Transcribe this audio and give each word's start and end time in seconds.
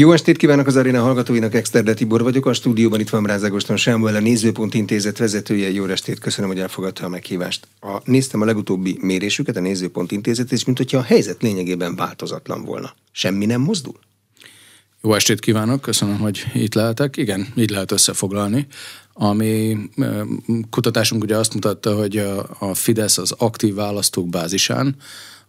Jó 0.00 0.12
estét 0.12 0.36
kívánok 0.36 0.66
az 0.66 0.76
aréna 0.76 1.02
hallgatóinak, 1.02 1.54
Exterde 1.54 1.94
Tibor 1.94 2.22
vagyok, 2.22 2.46
a 2.46 2.52
stúdióban 2.52 3.00
itt 3.00 3.08
van 3.08 3.24
Rázágoston 3.24 3.76
Sámuel, 3.76 4.14
a 4.14 4.20
Nézőpont 4.20 4.74
Intézet 4.74 5.18
vezetője. 5.18 5.70
Jó 5.70 5.86
estét, 5.86 6.18
köszönöm, 6.18 6.50
hogy 6.50 6.58
elfogadta 6.58 7.04
a 7.04 7.08
meghívást. 7.08 7.66
A, 7.80 8.00
néztem 8.04 8.40
a 8.40 8.44
legutóbbi 8.44 8.98
mérésüket, 9.00 9.56
a 9.56 9.60
Nézőpont 9.60 10.12
Intézet, 10.12 10.52
és 10.52 10.64
mint 10.64 10.78
hogyha 10.78 10.98
a 10.98 11.02
helyzet 11.02 11.42
lényegében 11.42 11.96
változatlan 11.96 12.64
volna. 12.64 12.94
Semmi 13.12 13.46
nem 13.46 13.60
mozdul? 13.60 13.98
Jó 15.02 15.14
estét 15.14 15.40
kívánok, 15.40 15.80
köszönöm, 15.80 16.18
hogy 16.18 16.44
itt 16.54 16.74
lehetek. 16.74 17.16
Igen, 17.16 17.46
így 17.56 17.70
lehet 17.70 17.92
összefoglalni. 17.92 18.66
Ami 19.12 19.78
kutatásunk 20.70 21.22
ugye 21.22 21.36
azt 21.36 21.54
mutatta, 21.54 21.94
hogy 21.94 22.16
a 22.58 22.74
Fidesz 22.74 23.18
az 23.18 23.32
aktív 23.32 23.74
választók 23.74 24.28
bázisán 24.28 24.96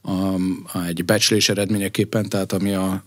a, 0.02 0.33
a 0.77 0.86
egy 0.88 1.05
becslés 1.05 1.49
eredményeképpen, 1.49 2.29
tehát 2.29 2.52
ami 2.52 2.73
a 2.73 3.04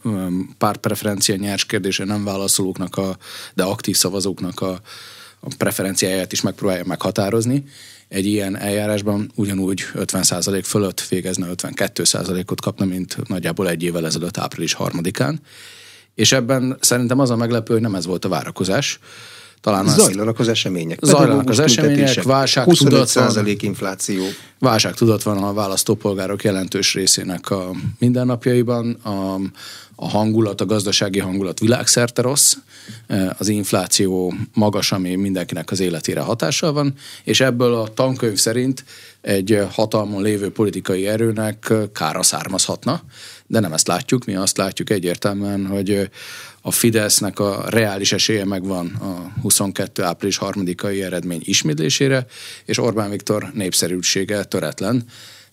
pártpreferencia 0.58 1.36
nyers 1.36 1.64
kérdése 1.64 2.04
nem 2.04 2.24
válaszolóknak, 2.24 2.96
a, 2.96 3.16
de 3.54 3.62
aktív 3.62 3.96
szavazóknak 3.96 4.60
a, 4.60 4.80
a 5.40 5.54
preferenciáját 5.58 6.32
is 6.32 6.40
megpróbálja 6.40 6.84
meghatározni. 6.84 7.64
Egy 8.08 8.26
ilyen 8.26 8.56
eljárásban 8.56 9.30
ugyanúgy 9.34 9.84
50% 9.94 10.60
fölött 10.64 11.00
végezne, 11.00 11.46
52%-ot 11.50 12.60
kapna, 12.60 12.84
mint 12.84 13.28
nagyjából 13.28 13.68
egy 13.68 13.82
évvel 13.82 14.06
ezelőtt 14.06 14.38
április 14.38 14.72
harmadikán. 14.72 15.40
És 16.14 16.32
ebben 16.32 16.76
szerintem 16.80 17.18
az 17.18 17.30
a 17.30 17.36
meglepő, 17.36 17.72
hogy 17.72 17.82
nem 17.82 17.94
ez 17.94 18.06
volt 18.06 18.24
a 18.24 18.28
várakozás. 18.28 18.98
Talán 19.64 19.88
Zajlanak 19.88 20.38
az 20.38 20.48
események. 20.48 20.98
Zajlanak 21.02 21.48
az 21.48 21.58
események, 21.58 22.22
válság 22.22 22.66
tudat 22.66 23.12
van. 23.12 23.46
infláció. 23.60 24.24
Válság 24.58 24.94
tudat 24.94 25.22
van 25.22 25.42
a 25.42 25.52
választópolgárok 25.52 26.44
jelentős 26.44 26.94
részének 26.94 27.50
a 27.50 27.70
mindennapjaiban. 27.98 28.92
A, 28.92 29.34
a 29.94 30.08
hangulat, 30.08 30.60
a 30.60 30.66
gazdasági 30.66 31.18
hangulat 31.18 31.60
világszerte 31.60 32.22
rossz, 32.22 32.54
az 33.38 33.48
infláció 33.48 34.34
magas, 34.54 34.92
ami 34.92 35.14
mindenkinek 35.14 35.70
az 35.70 35.80
életére 35.80 36.20
hatással 36.20 36.72
van, 36.72 36.94
és 37.24 37.40
ebből 37.40 37.74
a 37.74 37.88
tankönyv 37.94 38.38
szerint 38.38 38.84
egy 39.20 39.66
hatalmon 39.72 40.22
lévő 40.22 40.50
politikai 40.50 41.06
erőnek 41.06 41.72
kára 41.92 42.22
származhatna, 42.22 43.02
de 43.46 43.60
nem 43.60 43.72
ezt 43.72 43.88
látjuk, 43.88 44.24
mi 44.24 44.34
azt 44.34 44.56
látjuk 44.56 44.90
egyértelműen, 44.90 45.66
hogy 45.66 46.10
a 46.66 46.70
Fidesznek 46.70 47.38
a 47.38 47.64
reális 47.68 48.12
esélye 48.12 48.44
megvan 48.44 48.86
a 48.86 49.40
22. 49.40 50.02
április 50.02 50.36
harmadikai 50.36 51.02
eredmény 51.02 51.40
ismétlésére, 51.44 52.26
és 52.64 52.78
Orbán 52.78 53.10
Viktor 53.10 53.50
népszerűsége 53.52 54.44
töretlen. 54.44 55.04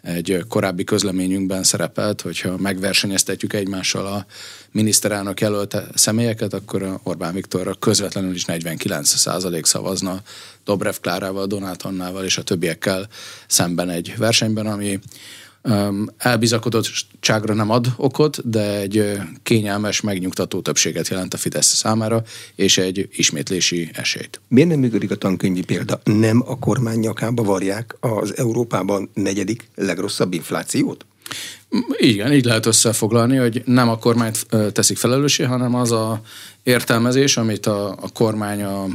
Egy 0.01 0.43
korábbi 0.47 0.83
közleményünkben 0.83 1.63
szerepelt, 1.63 2.21
hogyha 2.21 2.57
megversenyeztetjük 2.57 3.53
egymással 3.53 4.05
a 4.05 4.25
miniszterelnök 4.71 5.39
jelölte 5.41 5.87
személyeket, 5.93 6.53
akkor 6.53 6.99
Orbán 7.03 7.33
Viktorra 7.33 7.73
közvetlenül 7.73 8.33
is 8.33 8.45
49 8.45 9.09
százalék 9.09 9.65
szavazna 9.65 10.21
Dobrev 10.65 10.95
Klárával, 11.01 11.45
Donát 11.45 11.81
Annával 11.81 12.23
és 12.23 12.37
a 12.37 12.43
többiekkel 12.43 13.07
szemben 13.47 13.89
egy 13.89 14.13
versenyben, 14.17 14.67
ami 14.67 14.99
elbizakodottságra 16.17 17.53
nem 17.53 17.69
ad 17.69 17.87
okot, 17.97 18.49
de 18.49 18.79
egy 18.79 19.19
kényelmes, 19.43 20.01
megnyugtató 20.01 20.61
többséget 20.61 21.07
jelent 21.07 21.33
a 21.33 21.37
Fidesz 21.37 21.75
számára, 21.75 22.23
és 22.55 22.77
egy 22.77 23.09
ismétlési 23.11 23.89
esélyt. 23.93 24.41
Miért 24.47 24.69
nem 24.69 24.79
működik 24.79 25.11
a 25.11 25.15
tankönyvi 25.15 25.63
példa? 25.63 25.99
Nem 26.03 26.43
a 26.45 26.59
kormány 26.59 26.99
nyakába 26.99 27.43
varják 27.43 27.95
az 27.99 28.37
Európában 28.37 29.09
negyedik 29.13 29.67
legrosszabb 29.75 30.33
inflációt? 30.33 31.05
Igen, 31.97 32.33
így 32.33 32.45
lehet 32.45 32.65
összefoglalni, 32.65 33.37
hogy 33.37 33.61
nem 33.65 33.89
a 33.89 33.97
kormányt 33.97 34.45
teszik 34.73 34.97
felelőssé, 34.97 35.43
hanem 35.43 35.75
az 35.75 35.91
a 35.91 36.21
értelmezés, 36.63 37.37
amit 37.37 37.65
a, 37.65 37.89
a 37.89 38.09
kormány 38.13 38.63
a, 38.63 38.83
a 38.83 38.89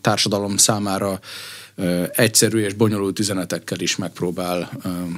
társadalom 0.00 0.56
számára 0.56 1.20
egyszerű 2.12 2.58
és 2.58 2.72
bonyolult 2.72 3.18
üzenetekkel 3.18 3.80
is 3.80 3.96
megpróbál 3.96 4.70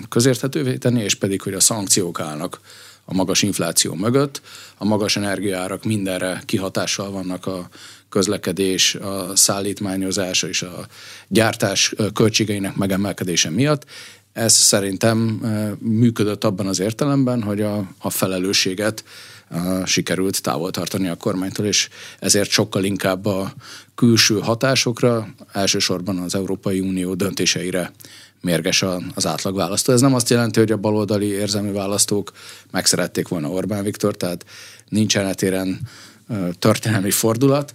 közérthetővé 0.09 0.77
tenni, 0.77 1.03
és 1.03 1.15
pedig, 1.15 1.43
hogy 1.43 1.55
a 1.55 1.61
szankciók 1.61 2.21
állnak 2.21 2.61
a 3.05 3.15
magas 3.15 3.43
infláció 3.43 3.95
mögött, 3.95 4.41
a 4.79 4.85
magas 4.85 5.17
energiárak 5.17 5.85
mindenre 5.85 6.43
kihatással 6.45 7.11
vannak 7.11 7.47
a 7.47 7.69
közlekedés, 8.09 8.95
a 8.95 9.37
szállítmányozás 9.37 10.43
és 10.43 10.63
a 10.63 10.87
gyártás 11.29 11.95
költségeinek 12.15 12.77
megemelkedése 12.77 13.51
miatt. 13.51 13.85
Ez 14.33 14.53
szerintem 14.53 15.19
működött 15.79 16.45
abban 16.45 16.67
az 16.67 16.81
értelemben, 16.81 17.43
hogy 17.43 17.61
a, 17.61 17.91
a 17.99 18.11
felelősséget 18.11 19.05
sikerült 19.85 20.43
távol 20.43 20.71
tartani 20.71 21.09
a 21.09 21.15
kormánytól, 21.17 21.67
és 21.67 21.89
ezért 22.19 22.51
sokkal 22.51 22.85
inkább 22.85 23.27
a 23.27 23.53
külső 23.95 24.39
hatásokra, 24.39 25.29
elsősorban 25.53 26.19
az 26.19 26.35
Európai 26.35 26.81
Unió 26.81 27.15
döntéseire 27.15 27.93
mérges 28.41 28.85
az 29.15 29.27
átlagválasztó. 29.27 29.93
Ez 29.93 30.01
nem 30.01 30.15
azt 30.15 30.31
jelenti, 30.31 30.59
hogy 30.59 30.73
a 30.73 30.77
baloldali 30.77 31.27
érzelmi 31.27 31.73
választók 31.73 32.33
megszerették 32.71 33.29
volna 33.29 33.49
Orbán 33.49 33.85
Viktor, 33.85 34.17
tehát 34.17 34.45
nincsen 34.89 35.27
etéren 35.27 35.81
történelmi 36.59 37.11
fordulat, 37.11 37.75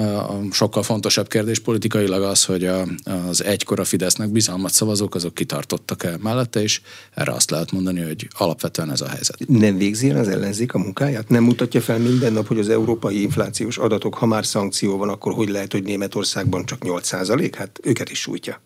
a 0.00 0.40
sokkal 0.50 0.82
fontosabb 0.82 1.28
kérdés 1.28 1.58
politikailag 1.58 2.22
az, 2.22 2.44
hogy 2.44 2.64
a, 2.64 2.86
az 3.28 3.44
egykor 3.44 3.80
a 3.80 3.84
Fidesznek 3.84 4.30
bizalmat 4.30 4.72
szavazók, 4.72 5.14
azok 5.14 5.34
kitartottak 5.34 6.04
el 6.04 6.18
mellette, 6.22 6.62
és 6.62 6.80
erre 7.14 7.32
azt 7.32 7.50
lehet 7.50 7.72
mondani, 7.72 8.00
hogy 8.00 8.28
alapvetően 8.38 8.90
ez 8.90 9.00
a 9.00 9.08
helyzet. 9.08 9.48
Nem 9.48 9.76
végzi 9.76 10.10
el 10.10 10.16
az 10.16 10.28
ellenzék 10.28 10.74
a 10.74 10.78
munkáját? 10.78 11.28
Nem 11.28 11.42
mutatja 11.42 11.80
fel 11.80 11.98
minden 11.98 12.32
nap, 12.32 12.46
hogy 12.46 12.58
az 12.58 12.68
európai 12.68 13.22
inflációs 13.22 13.78
adatok, 13.78 14.14
ha 14.14 14.26
már 14.26 14.46
szankció 14.46 14.96
van, 14.96 15.08
akkor 15.08 15.32
hogy 15.32 15.48
lehet, 15.48 15.72
hogy 15.72 15.82
Németországban 15.82 16.66
csak 16.66 16.78
8% 16.84 17.52
Hát 17.56 17.80
őket 17.82 18.10
is 18.10 18.20
sújtja. 18.20 18.60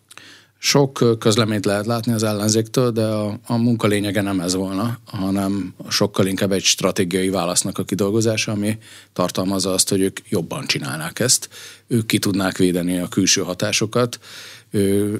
Sok 0.65 1.17
közleményt 1.19 1.65
lehet 1.65 1.85
látni 1.85 2.11
az 2.13 2.23
ellenzéktől, 2.23 2.91
de 2.91 3.05
a, 3.05 3.39
a 3.45 3.57
munka 3.57 3.87
lényege 3.87 4.21
nem 4.21 4.39
ez 4.39 4.55
volna, 4.55 4.97
hanem 5.05 5.73
sokkal 5.89 6.27
inkább 6.27 6.51
egy 6.51 6.63
stratégiai 6.63 7.29
válasznak 7.29 7.77
a 7.77 7.83
kidolgozása, 7.83 8.51
ami 8.51 8.77
tartalmazza 9.13 9.71
azt, 9.71 9.89
hogy 9.89 10.01
ők 10.01 10.19
jobban 10.29 10.65
csinálnák 10.65 11.19
ezt. 11.19 11.49
Ők 11.87 12.05
ki 12.05 12.19
tudnák 12.19 12.57
védeni 12.57 12.97
a 12.97 13.07
külső 13.07 13.41
hatásokat, 13.41 14.19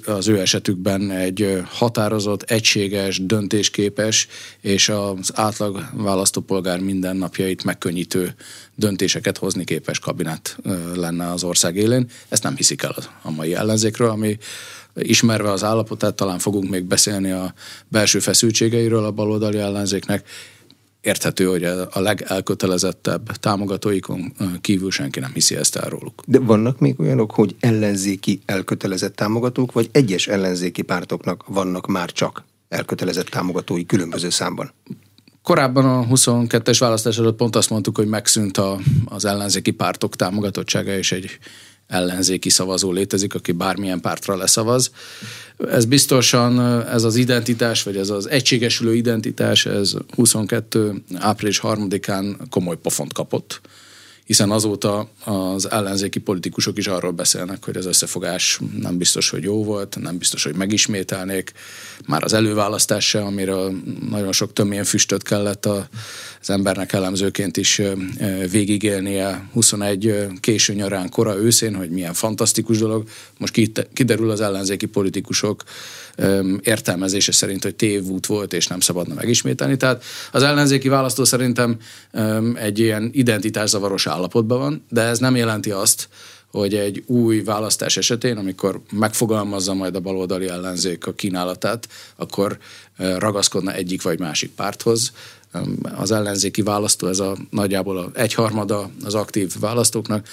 az 0.05 0.27
ő 0.27 0.39
esetükben 0.39 1.11
egy 1.11 1.61
határozott, 1.65 2.41
egységes, 2.43 3.25
döntésképes 3.25 4.27
és 4.61 4.89
az 4.89 5.31
átlag 5.33 5.89
választópolgár 5.93 6.79
mindennapjait 6.79 7.63
megkönnyítő 7.63 8.35
döntéseket 8.75 9.37
hozni 9.37 9.63
képes 9.63 9.99
kabinet 9.99 10.57
lenne 10.95 11.31
az 11.31 11.43
ország 11.43 11.75
élén. 11.75 12.09
Ezt 12.29 12.43
nem 12.43 12.55
hiszik 12.55 12.83
el 12.83 12.95
a 13.21 13.31
mai 13.31 13.55
ellenzékről, 13.55 14.09
ami 14.09 14.37
ismerve 14.95 15.51
az 15.51 15.63
állapotát, 15.63 16.15
talán 16.15 16.39
fogunk 16.39 16.69
még 16.69 16.83
beszélni 16.83 17.31
a 17.31 17.53
belső 17.87 18.19
feszültségeiről 18.19 19.05
a 19.05 19.11
baloldali 19.11 19.57
ellenzéknek. 19.57 20.27
Érthető, 21.01 21.45
hogy 21.45 21.63
a 21.63 21.99
legelkötelezettebb 21.99 23.31
támogatóikon 23.31 24.33
kívül 24.61 24.91
senki 24.91 25.19
nem 25.19 25.31
hiszi 25.33 25.55
ezt 25.55 25.75
el 25.75 25.89
róluk. 25.89 26.23
De 26.27 26.39
vannak 26.39 26.79
még 26.79 26.99
olyanok, 26.99 27.31
hogy 27.31 27.55
ellenzéki 27.59 28.41
elkötelezett 28.45 29.15
támogatók, 29.15 29.71
vagy 29.71 29.89
egyes 29.91 30.27
ellenzéki 30.27 30.81
pártoknak 30.81 31.43
vannak 31.47 31.87
már 31.87 32.11
csak 32.11 32.43
elkötelezett 32.69 33.27
támogatói 33.27 33.85
különböző 33.85 34.29
számban? 34.29 34.71
Korábban 35.43 35.85
a 35.85 36.07
22-es 36.07 36.77
választás 36.79 37.17
előtt 37.17 37.35
pont 37.35 37.55
azt 37.55 37.69
mondtuk, 37.69 37.97
hogy 37.97 38.07
megszűnt 38.07 38.57
a, 38.57 38.79
az 39.05 39.25
ellenzéki 39.25 39.71
pártok 39.71 40.15
támogatottsága, 40.15 40.97
és 40.97 41.11
egy 41.11 41.39
ellenzéki 41.87 42.49
szavazó 42.49 42.91
létezik, 42.91 43.33
aki 43.35 43.51
bármilyen 43.51 44.01
pártra 44.01 44.35
leszavaz. 44.35 44.91
Ez 45.71 45.85
biztosan, 45.85 46.83
ez 46.87 47.03
az 47.03 47.15
identitás, 47.15 47.83
vagy 47.83 47.97
ez 47.97 48.09
az 48.09 48.29
egységesülő 48.29 48.95
identitás, 48.95 49.65
ez 49.65 49.93
22. 50.15 51.03
április 51.15 51.59
3-án 51.63 52.35
komoly 52.49 52.77
pofont 52.77 53.13
kapott 53.13 53.61
hiszen 54.25 54.51
azóta 54.51 55.09
az 55.23 55.71
ellenzéki 55.71 56.19
politikusok 56.19 56.77
is 56.77 56.87
arról 56.87 57.11
beszélnek, 57.11 57.65
hogy 57.65 57.77
az 57.77 57.85
összefogás 57.85 58.59
nem 58.79 58.97
biztos, 58.97 59.29
hogy 59.29 59.43
jó 59.43 59.63
volt, 59.63 59.97
nem 59.99 60.17
biztos, 60.17 60.43
hogy 60.43 60.55
megismételnék. 60.55 61.51
Már 62.07 62.23
az 62.23 62.33
előválasztás 62.33 63.07
se, 63.07 63.21
amiről 63.21 63.73
nagyon 64.09 64.31
sok 64.31 64.53
tömén 64.53 64.83
füstöt 64.83 65.23
kellett 65.23 65.65
az 65.65 66.49
embernek 66.49 66.93
elemzőként 66.93 67.57
is 67.57 67.81
végigélnie 68.51 69.49
21 69.53 70.27
késő 70.39 70.73
nyarán, 70.73 71.09
kora 71.09 71.37
őszén, 71.37 71.75
hogy 71.75 71.89
milyen 71.89 72.13
fantasztikus 72.13 72.77
dolog. 72.77 73.07
Most 73.37 73.61
kiderül 73.93 74.29
az 74.29 74.41
ellenzéki 74.41 74.85
politikusok 74.85 75.63
értelmezése 76.61 77.31
szerint, 77.31 77.63
hogy 77.63 77.75
tévút 77.75 78.25
volt, 78.25 78.53
és 78.53 78.67
nem 78.67 78.79
szabadna 78.79 79.13
megismételni. 79.13 79.77
Tehát 79.77 80.03
az 80.31 80.43
ellenzéki 80.43 80.87
választó 80.87 81.23
szerintem 81.23 81.77
egy 82.55 82.79
ilyen 82.79 83.09
identitászavaros 83.13 84.07
állapotban 84.07 84.59
van, 84.59 84.85
de 84.89 85.01
ez 85.01 85.19
nem 85.19 85.35
jelenti 85.35 85.71
azt, 85.71 86.09
hogy 86.51 86.73
egy 86.73 87.03
új 87.05 87.43
választás 87.43 87.97
esetén, 87.97 88.37
amikor 88.37 88.81
megfogalmazza 88.91 89.73
majd 89.73 89.95
a 89.95 89.99
baloldali 89.99 90.47
ellenzék 90.47 91.07
a 91.07 91.13
kínálatát, 91.13 91.87
akkor 92.15 92.57
ragaszkodna 92.97 93.73
egyik 93.73 94.01
vagy 94.01 94.19
másik 94.19 94.51
párthoz. 94.51 95.11
az 95.95 96.11
ellenzéki 96.11 96.61
választó, 96.61 97.07
ez 97.07 97.19
a 97.19 97.37
nagyjából 97.49 97.97
a 97.97 98.09
egyharmada 98.13 98.89
az 99.03 99.13
aktív 99.15 99.53
választóknak, 99.59 100.27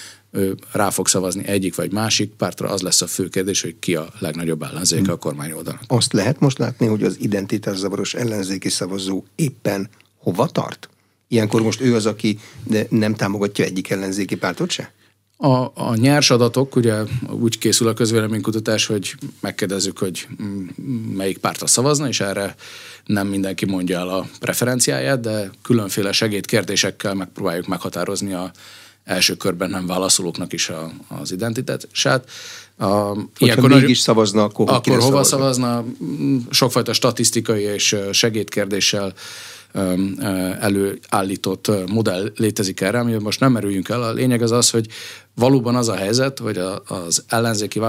rá 0.71 0.89
fog 0.89 1.07
szavazni 1.07 1.47
egyik 1.47 1.75
vagy 1.75 1.91
másik 1.91 2.31
pártra, 2.31 2.69
az 2.69 2.81
lesz 2.81 3.01
a 3.01 3.07
fő 3.07 3.27
kérdés, 3.27 3.61
hogy 3.61 3.75
ki 3.79 3.95
a 3.95 4.07
legnagyobb 4.19 4.63
ellenzéke 4.63 5.11
a 5.11 5.17
kormány 5.17 5.51
oldalnak. 5.51 5.83
Azt 5.87 6.13
lehet 6.13 6.39
most 6.39 6.57
látni, 6.57 6.85
hogy 6.85 7.03
az 7.03 7.17
identitászavaros 7.19 8.13
ellenzéki 8.13 8.69
szavazó 8.69 9.23
éppen 9.35 9.89
hova 10.17 10.47
tart? 10.47 10.89
Ilyenkor 11.27 11.61
most 11.61 11.81
ő 11.81 11.95
az, 11.95 12.05
aki 12.05 12.39
nem 12.89 13.15
támogatja 13.15 13.65
egyik 13.65 13.89
ellenzéki 13.89 14.35
pártot 14.35 14.69
se? 14.69 14.91
A, 15.37 15.71
a 15.73 15.95
nyers 15.95 16.29
adatok, 16.29 16.75
ugye 16.75 17.03
úgy 17.29 17.57
készül 17.57 17.87
a 17.87 17.93
közvéleménykutatás, 17.93 18.85
hogy 18.85 19.15
megkérdezzük, 19.39 19.97
hogy 19.97 20.27
melyik 21.13 21.37
pártra 21.37 21.67
szavazna, 21.67 22.07
és 22.07 22.19
erre 22.19 22.55
nem 23.05 23.27
mindenki 23.27 23.65
mondja 23.65 23.99
el 23.99 24.09
a 24.09 24.27
preferenciáját, 24.39 25.19
de 25.19 25.51
különféle 25.61 26.11
segédkérdésekkel 26.11 27.13
megpróbáljuk 27.13 27.67
meghatározni 27.67 28.33
a 28.33 28.51
első 29.03 29.35
körben 29.35 29.69
nem 29.69 29.85
válaszolóknak 29.85 30.53
is 30.53 30.69
a, 30.69 30.91
az 31.07 31.31
identitását. 31.31 32.29
A, 32.77 33.17
ilyenkor 33.37 33.69
mégis 33.69 33.99
szavazna, 33.99 34.43
akkor, 34.43 34.69
akkor 34.69 34.99
hova 34.99 35.23
szavazna? 35.23 35.65
szavazna? 35.65 35.85
Sokfajta 36.49 36.93
statisztikai 36.93 37.61
és 37.61 37.95
segédkérdéssel 38.11 39.13
előállított 40.59 41.71
modell 41.87 42.31
létezik 42.35 42.81
erre, 42.81 42.99
ami 42.99 43.13
most 43.13 43.39
nem 43.39 43.51
merüljünk 43.51 43.89
el. 43.89 44.03
A 44.03 44.11
lényeg 44.11 44.41
az 44.41 44.51
az, 44.51 44.69
hogy 44.69 44.87
valóban 45.35 45.75
az 45.75 45.87
a 45.87 45.95
helyzet, 45.95 46.39
hogy 46.39 46.57
az 46.87 47.23
ellenzéki 47.27 47.81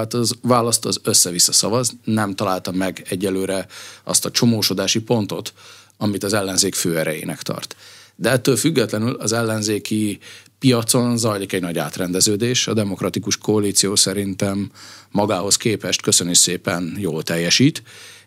választó 0.42 0.88
az 0.88 1.00
össze-vissza 1.02 1.52
szavaz, 1.52 1.92
nem 2.04 2.34
találta 2.34 2.72
meg 2.72 3.06
egyelőre 3.08 3.66
azt 4.04 4.24
a 4.24 4.30
csomósodási 4.30 5.00
pontot, 5.00 5.52
amit 5.96 6.24
az 6.24 6.32
ellenzék 6.32 6.74
fő 6.74 6.98
erejének 6.98 7.42
tart. 7.42 7.76
De 8.16 8.30
ettől 8.30 8.56
függetlenül 8.56 9.14
az 9.14 9.32
ellenzéki 9.32 10.18
piacon 10.64 11.16
zajlik 11.16 11.52
egy 11.52 11.60
nagy 11.60 11.78
átrendeződés. 11.78 12.66
A 12.66 12.74
demokratikus 12.74 13.38
koalíció 13.38 13.96
szerintem 13.96 14.70
magához 15.10 15.56
képest 15.56 16.02
köszöni 16.02 16.34
szépen 16.34 16.96
jól 16.98 17.22
teljesít, 17.22 17.82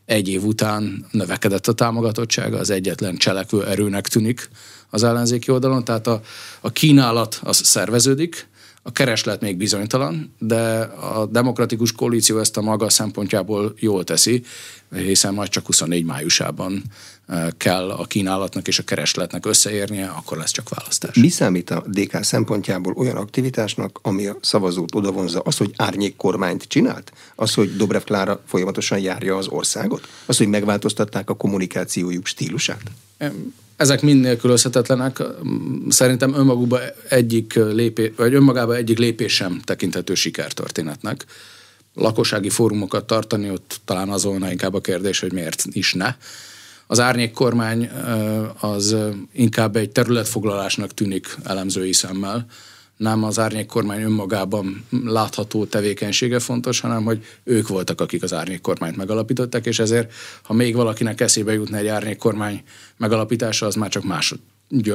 egy 0.06 0.28
év 0.28 0.44
után 0.44 1.06
növekedett 1.12 1.68
a 1.68 1.74
támogatottsága, 1.74 2.57
az 2.57 2.69
egyetlen 2.69 3.18
cselekvő 3.18 3.66
erőnek 3.66 4.07
tűnik 4.07 4.50
az 4.89 5.04
ellenzéki 5.04 5.51
oldalon, 5.51 5.84
tehát 5.84 6.07
a, 6.07 6.22
a 6.62 6.72
kínálat 6.72 7.39
az 7.44 7.66
szerveződik, 7.66 8.48
a 8.88 8.92
kereslet 8.92 9.42
még 9.42 9.57
bizonytalan, 9.57 10.34
de 10.39 10.80
a 10.81 11.25
demokratikus 11.25 11.92
koalíció 11.92 12.39
ezt 12.39 12.57
a 12.57 12.62
maga 12.62 12.89
szempontjából 12.89 13.74
jól 13.80 14.04
teszi, 14.04 14.44
hiszen 14.95 15.34
majd 15.34 15.50
csak 15.50 15.66
24 15.66 16.06
májusában 16.06 16.84
eh, 17.28 17.48
kell 17.57 17.89
a 17.89 18.06
kínálatnak 18.06 18.68
és 18.68 18.80
a 18.80 18.84
keresletnek 18.84 19.45
összeérnie, 19.45 20.07
akkor 20.07 20.38
lesz 20.38 20.51
csak 20.51 20.69
választás. 20.69 21.16
Mi 21.16 21.30
számít 21.30 21.69
a 21.69 21.84
DK 21.88 22.24
szempontjából 22.24 22.94
olyan 22.94 23.16
aktivitásnak, 23.16 24.00
ami 24.01 24.28
a 24.28 24.38
szavazót 24.42 24.95
odavonza? 24.95 25.39
Az, 25.39 25.57
hogy 25.57 25.74
árnyék 25.75 26.16
kormányt 26.16 26.63
csinált? 26.63 27.12
Az, 27.36 27.54
hogy 27.54 27.75
Dobrev 27.75 28.01
Klára 28.01 28.42
folyamatosan 28.45 29.00
járja 29.00 29.38
az 29.38 29.48
országot? 29.48 30.07
Az, 30.25 30.38
hogy 30.38 30.48
megváltoztatták 30.48 31.30
a 31.30 31.36
kommunikációjuk 31.36 32.25
stílusát? 32.25 32.81
Ezek 33.77 34.01
mind 34.01 34.21
nélkülözhetetlenek. 34.21 35.24
Szerintem 35.89 36.33
önmagukban 36.33 36.81
egyik 37.09 37.53
lépés, 37.53 38.12
vagy 38.15 38.33
önmagában 38.33 38.75
egyik 38.75 38.97
lépés 38.97 39.33
sem 39.33 39.62
tekinthető 39.63 40.13
sikertörténetnek. 40.13 41.25
Lakossági 41.94 42.50
fórumokat 42.50 43.07
tartani, 43.07 43.50
ott 43.50 43.79
talán 43.85 44.09
az 44.09 44.24
volna 44.24 44.51
inkább 44.51 44.74
a 44.74 44.81
kérdés, 44.81 45.19
hogy 45.19 45.33
miért 45.33 45.65
is 45.71 45.94
ne. 45.94 46.15
Az 46.88 47.00
árnyék 47.00 47.31
kormány 47.31 47.89
az 48.59 48.95
inkább 49.33 49.75
egy 49.75 49.89
területfoglalásnak 49.89 50.94
tűnik 50.94 51.38
elemzői 51.44 51.94
szemmel 51.94 52.45
nem 52.97 53.23
az 53.23 53.39
árnyék 53.39 53.65
kormány 53.65 54.01
önmagában 54.01 54.85
látható 55.05 55.65
tevékenysége 55.65 56.39
fontos, 56.39 56.79
hanem 56.79 57.03
hogy 57.03 57.25
ők 57.44 57.67
voltak, 57.67 58.01
akik 58.01 58.23
az 58.23 58.33
árnyék 58.33 58.61
kormányt 58.61 58.95
megalapították, 58.95 59.65
és 59.65 59.79
ezért, 59.79 60.13
ha 60.44 60.53
még 60.53 60.75
valakinek 60.75 61.21
eszébe 61.21 61.53
jutna 61.53 61.77
egy 61.77 61.88
árnyék 61.88 62.17
kormány 62.17 62.63
megalapítása, 62.97 63.65
az 63.65 63.75
már 63.75 63.89
csak 63.89 64.03
másod, 64.03 64.39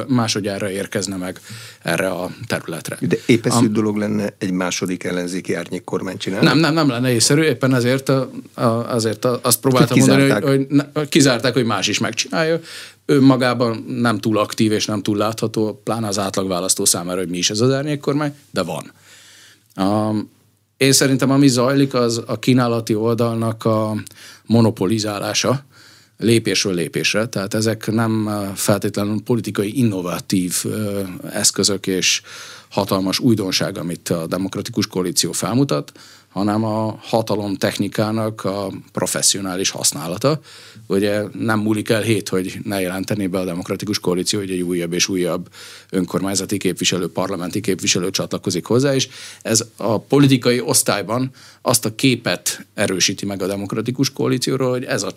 másodjára 0.08 0.70
érkezne 0.70 1.16
meg 1.16 1.40
erre 1.82 2.08
a 2.08 2.30
területre. 2.46 2.98
De 3.00 3.16
ez 3.42 3.54
Am- 3.54 3.72
dolog 3.72 3.96
lenne 3.96 4.34
egy 4.38 4.50
második 4.50 5.04
ellenzéki 5.04 5.54
árnyék 5.54 5.84
kormány 5.84 6.16
csinálni? 6.16 6.46
Nem, 6.46 6.58
nem, 6.58 6.74
nem 6.74 6.88
lenne 6.88 7.12
észszerű, 7.12 7.42
éppen 7.42 7.74
ezért, 7.74 8.08
a, 8.08 8.30
a, 8.54 8.62
azért 8.64 9.24
a, 9.24 9.38
azt 9.42 9.60
próbáltam 9.60 9.98
mondani, 9.98 10.30
hogy, 10.30 10.42
hogy 10.42 10.66
ne, 10.68 10.84
kizárták, 11.08 11.52
hogy 11.52 11.64
más 11.64 11.88
is 11.88 11.98
megcsinálja. 11.98 12.60
Ő 13.06 13.20
magában 13.20 13.84
nem 13.88 14.18
túl 14.18 14.38
aktív 14.38 14.72
és 14.72 14.86
nem 14.86 15.02
túl 15.02 15.16
látható, 15.16 15.80
pláne 15.84 16.06
az 16.06 16.18
átlagválasztó 16.18 16.84
számára, 16.84 17.18
hogy 17.18 17.28
mi 17.28 17.38
is 17.38 17.50
ez 17.50 17.60
az 17.60 17.70
árnyék 17.70 18.00
kormány, 18.00 18.34
de 18.50 18.62
van. 18.62 18.92
Um, 19.76 20.30
én 20.76 20.92
szerintem 20.92 21.30
ami 21.30 21.48
zajlik, 21.48 21.94
az 21.94 22.22
a 22.26 22.38
kínálati 22.38 22.94
oldalnak 22.94 23.64
a 23.64 23.94
monopolizálása, 24.46 25.64
lépésről 26.22 26.74
lépésre, 26.74 27.26
tehát 27.26 27.54
ezek 27.54 27.90
nem 27.90 28.30
feltétlenül 28.54 29.22
politikai 29.22 29.78
innovatív 29.78 30.64
eszközök 31.32 31.86
és 31.86 32.22
hatalmas 32.68 33.18
újdonság, 33.18 33.78
amit 33.78 34.08
a 34.08 34.26
demokratikus 34.26 34.86
koalíció 34.86 35.32
felmutat, 35.32 35.92
hanem 36.32 36.64
a 36.64 36.98
hatalom 37.02 37.56
technikának 37.56 38.44
a 38.44 38.72
professzionális 38.92 39.70
használata. 39.70 40.40
Ugye 40.86 41.22
nem 41.38 41.58
múlik 41.58 41.88
el 41.88 42.02
hét, 42.02 42.28
hogy 42.28 42.58
ne 42.64 42.80
jelenteni 42.80 43.26
be 43.26 43.38
a 43.38 43.44
demokratikus 43.44 43.98
koalíció, 43.98 44.38
hogy 44.38 44.50
egy 44.50 44.60
újabb 44.60 44.92
és 44.92 45.08
újabb 45.08 45.48
önkormányzati 45.90 46.56
képviselő, 46.56 47.08
parlamenti 47.08 47.60
képviselő 47.60 48.10
csatlakozik 48.10 48.66
hozzá, 48.66 48.94
és 48.94 49.08
ez 49.42 49.64
a 49.76 49.98
politikai 49.98 50.60
osztályban 50.60 51.30
azt 51.62 51.84
a 51.84 51.94
képet 51.94 52.66
erősíti 52.74 53.26
meg 53.26 53.42
a 53.42 53.46
demokratikus 53.46 54.12
koalícióról, 54.12 54.70
hogy 54.70 54.84
ez 54.84 55.02
a 55.02 55.12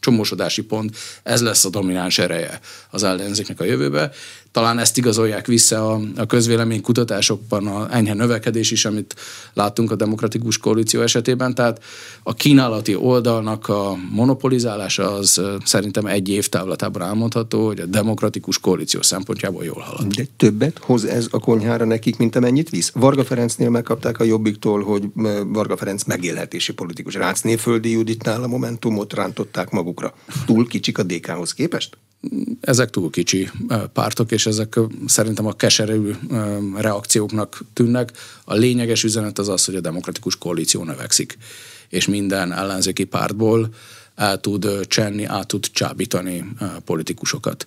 csomósodási 0.00 0.62
pont, 0.62 0.96
ez 1.22 1.42
lesz 1.42 1.64
a 1.64 1.70
domináns 1.70 2.18
ereje 2.18 2.60
az 2.90 3.02
ellenzéknek 3.02 3.60
a 3.60 3.64
jövőbe 3.64 4.12
talán 4.56 4.78
ezt 4.78 4.98
igazolják 4.98 5.46
vissza 5.46 5.92
a, 5.92 6.00
a 6.16 6.26
közvéleménykutatásokban 6.26 7.66
a 7.66 7.94
enyhe 7.94 8.14
növekedés 8.14 8.70
is, 8.70 8.84
amit 8.84 9.14
láttunk 9.52 9.90
a 9.90 9.94
demokratikus 9.94 10.35
koalíció 10.60 11.00
esetében. 11.00 11.54
Tehát 11.54 11.82
a 12.22 12.34
kínálati 12.34 12.94
oldalnak 12.94 13.68
a 13.68 13.96
monopolizálása 14.10 15.12
az 15.12 15.40
szerintem 15.64 16.06
egy 16.06 16.28
év 16.28 16.48
távlatában 16.48 17.02
elmondható, 17.02 17.66
hogy 17.66 17.80
a 17.80 17.86
demokratikus 17.86 18.58
koalíció 18.58 19.02
szempontjából 19.02 19.64
jól 19.64 19.80
halad. 19.80 20.12
De 20.12 20.26
többet 20.36 20.78
hoz 20.78 21.04
ez 21.04 21.28
a 21.30 21.38
konyhára 21.38 21.84
nekik, 21.84 22.16
mint 22.16 22.36
amennyit 22.36 22.70
visz? 22.70 22.90
Varga 22.94 23.24
Ferencnél 23.24 23.70
megkapták 23.70 24.20
a 24.20 24.24
Jobbiktól, 24.24 24.82
hogy 24.82 25.04
Varga 25.46 25.76
Ferenc 25.76 26.04
megélhetési 26.04 26.72
politikus. 26.72 27.14
Rácné 27.14 27.56
Földi 27.56 27.90
Juditnál 27.90 28.42
a 28.42 28.46
Momentumot 28.46 29.12
rántották 29.12 29.70
magukra. 29.70 30.14
Túl 30.46 30.66
kicsik 30.66 30.98
a 30.98 31.02
DK-hoz 31.02 31.54
képest? 31.54 31.96
Ezek 32.60 32.90
túl 32.90 33.10
kicsi 33.10 33.50
pártok, 33.92 34.32
és 34.32 34.46
ezek 34.46 34.78
szerintem 35.06 35.46
a 35.46 35.52
keserű 35.52 36.10
reakcióknak 36.76 37.60
tűnnek. 37.72 38.12
A 38.44 38.54
lényeges 38.54 39.04
üzenet 39.04 39.38
az 39.38 39.48
az, 39.48 39.64
hogy 39.64 39.74
a 39.74 39.80
demokratikus 39.80 40.38
koalíció 40.38 40.84
növekszik, 40.84 41.38
és 41.88 42.06
minden 42.06 42.52
ellenzéki 42.52 43.04
pártból 43.04 43.68
el 44.14 44.40
tud 44.40 44.86
csenni, 44.86 45.24
át 45.24 45.46
tud 45.46 45.64
csábítani 45.66 46.44
politikusokat. 46.84 47.66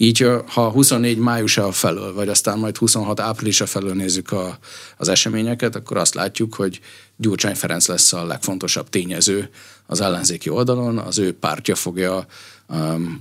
Így, 0.00 0.26
ha 0.46 0.70
24 0.70 1.18
májusa 1.18 1.72
felől, 1.72 2.14
vagy 2.14 2.28
aztán 2.28 2.58
majd 2.58 2.76
26 2.76 3.20
áprilisa 3.20 3.66
felől 3.66 3.94
nézzük 3.94 4.32
a, 4.32 4.58
az 4.96 5.08
eseményeket, 5.08 5.76
akkor 5.76 5.96
azt 5.96 6.14
látjuk, 6.14 6.54
hogy 6.54 6.80
Gyurcsány 7.16 7.54
Ferenc 7.54 7.86
lesz 7.86 8.12
a 8.12 8.26
legfontosabb 8.26 8.88
tényező 8.88 9.50
az 9.86 10.00
ellenzéki 10.00 10.48
oldalon, 10.48 10.98
az 10.98 11.18
ő 11.18 11.32
pártja 11.32 11.74
fogja 11.74 12.26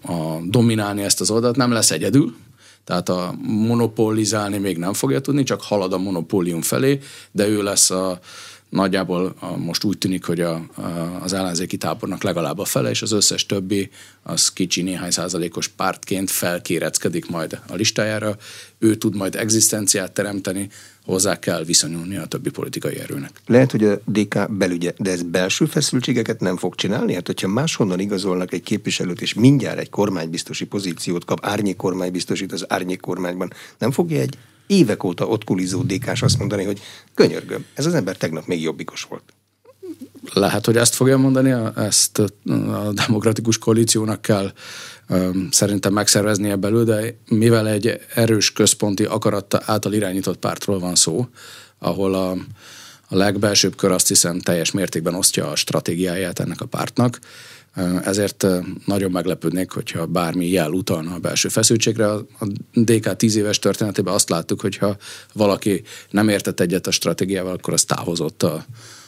a, 0.02 0.40
dominálni 0.44 1.02
ezt 1.02 1.22
az 1.22 1.32
oldalt, 1.32 1.56
nem 1.56 1.72
lesz 1.72 1.92
egyedül, 1.92 2.36
tehát 2.84 3.10
a 3.10 3.36
monopolizálni 3.42 4.58
még 4.58 4.78
nem 4.78 4.94
fogja 4.94 5.22
tudni, 5.22 5.44
csak 5.44 5.62
halad 5.62 5.94
a 5.94 5.98
monopólium 5.98 6.62
felé, 6.62 7.00
de 7.32 7.48
ő 7.48 7.64
lesz 7.64 7.90
a, 7.90 8.20
nagyjából 8.70 9.36
most 9.58 9.84
úgy 9.84 9.98
tűnik, 9.98 10.26
hogy 10.26 10.42
a, 10.42 10.54
a, 10.76 10.82
az 11.22 11.34
ellenzéki 11.34 11.78
tábornak 11.78 12.24
legalább 12.24 12.60
a 12.60 12.66
fele, 12.66 12.90
és 12.90 13.02
az 13.02 13.12
összes 13.12 13.46
többi 13.46 13.90
az 14.24 14.50
kicsi 14.50 14.82
néhány 14.82 15.12
százalékos 15.12 15.68
pártként 15.68 16.32
felkéreckedik 16.32 17.30
majd 17.30 17.60
a 17.68 17.76
listájára. 17.76 18.38
Ő 18.80 18.96
tud 18.96 19.16
majd 19.16 19.36
egzisztenciát 19.36 20.12
teremteni, 20.12 20.70
hozzá 21.06 21.40
kell 21.40 21.64
viszonyulni 21.64 22.18
a 22.18 22.26
többi 22.26 22.50
politikai 22.50 23.00
erőnek. 23.00 23.32
Lehet, 23.46 23.72
hogy 23.72 23.84
a 23.84 24.00
DK 24.06 24.52
belügye, 24.52 24.94
de 24.98 25.12
ez 25.12 25.22
belső 25.22 25.66
feszültségeket 25.66 26.40
nem 26.40 26.58
fog 26.58 26.76
csinálni? 26.76 27.14
Hát, 27.14 27.28
hogyha 27.28 27.48
máshonnan 27.48 28.00
igazolnak 28.00 28.54
egy 28.54 28.64
képviselőt, 28.64 29.22
és 29.22 29.34
mindjárt 29.34 29.80
egy 29.80 29.90
kormánybiztosi 29.90 30.66
pozíciót 30.66 31.26
kap, 31.26 31.40
árnyék 31.42 31.76
kormánybiztosít 31.76 32.52
az 32.52 32.66
árnyék 32.68 33.00
kormányban, 33.00 33.54
nem 33.78 33.92
fogja 33.92 34.20
egy 34.20 34.38
évek 34.68 35.04
óta 35.04 35.28
ott 35.28 35.44
kulizó 35.44 35.82
DK-s 35.82 36.22
azt 36.22 36.38
mondani, 36.38 36.64
hogy 36.64 36.82
könyörgöm, 37.14 37.66
ez 37.74 37.86
az 37.86 37.94
ember 37.94 38.18
tegnap 38.18 38.46
még 38.46 38.62
jobbikos 38.62 39.04
volt. 39.04 39.24
lehet, 40.34 40.66
hogy 40.66 40.78
ezt 40.78 40.96
fogja 40.96 41.18
mondani, 41.18 41.72
ezt 41.76 42.20
a 42.20 42.92
demokratikus 43.08 43.58
koalíciónak 43.58 44.22
kell 44.22 44.52
szerintem 45.52 45.94
megszerveznie 45.94 46.56
belül, 46.56 46.84
de 46.84 47.18
mivel 47.30 47.68
egy 47.68 48.00
erős 48.14 48.52
központi 48.52 49.04
akaratta 49.04 49.62
által 49.66 49.94
irányított 49.94 50.38
pártról 50.38 50.80
van 50.80 50.96
szó, 50.96 51.28
ahol 51.80 52.14
a, 52.14 52.32
a 53.08 53.16
legbelsőbb 53.16 53.76
kör 53.76 53.92
azt 53.92 54.08
hiszem 54.08 54.40
teljes 54.40 54.72
mértékben 54.72 55.16
osztja 55.16 55.50
a 55.50 55.56
stratégiáját 55.56 56.40
ennek 56.40 56.62
a 56.62 56.66
pártnak, 56.66 57.20
ezért 58.04 58.46
nagyon 58.86 59.12
meglepődnék, 59.12 59.72
hogyha 59.72 60.06
bármi 60.06 60.48
jel 60.50 60.72
utalna 60.72 61.14
a 61.14 61.20
belső 61.20 61.50
feszültségre. 61.50 62.08
A 62.12 62.48
DK 62.74 63.16
tíz 63.16 63.36
éves 63.36 63.60
történetében 63.60 64.14
azt 64.14 64.30
láttuk, 64.30 64.62
hogyha 64.62 64.98
valaki 65.34 65.84
nem 66.10 66.30
értett 66.30 66.60
egyet 66.60 66.88
a 66.88 66.92
stratégiával, 66.92 67.54
akkor 67.54 67.74
az 67.74 67.84
távozott 67.84 68.44
a, 68.44 68.66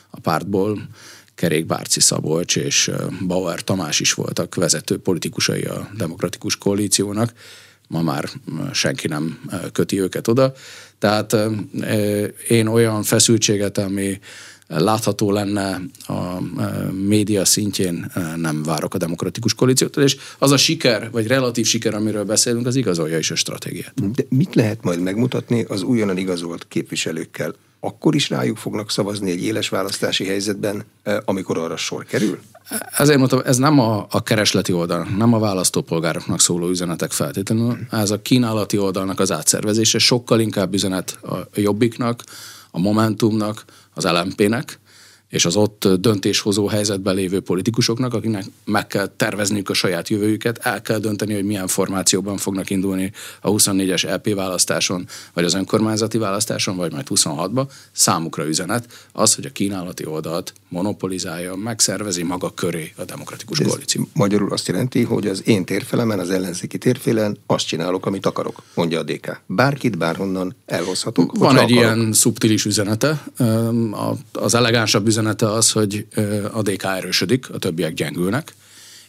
a 0.10 0.20
pártból. 0.20 0.90
Kerék 1.36 1.66
Bárci 1.66 2.00
Szabolcs 2.00 2.56
és 2.56 2.92
Bauer 3.28 3.64
Tamás 3.64 4.00
is 4.00 4.14
voltak 4.14 4.56
vezető 4.56 4.98
politikusai 4.98 5.62
a 5.62 5.90
demokratikus 5.98 6.58
koalíciónak. 6.58 7.34
Ma 7.88 8.02
már 8.02 8.30
senki 8.72 9.08
nem 9.08 9.40
köti 9.72 10.02
őket 10.02 10.28
oda. 10.28 10.54
Tehát 10.98 11.36
én 12.48 12.68
olyan 12.68 13.04
feszültséget, 13.04 13.78
ami 13.78 14.20
látható 14.78 15.32
lenne 15.32 15.82
a 16.08 16.42
média 17.08 17.46
szintjén, 17.46 18.12
nem 18.36 18.64
várok 18.64 18.94
a 18.94 18.98
demokratikus 18.98 19.54
koalíciótól, 19.54 20.04
és 20.04 20.18
az 20.38 20.52
a 20.52 20.58
siker, 20.58 21.12
vagy 21.12 21.28
relatív 21.28 21.66
siker, 21.66 21.94
amiről 21.94 22.24
beszélünk, 22.24 22.66
az 22.66 22.76
igazolja 22.76 23.18
is 23.18 23.32
a 23.32 23.36
stratégiát. 23.36 24.12
De 24.14 24.24
mit 24.30 24.56
lehet 24.56 24.84
majd 24.84 25.00
megmutatni 25.00 25.64
az 25.64 25.82
újonnan 25.82 26.18
igazolt 26.18 26.66
képviselőkkel? 26.68 27.54
Akkor 27.80 28.16
is 28.16 28.30
rájuk 28.30 28.58
fognak 28.58 28.92
szavazni 28.92 29.32
egy 29.32 29.44
éles 29.44 29.70
választási 29.70 30.26
helyzetben, 30.26 30.84
amikor 31.26 31.58
arra 31.58 31.78
sor 31.78 32.06
kerül? 32.06 32.40
Ezért 32.98 33.18
mondtam, 33.18 33.42
ez 33.46 33.58
nem 33.58 33.80
a, 33.80 34.08
a 34.10 34.24
keresleti 34.24 34.74
oldal, 34.74 35.08
nem 35.18 35.34
a 35.34 35.40
választópolgároknak 35.40 36.42
szóló 36.42 36.70
üzenetek 36.70 37.12
feltétlenül, 37.12 37.78
ez 37.92 38.12
a 38.12 38.22
kínálati 38.22 38.78
oldalnak 38.78 39.20
az 39.20 39.32
átszervezése, 39.32 39.98
sokkal 39.98 40.40
inkább 40.40 40.74
üzenet 40.74 41.18
a 41.24 41.48
jobbiknak, 41.54 42.24
a 42.72 42.80
Momentumnak, 42.80 43.66
az 44.06 44.12
LMP-nek, 44.12 44.80
és 45.30 45.46
az 45.46 45.56
ott 45.56 45.88
döntéshozó 45.88 46.68
helyzetben 46.68 47.16
lévő 47.16 47.40
politikusoknak, 47.40 48.14
akiknek 48.14 48.46
meg 48.66 48.88
kell 48.88 49.08
tervezniük 49.08 49.70
a 49.70 49.74
saját 49.74 50.10
jövőjüket, 50.10 50.58
el 50.58 50.82
kell 50.82 50.98
dönteni, 50.98 51.34
hogy 51.34 51.44
milyen 51.44 51.68
formációban 51.68 52.38
fognak 52.38 52.70
indulni 52.70 53.12
a 53.42 53.50
24-es 53.50 54.16
LP 54.16 54.34
választáson, 54.34 55.08
vagy 55.34 55.44
az 55.44 55.54
önkormányzati 55.54 56.18
választáson, 56.18 56.76
vagy 56.76 56.92
majd 56.92 57.08
26-ba. 57.10 57.70
Számukra 57.92 58.48
üzenet 58.48 59.08
az, 59.12 59.36
hogy 59.36 59.46
a 59.46 59.52
kínálati 59.52 60.06
oldalt 60.06 60.54
monopolizálja, 60.70 61.56
megszervezi 61.56 62.24
maga 62.24 62.54
köré 62.54 62.94
a 62.96 63.04
demokratikus 63.04 63.60
koalíció. 63.60 64.10
Magyarul 64.14 64.52
azt 64.52 64.68
jelenti, 64.68 65.04
hogy 65.04 65.28
az 65.28 65.48
én 65.48 65.66
térfelemen, 65.66 66.20
az 66.20 66.30
ellenzéki 66.30 66.78
térfélen 66.78 67.38
azt 67.46 67.68
csinálok, 67.68 68.06
amit 68.06 68.26
akarok, 68.26 68.62
mondja 68.74 69.00
a 69.00 69.04
DK. 69.04 69.42
Bárkit 69.46 69.98
bárhonnan 69.98 70.56
elhozhatok. 70.66 71.38
Van 71.38 71.50
egy 71.50 71.56
akarok. 71.56 71.70
ilyen 71.78 72.14
szubtilis 72.14 72.66
üzenete. 72.66 73.24
Az 74.32 74.54
elegánsabb 74.54 75.08
üzenete 75.08 75.52
az, 75.52 75.72
hogy 75.72 76.08
a 76.52 76.62
DK 76.62 76.84
erősödik, 76.84 77.50
a 77.50 77.58
többiek 77.58 77.94
gyengülnek, 77.94 78.54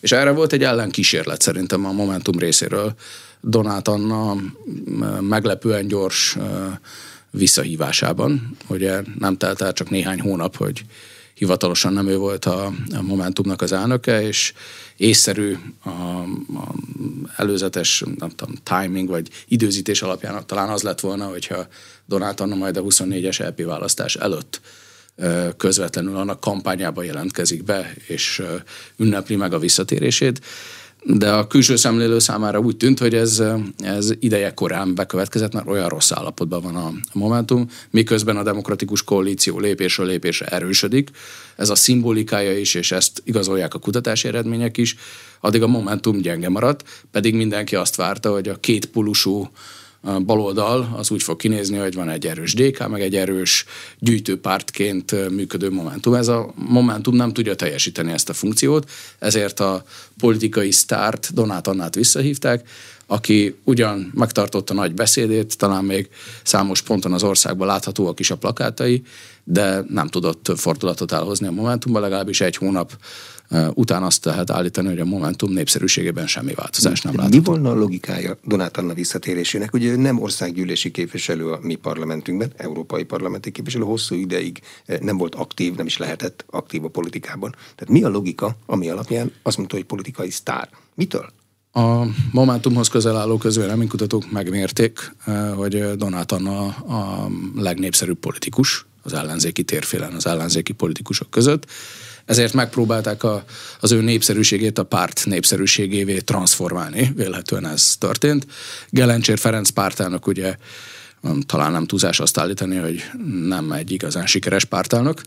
és 0.00 0.12
erre 0.12 0.30
volt 0.30 0.52
egy 0.52 0.62
ellenkísérlet 0.62 1.40
szerintem 1.40 1.86
a 1.86 1.92
Momentum 1.92 2.38
részéről. 2.38 2.94
Donát 3.40 3.88
Anna 3.88 4.36
meglepően 5.20 5.86
gyors 5.86 6.36
visszahívásában. 7.30 8.56
Ugye 8.66 9.02
nem 9.18 9.36
telt 9.36 9.60
el 9.60 9.72
csak 9.72 9.90
néhány 9.90 10.20
hónap, 10.20 10.56
hogy 10.56 10.84
hivatalosan 11.40 11.92
nem 11.92 12.08
ő 12.08 12.16
volt 12.16 12.44
a, 12.44 12.72
Momentumnak 13.00 13.62
az 13.62 13.72
elnöke, 13.72 14.22
és 14.22 14.52
észszerű 14.96 15.56
a, 15.82 15.90
a 15.90 16.74
előzetes 17.36 18.04
nem 18.18 18.28
tudom, 18.28 18.54
timing 18.62 19.08
vagy 19.08 19.28
időzítés 19.48 20.02
alapján 20.02 20.46
talán 20.46 20.68
az 20.68 20.82
lett 20.82 21.00
volna, 21.00 21.26
hogyha 21.26 21.66
Donát 22.06 22.40
Anna 22.40 22.54
majd 22.54 22.76
a 22.76 22.82
24-es 22.82 23.46
LP 23.48 23.64
választás 23.64 24.16
előtt 24.16 24.60
közvetlenül 25.56 26.16
annak 26.16 26.40
kampányába 26.40 27.02
jelentkezik 27.02 27.64
be, 27.64 27.94
és 28.06 28.42
ünnepli 28.96 29.36
meg 29.36 29.52
a 29.52 29.58
visszatérését. 29.58 30.40
De 31.04 31.32
a 31.32 31.46
külső 31.46 31.76
szemlélő 31.76 32.18
számára 32.18 32.58
úgy 32.58 32.76
tűnt, 32.76 32.98
hogy 32.98 33.14
ez, 33.14 33.42
ez 33.78 34.10
ideje 34.18 34.54
korán 34.54 34.94
bekövetkezett, 34.94 35.52
mert 35.52 35.68
olyan 35.68 35.88
rossz 35.88 36.12
állapotban 36.12 36.62
van 36.62 36.76
a 36.76 36.92
Momentum, 37.12 37.68
miközben 37.90 38.36
a 38.36 38.42
demokratikus 38.42 39.04
koalíció 39.04 39.58
lépésről 39.58 40.06
lépésre 40.06 40.46
erősödik. 40.46 41.10
Ez 41.56 41.70
a 41.70 41.74
szimbolikája 41.74 42.58
is, 42.58 42.74
és 42.74 42.92
ezt 42.92 43.22
igazolják 43.24 43.74
a 43.74 43.78
kutatási 43.78 44.28
eredmények 44.28 44.76
is. 44.76 44.96
Addig 45.40 45.62
a 45.62 45.66
Momentum 45.66 46.20
gyenge 46.20 46.48
maradt, 46.48 46.84
pedig 47.10 47.34
mindenki 47.34 47.76
azt 47.76 47.96
várta, 47.96 48.32
hogy 48.32 48.48
a 48.48 48.60
két 48.60 48.86
polusú 48.86 49.42
a 49.42 49.50
baloldal 50.24 50.94
az 50.96 51.10
úgy 51.10 51.22
fog 51.22 51.36
kinézni, 51.36 51.76
hogy 51.76 51.94
van 51.94 52.08
egy 52.08 52.26
erős 52.26 52.54
DK, 52.54 52.88
meg 52.88 53.00
egy 53.00 53.16
erős 53.16 53.64
gyűjtőpártként 53.98 55.30
működő 55.30 55.70
Momentum. 55.70 56.14
Ez 56.14 56.28
a 56.28 56.52
Momentum 56.54 57.14
nem 57.14 57.32
tudja 57.32 57.54
teljesíteni 57.54 58.12
ezt 58.12 58.28
a 58.28 58.32
funkciót, 58.32 58.90
ezért 59.18 59.60
a 59.60 59.84
politikai 60.18 60.70
sztárt 60.70 61.34
Donát 61.34 61.66
Annát 61.66 61.94
visszahívták, 61.94 62.68
aki 63.06 63.54
ugyan 63.64 64.10
megtartotta 64.14 64.74
nagy 64.74 64.94
beszédét, 64.94 65.58
talán 65.58 65.84
még 65.84 66.08
számos 66.42 66.82
ponton 66.82 67.12
az 67.12 67.22
országban 67.22 67.66
láthatóak 67.66 68.20
is 68.20 68.30
a 68.30 68.36
plakátai, 68.36 69.02
de 69.44 69.84
nem 69.88 70.08
tudott 70.08 70.52
fordulatot 70.56 71.12
elhozni 71.12 71.46
a 71.46 71.50
Momentumba, 71.50 72.00
legalábbis 72.00 72.40
egy 72.40 72.56
hónap 72.56 72.92
Utána 73.74 74.06
azt 74.06 74.24
lehet 74.24 74.50
állítani, 74.50 74.88
hogy 74.88 74.98
a 74.98 75.04
Momentum 75.04 75.52
népszerűségében 75.52 76.26
semmi 76.26 76.54
változás 76.54 77.00
nem 77.00 77.14
látható. 77.16 77.38
Mi 77.38 77.44
volna 77.44 77.70
a 77.70 77.74
logikája 77.74 78.38
Donát 78.44 78.76
Anna 78.76 78.94
visszatérésének? 78.94 79.72
Ugye 79.72 79.96
nem 79.96 80.22
országgyűlési 80.22 80.90
képviselő 80.90 81.50
a 81.50 81.58
mi 81.62 81.74
parlamentünkben, 81.74 82.52
európai 82.56 83.04
parlamenti 83.04 83.50
képviselő, 83.50 83.84
hosszú 83.84 84.14
ideig 84.14 84.60
nem 85.00 85.16
volt 85.16 85.34
aktív, 85.34 85.74
nem 85.74 85.86
is 85.86 85.96
lehetett 85.96 86.44
aktív 86.50 86.84
a 86.84 86.88
politikában. 86.88 87.50
Tehát 87.50 87.88
mi 87.88 88.02
a 88.02 88.08
logika, 88.08 88.56
ami 88.66 88.88
alapján 88.88 89.32
azt 89.42 89.56
mondta, 89.56 89.76
hogy 89.76 89.84
politikai 89.84 90.30
sztár? 90.30 90.68
Mitől? 90.94 91.32
A 91.72 92.04
Momentumhoz 92.32 92.88
közel 92.88 93.16
álló 93.16 93.38
közvéleménykutatók 93.38 94.30
megmérték, 94.30 95.14
hogy 95.56 95.96
Donát 95.96 96.32
Anna 96.32 96.66
a 96.68 97.30
legnépszerűbb 97.54 98.18
politikus 98.18 98.86
az 99.02 99.12
ellenzéki 99.12 99.62
térfélen, 99.62 100.12
az 100.12 100.26
ellenzéki 100.26 100.72
politikusok 100.72 101.30
között, 101.30 101.66
ezért 102.30 102.52
megpróbálták 102.52 103.22
a, 103.22 103.44
az 103.80 103.92
ő 103.92 104.00
népszerűségét 104.00 104.78
a 104.78 104.82
párt 104.82 105.22
népszerűségévé 105.26 106.18
transformálni. 106.18 107.12
Vélhetően 107.14 107.66
ez 107.66 107.96
történt. 107.98 108.46
Gelencsér 108.88 109.38
Ferenc 109.38 109.70
pártának 109.70 110.26
ugye 110.26 110.56
talán 111.46 111.72
nem 111.72 111.86
túlzás 111.86 112.20
azt 112.20 112.38
állítani, 112.38 112.76
hogy 112.76 113.02
nem 113.46 113.72
egy 113.72 113.90
igazán 113.90 114.26
sikeres 114.26 114.64
pártának, 114.64 115.22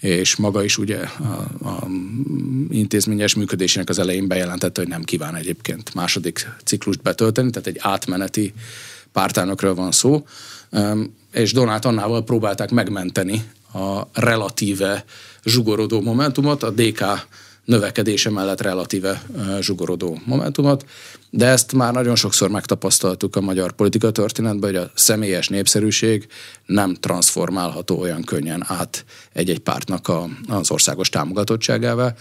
és 0.00 0.36
maga 0.36 0.64
is 0.64 0.78
ugye 0.78 0.98
a, 0.98 1.68
a 1.68 1.86
intézményes 2.70 3.34
működésének 3.34 3.88
az 3.88 3.98
elején 3.98 4.28
bejelentette, 4.28 4.80
hogy 4.80 4.90
nem 4.90 5.02
kíván 5.02 5.34
egyébként 5.34 5.94
második 5.94 6.48
ciklust 6.64 7.02
betölteni, 7.02 7.50
tehát 7.50 7.68
egy 7.68 7.78
átmeneti 7.80 8.52
pártánokról 9.12 9.74
van 9.74 9.92
szó, 9.92 10.26
és 11.32 11.52
Donát 11.52 11.84
Annával 11.84 12.24
próbálták 12.24 12.70
megmenteni 12.70 13.44
a 13.72 14.02
relatíve 14.12 15.04
zsugorodó 15.44 16.00
momentumot, 16.00 16.62
a 16.62 16.70
DK 16.70 17.02
növekedése 17.64 18.30
mellett 18.30 18.60
relatíve 18.60 19.22
zsugorodó 19.60 20.20
momentumot, 20.24 20.84
de 21.30 21.46
ezt 21.46 21.72
már 21.72 21.92
nagyon 21.92 22.16
sokszor 22.16 22.50
megtapasztaltuk 22.50 23.36
a 23.36 23.40
magyar 23.40 23.72
politika 23.72 24.10
történetben, 24.10 24.70
hogy 24.70 24.82
a 24.82 24.90
személyes 24.94 25.48
népszerűség 25.48 26.26
nem 26.66 26.94
transformálható 26.94 27.98
olyan 27.98 28.22
könnyen 28.22 28.64
át 28.66 29.04
egy-egy 29.32 29.58
pártnak 29.58 30.08
a, 30.08 30.28
az 30.48 30.70
országos 30.70 31.08
támogatottságával. 31.08 32.16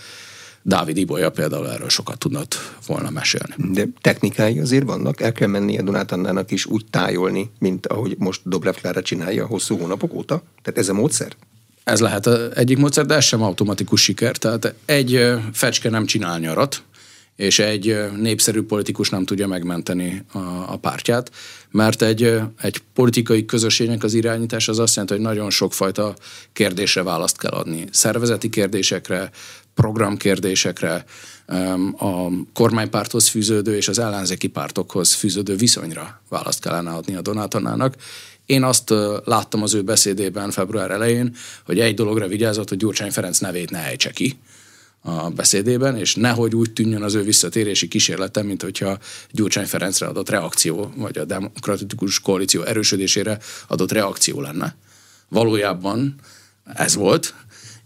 Dávid 0.65 0.97
Ibolya 0.97 1.29
például 1.29 1.69
erről 1.69 1.89
sokat 1.89 2.17
tudnott 2.17 2.55
volna 2.87 3.09
mesélni. 3.09 3.55
De 3.57 3.87
technikái 4.01 4.59
azért 4.59 4.85
vannak, 4.85 5.21
el 5.21 5.31
kell 5.31 5.47
mennie 5.47 5.81
Donát 5.81 6.11
Annának 6.11 6.51
is 6.51 6.65
úgy 6.65 6.85
tájolni, 6.89 7.51
mint 7.59 7.87
ahogy 7.87 8.15
most 8.17 8.41
Dobrev 8.43 8.73
Klára 8.73 9.01
csinálja 9.01 9.45
hosszú 9.45 9.77
hónapok 9.77 10.13
óta? 10.13 10.41
Tehát 10.61 10.79
ez 10.79 10.89
a 10.89 10.93
módszer? 10.93 11.35
Ez 11.83 11.99
lehet 11.99 12.27
egyik 12.55 12.77
módszer, 12.77 13.05
de 13.05 13.15
ez 13.15 13.23
sem 13.23 13.41
automatikus 13.41 14.01
siker. 14.01 14.37
Tehát 14.37 14.73
egy 14.85 15.33
fecske 15.53 15.89
nem 15.89 16.05
csinál 16.05 16.39
nyarat, 16.39 16.83
és 17.35 17.59
egy 17.59 17.97
népszerű 18.17 18.61
politikus 18.61 19.09
nem 19.09 19.25
tudja 19.25 19.47
megmenteni 19.47 20.25
a, 20.31 20.37
a 20.67 20.77
pártját, 20.81 21.31
mert 21.71 22.01
egy, 22.01 22.39
egy 22.61 22.81
politikai 22.93 23.45
közösségnek 23.45 24.03
az 24.03 24.13
irányítás 24.13 24.67
az 24.67 24.79
azt 24.79 24.95
jelenti, 24.95 25.15
hogy 25.15 25.25
nagyon 25.25 25.49
sokfajta 25.49 26.15
kérdésre 26.53 27.03
választ 27.03 27.37
kell 27.37 27.51
adni. 27.51 27.85
Szervezeti 27.91 28.49
kérdésekre, 28.49 29.29
programkérdésekre, 29.73 31.05
a 31.97 32.27
kormánypárthoz 32.53 33.27
fűződő 33.27 33.75
és 33.75 33.87
az 33.87 33.99
ellenzéki 33.99 34.47
pártokhoz 34.47 35.13
fűződő 35.13 35.55
viszonyra 35.55 36.21
választ 36.29 36.61
kellene 36.61 36.91
adni 36.91 37.15
a 37.15 37.21
Donátonának, 37.21 37.95
Én 38.45 38.63
azt 38.63 38.93
láttam 39.23 39.63
az 39.63 39.73
ő 39.73 39.81
beszédében 39.81 40.51
február 40.51 40.91
elején, 40.91 41.35
hogy 41.65 41.79
egy 41.79 41.95
dologra 41.95 42.27
vigyázott, 42.27 42.69
hogy 42.69 42.77
Gyurcsány 42.77 43.11
Ferenc 43.11 43.39
nevét 43.39 43.69
ne 43.69 43.79
ejtse 43.79 44.11
ki 44.11 44.39
a 45.01 45.29
beszédében, 45.29 45.97
és 45.97 46.15
nehogy 46.15 46.55
úgy 46.55 46.73
tűnjön 46.73 47.03
az 47.03 47.13
ő 47.13 47.21
visszatérési 47.21 47.87
kísérlete, 47.87 48.43
mint 48.43 48.61
hogyha 48.61 48.97
Gyurcsány 49.31 49.65
Ferencre 49.65 50.05
adott 50.05 50.29
reakció, 50.29 50.93
vagy 50.95 51.17
a 51.17 51.25
demokratikus 51.25 52.19
koalíció 52.19 52.61
erősödésére 52.61 53.39
adott 53.67 53.91
reakció 53.91 54.41
lenne. 54.41 54.75
Valójában 55.27 56.15
ez 56.73 56.95
volt, 56.95 57.33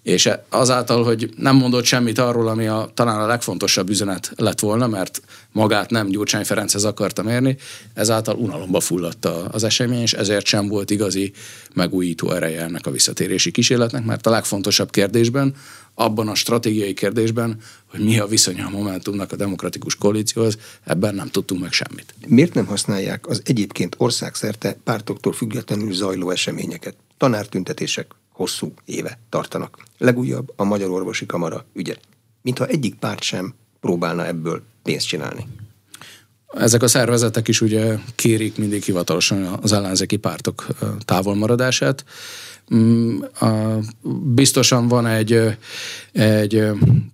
és 0.07 0.29
azáltal, 0.49 1.03
hogy 1.03 1.29
nem 1.37 1.55
mondott 1.55 1.83
semmit 1.83 2.19
arról, 2.19 2.47
ami 2.47 2.67
a, 2.67 2.91
talán 2.93 3.19
a 3.19 3.25
legfontosabb 3.25 3.89
üzenet 3.89 4.31
lett 4.35 4.59
volna, 4.59 4.87
mert 4.87 5.21
magát 5.51 5.89
nem 5.89 6.07
Gyurcsány 6.07 6.45
Ferenchez 6.45 6.83
akarta 6.83 7.23
mérni, 7.23 7.57
ezáltal 7.93 8.35
unalomba 8.35 8.79
fulladt 8.79 9.25
az 9.25 9.63
esemény, 9.63 10.01
és 10.01 10.13
ezért 10.13 10.45
sem 10.45 10.67
volt 10.67 10.89
igazi 10.89 11.33
megújító 11.73 12.31
ereje 12.31 12.61
ennek 12.61 12.85
a 12.85 12.91
visszatérési 12.91 13.51
kísérletnek, 13.51 14.05
mert 14.05 14.27
a 14.27 14.29
legfontosabb 14.29 14.89
kérdésben, 14.89 15.55
abban 15.93 16.27
a 16.27 16.35
stratégiai 16.35 16.93
kérdésben, 16.93 17.57
hogy 17.85 17.99
mi 17.99 18.19
a 18.19 18.25
viszonya 18.25 18.65
a 18.65 18.69
Momentumnak 18.69 19.31
a 19.31 19.35
demokratikus 19.35 19.95
koalícióhoz, 19.95 20.57
ebben 20.83 21.15
nem 21.15 21.29
tudtunk 21.29 21.61
meg 21.61 21.71
semmit. 21.71 22.13
Miért 22.27 22.53
nem 22.53 22.65
használják 22.65 23.27
az 23.27 23.41
egyébként 23.45 23.95
országszerte 23.97 24.77
pártoktól 24.83 25.33
függetlenül 25.33 25.93
zajló 25.93 26.29
eseményeket? 26.29 26.95
Tanártüntetések, 27.17 28.07
hosszú 28.37 28.73
éve 28.85 29.19
tartanak. 29.29 29.77
Legújabb 29.97 30.53
a 30.55 30.63
Magyar 30.63 30.89
Orvosi 30.89 31.25
Kamara 31.25 31.65
ügye. 31.73 31.95
Mintha 32.41 32.65
egyik 32.65 32.95
párt 32.95 33.21
sem 33.21 33.53
próbálna 33.79 34.25
ebből 34.25 34.61
pénzt 34.83 35.07
csinálni. 35.07 35.47
Ezek 36.47 36.81
a 36.81 36.87
szervezetek 36.87 37.47
is 37.47 37.61
ugye 37.61 37.97
kérik 38.15 38.57
mindig 38.57 38.83
hivatalosan 38.83 39.43
az 39.61 39.71
ellenzéki 39.71 40.17
pártok 40.17 40.67
távolmaradását. 41.05 42.05
Mm, 42.75 43.19
biztosan 44.33 44.87
van 44.87 45.05
egy, 45.05 45.57
egy 46.11 46.63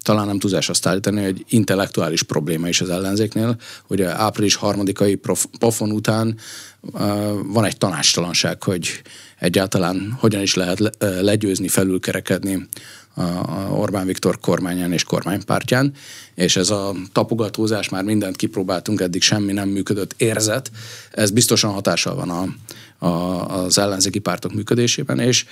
talán 0.02 0.28
nem 0.28 0.40
tudás 0.40 0.70
azt 0.70 0.86
állítani, 0.86 1.24
egy 1.24 1.46
intellektuális 1.50 2.24
probléma 2.24 2.68
is 2.68 2.82
az 2.82 2.90
ellenzéknél, 2.90 3.58
hogy 3.88 4.02
április 4.02 4.56
harmadikai 4.56 5.20
pofon 5.60 5.92
után 5.92 6.38
van 7.44 7.66
egy 7.66 7.78
tanástalanság, 7.78 8.64
hogy 8.64 9.02
egyáltalán 9.40 10.18
hogyan 10.20 10.42
is 10.42 10.54
lehet 10.54 10.98
legyőzni, 11.00 11.68
felülkerekedni 11.68 12.68
a 13.16 13.22
Orbán 13.72 14.06
Viktor 14.06 14.40
kormányán 14.40 14.92
és 14.92 15.04
kormánypártján, 15.04 15.94
és 16.36 16.56
ez 16.56 16.70
a 16.70 16.96
tapogatózás, 17.12 17.90
már 17.90 18.04
mindent 18.04 18.36
kipróbáltunk, 18.36 19.02
eddig 19.02 19.22
semmi 19.22 19.54
nem 19.54 19.70
működött 19.70 20.14
érzet, 20.18 20.72
ez 21.12 21.32
biztosan 21.32 21.72
hatással 21.72 22.16
van 22.16 22.30
a, 22.30 22.46
a, 23.04 23.48
az 23.64 23.78
ellenzéki 23.78 24.20
pártok 24.20 24.54
működésében, 24.54 25.20
és 25.20 25.46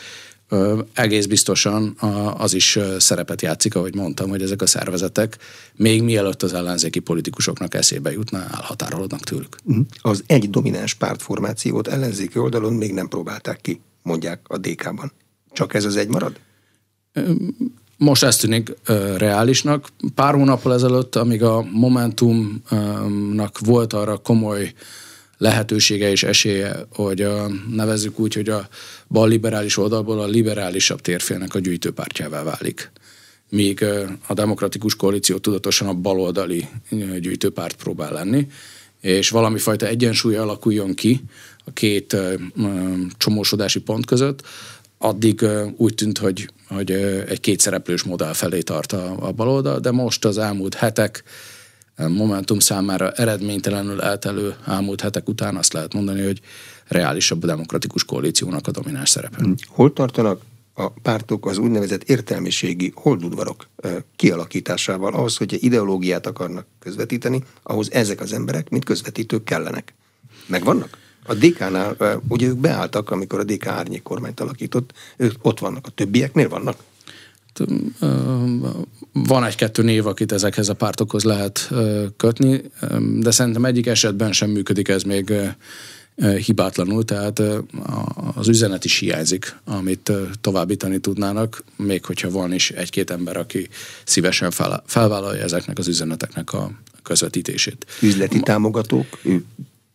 egész 0.93 1.25
biztosan 1.25 1.97
az 2.37 2.53
is 2.53 2.79
szerepet 2.99 3.41
játszik, 3.41 3.75
ahogy 3.75 3.95
mondtam, 3.95 4.29
hogy 4.29 4.41
ezek 4.41 4.61
a 4.61 4.65
szervezetek 4.65 5.37
még 5.75 6.03
mielőtt 6.03 6.43
az 6.43 6.53
ellenzéki 6.53 6.99
politikusoknak 6.99 7.73
eszébe 7.73 8.11
jutna, 8.11 8.37
elhatárolódnak 8.37 9.19
tőlük. 9.19 9.55
Mhm. 9.63 9.79
Az 10.01 10.23
egy 10.27 10.49
domináns 10.49 10.93
pártformációt 10.93 11.87
ellenzéki 11.87 12.39
oldalon 12.39 12.73
még 12.73 12.93
nem 12.93 13.07
próbálták 13.07 13.61
ki, 13.61 13.81
mondják 14.03 14.39
a 14.47 14.57
DK-ban. 14.57 15.11
Csak 15.51 15.73
ez 15.73 15.85
az 15.85 15.95
egy 15.95 16.07
marad? 16.07 16.39
Most 17.97 18.23
ez 18.23 18.37
tűnik 18.37 18.73
ö, 18.85 19.17
reálisnak. 19.17 19.87
Pár 20.15 20.33
hónappal 20.33 20.73
ezelőtt, 20.73 21.15
amíg 21.15 21.43
a 21.43 21.65
Momentumnak 21.71 23.59
volt 23.59 23.93
arra 23.93 24.17
komoly 24.17 24.73
lehetősége 25.41 26.09
és 26.09 26.23
esélye, 26.23 26.75
hogy 26.93 27.21
a, 27.21 27.47
nevezzük 27.69 28.19
úgy, 28.19 28.33
hogy 28.33 28.49
a 28.49 28.67
bal 29.07 29.27
liberális 29.27 29.77
oldalból 29.77 30.19
a 30.19 30.25
liberálisabb 30.25 31.01
térfélnek 31.01 31.55
a 31.55 31.59
gyűjtőpártjává 31.59 32.43
válik. 32.43 32.91
Míg 33.49 33.85
a 34.27 34.33
demokratikus 34.33 34.95
koalíció 34.95 35.37
tudatosan 35.37 35.87
a 35.87 35.93
baloldali 35.93 36.67
gyűjtőpárt 37.19 37.75
próbál 37.75 38.11
lenni, 38.11 38.47
és 39.01 39.29
valami 39.29 39.59
fajta 39.59 39.87
egyensúly 39.87 40.35
alakuljon 40.35 40.93
ki 40.93 41.21
a 41.65 41.71
két 41.73 42.17
csomósodási 43.17 43.79
pont 43.79 44.05
között, 44.05 44.41
addig 44.97 45.45
úgy 45.77 45.93
tűnt, 45.93 46.17
hogy, 46.17 46.49
hogy 46.67 46.91
egy 47.27 47.39
kétszereplős 47.39 48.03
modell 48.03 48.33
felé 48.33 48.61
tart 48.61 48.91
a, 48.91 49.15
a 49.19 49.31
baloldal, 49.31 49.79
de 49.79 49.91
most 49.91 50.25
az 50.25 50.37
elmúlt 50.37 50.73
hetek 50.73 51.23
Momentum 51.97 52.59
számára 52.59 53.11
eredménytelenül 53.11 54.01
eltelő 54.01 54.55
elmúlt 54.67 55.01
hetek 55.01 55.29
után 55.29 55.55
azt 55.55 55.73
lehet 55.73 55.93
mondani, 55.93 56.23
hogy 56.23 56.41
reálisabb 56.87 57.43
a 57.43 57.45
demokratikus 57.45 58.05
koalíciónak 58.05 58.67
a 58.67 58.71
domináns 58.71 59.09
szerepe. 59.09 59.37
Hmm. 59.37 59.55
Hol 59.67 59.93
tartanak 59.93 60.41
a 60.73 60.89
pártok 60.89 61.45
az 61.45 61.57
úgynevezett 61.57 62.03
értelmiségi 62.03 62.91
holdudvarok 62.95 63.67
kialakításával 64.15 65.13
ahhoz, 65.13 65.37
hogy 65.37 65.63
ideológiát 65.63 66.27
akarnak 66.27 66.65
közvetíteni, 66.79 67.43
ahhoz 67.63 67.91
ezek 67.91 68.21
az 68.21 68.33
emberek, 68.33 68.69
mint 68.69 68.85
közvetítők 68.85 69.43
kellenek. 69.43 69.93
Megvannak? 70.45 70.97
A 71.25 71.33
DK-nál, 71.33 72.19
ugye 72.27 72.47
ők 72.47 72.57
beálltak, 72.57 73.09
amikor 73.09 73.39
a 73.39 73.43
DK 73.43 73.67
árnyék 73.67 74.01
kormányt 74.01 74.39
alakított, 74.39 74.93
ők 75.17 75.33
ott 75.41 75.59
vannak, 75.59 75.87
a 75.87 75.89
többieknél 75.89 76.49
vannak? 76.49 76.77
Van 79.13 79.43
egy-kettő 79.43 79.83
név, 79.83 80.07
akit 80.07 80.31
ezekhez 80.31 80.69
a 80.69 80.73
pártokhoz 80.73 81.23
lehet 81.23 81.69
kötni, 82.17 82.61
de 83.19 83.31
szerintem 83.31 83.65
egyik 83.65 83.87
esetben 83.87 84.31
sem 84.31 84.49
működik 84.49 84.87
ez 84.87 85.03
még 85.03 85.33
hibátlanul, 86.45 87.05
tehát 87.05 87.41
az 88.35 88.47
üzenet 88.47 88.85
is 88.85 88.97
hiányzik, 88.97 89.55
amit 89.65 90.11
továbbítani 90.41 90.99
tudnának, 90.99 91.63
még 91.75 92.05
hogyha 92.05 92.29
van 92.29 92.53
is 92.53 92.71
egy-két 92.71 93.09
ember, 93.09 93.37
aki 93.37 93.67
szívesen 94.03 94.51
felvállalja 94.85 95.43
ezeknek 95.43 95.77
az 95.77 95.87
üzeneteknek 95.87 96.53
a 96.53 96.71
közvetítését. 97.03 97.85
Üzleti 98.01 98.39
támogatók, 98.39 99.19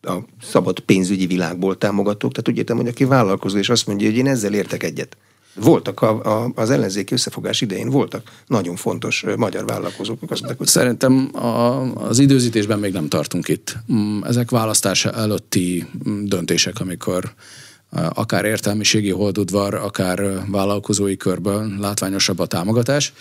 a 0.03 0.17
szabad 0.43 0.81
pénzügyi 0.81 1.27
világból 1.27 1.79
támogatók, 1.79 2.33
tehát 2.33 2.49
úgy 2.49 2.57
értem, 2.57 2.77
hogy 2.77 2.89
aki 2.89 3.05
vállalkozó, 3.05 3.59
és 3.59 3.69
azt 3.69 3.87
mondja, 3.87 4.07
hogy 4.07 4.17
én 4.17 4.27
ezzel 4.27 4.55
értek 4.55 4.83
egyet. 4.83 5.17
Voltak 5.61 6.03
a, 6.03 6.43
a, 6.43 6.53
az 6.55 6.71
ellenzéki 6.71 7.15
összefogás 7.15 7.61
idején, 7.61 7.91
voltak 7.91 8.31
nagyon 8.47 8.77
fontos 8.77 9.25
magyar 9.37 9.67
vállalkozók. 9.67 10.19
Azt 10.29 10.55
hogy... 10.59 10.67
Szerintem 10.67 11.31
a, 11.33 11.81
az 11.95 12.19
időzítésben 12.19 12.79
még 12.79 12.93
nem 12.93 13.09
tartunk 13.09 13.49
itt. 13.49 13.77
Mm, 13.93 14.23
ezek 14.23 14.51
választása 14.51 15.13
előtti 15.13 15.87
mm, 16.09 16.25
döntések, 16.25 16.81
amikor 16.81 17.35
akár 17.91 18.45
értelmiségi 18.45 19.11
holdudvar, 19.11 19.75
akár 19.75 20.43
vállalkozói 20.51 21.17
körből 21.17 21.73
látványosabb 21.79 22.39
a 22.39 22.47
támogatás. 22.47 23.13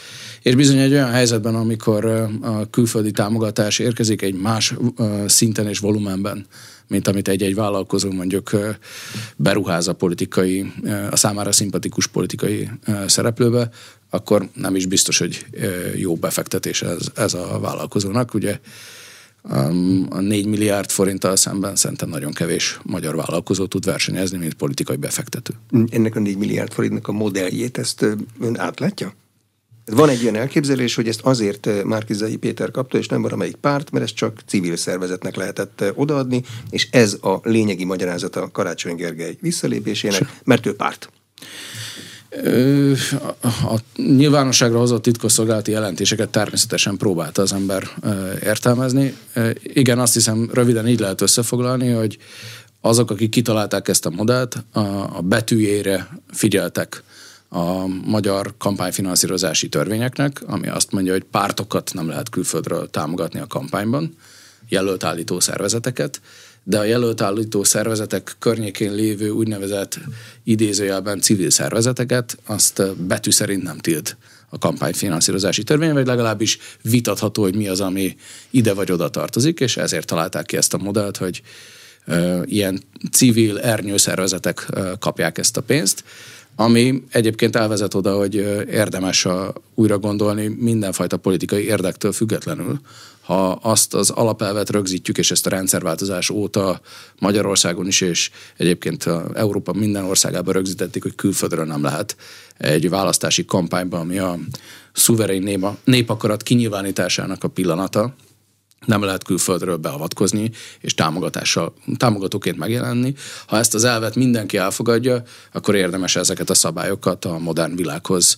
És 0.41 0.55
bizony 0.55 0.77
egy 0.77 0.91
olyan 0.91 1.11
helyzetben, 1.11 1.55
amikor 1.55 2.05
a 2.41 2.69
külföldi 2.69 3.11
támogatás 3.11 3.79
érkezik 3.79 4.21
egy 4.21 4.33
más 4.33 4.73
szinten 5.25 5.67
és 5.67 5.79
volumenben, 5.79 6.45
mint 6.87 7.07
amit 7.07 7.27
egy-egy 7.27 7.55
vállalkozó 7.55 8.11
mondjuk 8.11 8.51
beruház 9.35 9.87
a 9.87 9.93
politikai, 9.93 10.71
a 11.11 11.15
számára 11.15 11.51
szimpatikus 11.51 12.07
politikai 12.07 12.69
szereplőbe, 13.07 13.69
akkor 14.09 14.49
nem 14.53 14.75
is 14.75 14.85
biztos, 14.85 15.17
hogy 15.17 15.45
jó 15.95 16.15
befektetés 16.15 16.81
ez, 16.81 17.07
ez 17.15 17.33
a 17.33 17.59
vállalkozónak. 17.59 18.33
Ugye 18.33 18.59
a 20.09 20.19
4 20.19 20.45
milliárd 20.45 20.89
forinttal 20.89 21.35
szemben 21.35 21.75
szerintem 21.75 22.09
nagyon 22.09 22.33
kevés 22.33 22.79
magyar 22.83 23.15
vállalkozó 23.15 23.65
tud 23.65 23.85
versenyezni, 23.85 24.37
mint 24.37 24.53
politikai 24.53 24.95
befektető. 24.95 25.53
Ennek 25.89 26.15
a 26.15 26.19
4 26.19 26.37
milliárd 26.37 26.71
forintnak 26.71 27.07
a 27.07 27.11
modelljét, 27.11 27.77
ezt 27.77 28.01
ön 28.39 28.59
átlátja? 28.59 29.13
Van 29.91 30.09
egy 30.09 30.21
ilyen 30.21 30.35
elképzelés, 30.35 30.95
hogy 30.95 31.07
ezt 31.07 31.21
azért 31.21 31.83
Márkizai 31.83 32.35
Péter 32.35 32.71
kapta, 32.71 32.97
és 32.97 33.07
nem 33.07 33.21
valamelyik 33.21 33.55
párt, 33.55 33.91
mert 33.91 34.03
ezt 34.05 34.15
csak 34.15 34.39
civil 34.47 34.75
szervezetnek 34.75 35.35
lehetett 35.35 35.83
odaadni, 35.93 36.43
és 36.69 36.87
ez 36.91 37.17
a 37.21 37.39
lényegi 37.43 37.83
magyarázata 37.85 38.51
Karácsony 38.51 38.95
Gergely 38.95 39.37
visszalépésének, 39.41 40.21
mert 40.43 40.65
ő 40.65 40.75
párt. 40.75 41.09
A 43.41 43.79
nyilvánosságra 43.95 44.77
hozott 44.77 45.01
titkosszolgálati 45.01 45.71
jelentéseket 45.71 46.29
természetesen 46.29 46.97
próbálta 46.97 47.41
az 47.41 47.53
ember 47.53 47.83
értelmezni. 48.43 49.17
Igen, 49.63 49.99
azt 49.99 50.13
hiszem 50.13 50.49
röviden 50.53 50.87
így 50.87 50.99
lehet 50.99 51.21
összefoglalni, 51.21 51.89
hogy 51.89 52.17
azok, 52.81 53.11
akik 53.11 53.29
kitalálták 53.29 53.87
ezt 53.87 54.05
a 54.05 54.09
modellt, 54.09 54.63
a 55.15 55.21
betűjére 55.21 56.19
figyeltek 56.31 57.03
a 57.49 57.85
magyar 57.87 58.53
kampányfinanszírozási 58.57 59.69
törvényeknek, 59.69 60.41
ami 60.45 60.67
azt 60.67 60.91
mondja, 60.91 61.11
hogy 61.11 61.23
pártokat 61.23 61.91
nem 61.93 62.07
lehet 62.07 62.29
külföldről 62.29 62.89
támogatni 62.89 63.39
a 63.39 63.47
kampányban, 63.47 64.15
jelölt 64.69 65.03
állító 65.03 65.39
szervezeteket, 65.39 66.21
de 66.63 66.79
a 66.79 66.83
jelölt 66.83 67.21
állító 67.21 67.63
szervezetek 67.63 68.35
környékén 68.39 68.93
lévő 68.93 69.29
úgynevezett 69.29 69.99
idézőjelben 70.43 71.21
civil 71.21 71.49
szervezeteket, 71.49 72.37
azt 72.45 72.95
betű 72.95 73.31
szerint 73.31 73.63
nem 73.63 73.77
tilt 73.77 74.17
a 74.49 74.57
kampányfinanszírozási 74.57 75.63
törvény, 75.63 75.93
vagy 75.93 76.05
legalábbis 76.05 76.57
vitatható, 76.81 77.41
hogy 77.41 77.55
mi 77.55 77.67
az, 77.67 77.81
ami 77.81 78.15
ide 78.49 78.73
vagy 78.73 78.91
oda 78.91 79.09
tartozik, 79.09 79.59
és 79.59 79.77
ezért 79.77 80.07
találták 80.07 80.45
ki 80.45 80.57
ezt 80.57 80.73
a 80.73 80.77
modellt, 80.77 81.17
hogy 81.17 81.41
ilyen 82.43 82.83
civil 83.11 83.59
ernyőszervezetek 83.59 84.67
kapják 84.99 85.37
ezt 85.37 85.57
a 85.57 85.61
pénzt, 85.61 86.03
ami 86.55 87.03
egyébként 87.11 87.55
elvezet 87.55 87.93
oda, 87.93 88.17
hogy 88.17 88.35
érdemes 88.71 89.25
a 89.25 89.53
újra 89.75 89.99
gondolni 89.99 90.47
mindenfajta 90.47 91.17
politikai 91.17 91.65
érdektől 91.65 92.11
függetlenül, 92.11 92.79
ha 93.21 93.51
azt 93.51 93.93
az 93.93 94.09
alapelvet 94.09 94.69
rögzítjük, 94.69 95.17
és 95.17 95.31
ezt 95.31 95.45
a 95.45 95.49
rendszerváltozás 95.49 96.29
óta 96.29 96.81
Magyarországon 97.19 97.87
is, 97.87 98.01
és 98.01 98.31
egyébként 98.57 99.05
Európa 99.33 99.73
minden 99.73 100.03
országában 100.03 100.53
rögzítették, 100.53 101.03
hogy 101.03 101.15
külföldről 101.15 101.65
nem 101.65 101.83
lehet 101.83 102.15
egy 102.57 102.89
választási 102.89 103.45
kampányban, 103.45 103.99
ami 103.99 104.17
a 104.17 104.39
szuverén 104.93 105.41
népa, 105.41 105.77
népakarat 105.83 106.43
kinyilvánításának 106.43 107.43
a 107.43 107.47
pillanata, 107.47 108.15
nem 108.85 109.03
lehet 109.03 109.23
külföldről 109.23 109.77
beavatkozni 109.77 110.51
és 110.79 110.93
támogatással, 110.93 111.73
támogatóként 111.97 112.57
megjelenni. 112.57 113.13
Ha 113.47 113.57
ezt 113.57 113.73
az 113.73 113.83
elvet 113.83 114.15
mindenki 114.15 114.57
elfogadja, 114.57 115.23
akkor 115.53 115.75
érdemes 115.75 116.15
ezeket 116.15 116.49
a 116.49 116.53
szabályokat 116.53 117.25
a 117.25 117.37
modern 117.37 117.75
világhoz 117.75 118.37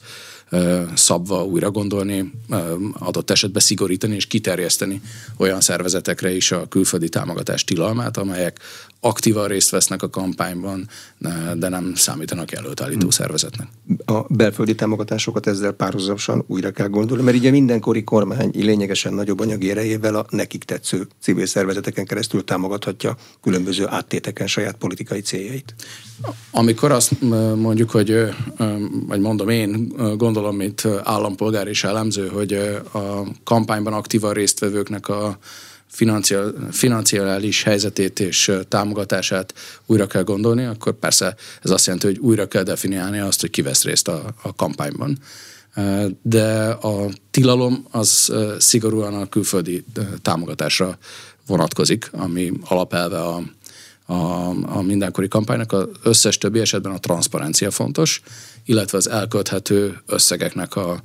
szabva 0.94 1.46
újra 1.46 1.72
gondolni, 1.72 2.32
adott 2.94 3.30
esetben 3.30 3.62
szigorítani 3.62 4.16
és 4.16 4.26
kiterjeszteni 4.26 5.02
olyan 5.38 5.62
szervezetekre 5.62 6.36
is 6.36 6.52
a 6.52 6.68
külföldi 6.68 7.10
támogatás 7.10 7.64
tilalmát, 7.64 8.18
amelyek 8.18 8.60
aktívan 9.00 9.48
részt 9.48 9.70
vesznek 9.70 10.02
a 10.02 10.10
kampányban, 10.10 10.90
de 11.56 11.70
nem 11.70 11.96
számítanak 11.96 12.52
előtállító 12.52 13.00
hmm. 13.00 13.10
szervezetnek. 13.10 13.68
A 14.06 14.22
belföldi 14.30 14.76
támogatásokat 14.76 15.48
ezzel 15.48 15.72
párhuzamosan 15.72 16.44
újra 16.48 16.72
kell 16.72 16.88
gondolni, 16.88 17.24
mert 17.24 17.38
ugye 17.38 17.52
mindenkori 17.52 18.04
kormány 18.04 18.52
lényegesen 18.54 19.14
nagyobb 19.14 19.40
anyagi 19.40 19.70
erejével 19.70 20.16
a 20.16 20.26
nekik 20.30 20.64
tetsző 20.64 21.08
civil 21.22 21.46
szervezeteken 21.46 22.06
keresztül 22.06 22.44
támogathatja 22.44 23.18
különböző 23.42 23.88
áttéteken 23.88 24.48
saját 24.48 24.76
politikai 24.76 25.22
céljait. 25.22 25.76
Amikor 26.52 26.92
azt 26.92 27.22
mondjuk, 27.56 27.90
hogy, 27.90 28.16
vagy 29.08 29.20
mondom 29.20 29.50
én, 29.50 29.88
gondolom, 29.98 30.36
mint 30.52 30.88
állampolgár 31.04 31.68
és 31.68 31.84
elemző, 31.84 32.28
hogy 32.28 32.54
a 32.92 33.24
kampányban 33.44 33.94
aktívan 33.94 34.34
résztvevőknek 34.34 35.08
a 35.08 35.38
financiális 36.72 37.64
helyzetét 37.64 38.20
és 38.20 38.52
támogatását 38.68 39.54
újra 39.86 40.08
kell 40.08 40.24
gondolni, 40.24 40.66
akkor 40.66 40.94
persze 40.94 41.36
ez 41.62 41.70
azt 41.70 41.86
jelenti, 41.86 42.08
hogy 42.08 42.18
újra 42.18 42.48
kell 42.48 42.64
definiálni 42.64 43.20
azt, 43.20 43.42
hogy 43.42 43.50
ki 43.50 43.62
vesz 43.62 43.84
részt 43.84 44.08
a, 44.08 44.24
a 44.42 44.56
kampányban. 44.56 45.18
De 46.22 46.68
a 46.68 47.10
tilalom 47.32 47.86
az 47.92 48.34
szigorúan 48.60 49.14
a 49.14 49.30
külföldi 49.30 49.86
támogatásra 50.22 50.98
vonatkozik, 51.48 52.10
ami 52.12 52.52
alapelve 52.64 53.20
a, 53.20 53.42
a, 54.06 54.50
a 54.78 54.82
mindenkori 54.82 55.28
kampánynak. 55.28 55.72
Az 55.72 55.88
összes 56.04 56.38
többi 56.38 56.60
esetben 56.60 56.92
a 56.92 57.00
transzparencia 57.00 57.72
fontos, 57.72 58.22
illetve 58.68 58.98
az 58.98 59.10
elkölthető 59.10 59.98
összegeknek 60.06 60.76
a, 60.76 61.02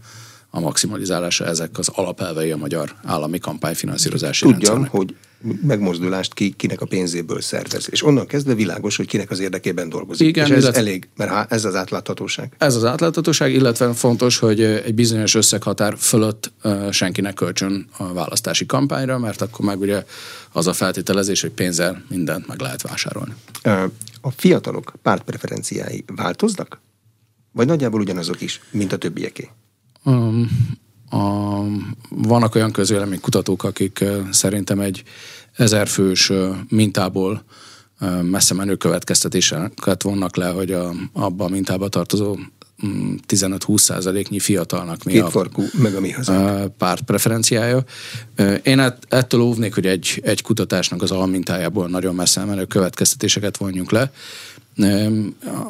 a 0.50 0.60
maximalizálása 0.60 1.46
ezek 1.46 1.78
az 1.78 1.88
alapelvei 1.94 2.50
a 2.50 2.56
magyar 2.56 2.94
állami 3.04 3.38
kampányfinanszírozási 3.38 4.44
Tudjam, 4.44 4.60
rendszernek. 4.60 4.90
hogy 4.90 5.14
megmozdulást 5.62 6.34
ki, 6.34 6.50
kinek 6.50 6.80
a 6.80 6.86
pénzéből 6.86 7.40
szervez. 7.40 7.88
És 7.90 8.04
onnan 8.04 8.26
kezdve 8.26 8.54
világos, 8.54 8.96
hogy 8.96 9.06
kinek 9.06 9.30
az 9.30 9.40
érdekében 9.40 9.88
dolgozik. 9.88 10.28
Igen, 10.28 10.46
és 10.46 10.50
ez 10.50 10.62
illetve, 10.62 10.80
elég, 10.80 11.08
mert 11.16 11.52
ez 11.52 11.64
az 11.64 11.74
átláthatóság. 11.74 12.52
Ez 12.58 12.76
az 12.76 12.84
átláthatóság, 12.84 13.52
illetve 13.52 13.92
fontos, 13.92 14.38
hogy 14.38 14.60
egy 14.62 14.94
bizonyos 14.94 15.34
összeghatár 15.34 15.94
fölött 15.98 16.52
senkinek 16.90 17.34
kölcsön 17.34 17.88
a 17.96 18.12
választási 18.12 18.66
kampányra, 18.66 19.18
mert 19.18 19.40
akkor 19.40 19.64
meg 19.64 19.80
ugye 19.80 20.04
az 20.52 20.66
a 20.66 20.72
feltételezés, 20.72 21.40
hogy 21.40 21.50
pénzzel 21.50 22.04
mindent 22.08 22.46
meg 22.46 22.60
lehet 22.60 22.82
vásárolni. 22.82 23.34
A 24.20 24.30
fiatalok 24.30 24.92
pártpreferenciái 25.02 26.04
változnak? 26.16 26.80
Vagy 27.52 27.66
nagyjából 27.66 28.00
ugyanazok 28.00 28.40
is, 28.40 28.60
mint 28.70 28.92
a 28.92 28.96
többieké? 28.96 29.48
Um, 30.04 30.50
a, 31.10 31.60
vannak 32.08 32.54
olyan 32.54 32.72
közvéleménykutatók, 32.72 33.64
akik 33.64 34.04
szerintem 34.30 34.80
egy 34.80 35.02
ezerfős 35.56 36.32
mintából 36.68 37.44
messze 38.22 38.54
menő 38.54 38.76
következtetéseket 38.76 40.02
vonnak 40.02 40.36
le, 40.36 40.48
hogy 40.48 40.72
a, 40.72 40.94
abban 41.12 41.46
a 41.46 41.50
mintába 41.50 41.88
tartozó 41.88 42.36
15-20 43.28 43.78
százaléknyi 43.78 44.38
fiatalnak 44.38 45.04
mi 45.04 45.12
Kétfarkú, 45.12 45.62
a, 45.62 45.82
meg 45.82 45.94
a 45.94 46.00
mi 46.00 46.10
hazánk. 46.10 46.76
párt 46.76 47.02
preferenciája. 47.02 47.84
Én 48.62 48.94
ettől 49.08 49.40
óvnék, 49.40 49.74
hogy 49.74 49.86
egy, 49.86 50.20
egy 50.24 50.42
kutatásnak 50.42 51.02
az 51.02 51.10
almintájából 51.10 51.88
nagyon 51.88 52.14
messze 52.14 52.44
menő 52.44 52.64
következtetéseket 52.64 53.56
vonjunk 53.56 53.90
le. 53.90 54.12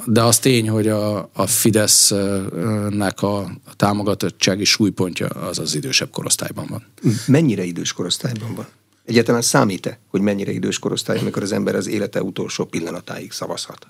De 0.06 0.22
az 0.22 0.38
tény, 0.38 0.68
hogy 0.68 0.88
a, 0.88 1.30
a 1.32 1.46
Fidesznek 1.46 3.22
a 3.22 3.50
támogatottsági 3.76 4.64
súlypontja 4.64 5.26
az 5.26 5.58
az 5.58 5.74
idősebb 5.74 6.10
korosztályban 6.10 6.66
van. 6.68 6.84
Mennyire 7.26 7.64
idős 7.64 7.92
korosztályban 7.92 8.54
van? 8.54 8.66
Egyáltalán 9.04 9.42
számít-e, 9.42 9.98
hogy 10.10 10.20
mennyire 10.20 10.52
idős 10.52 10.78
korosztály, 10.78 11.18
amikor 11.18 11.42
az 11.42 11.52
ember 11.52 11.74
az 11.74 11.86
élete 11.86 12.22
utolsó 12.22 12.64
pillanatáig 12.64 13.32
szavazhat? 13.32 13.86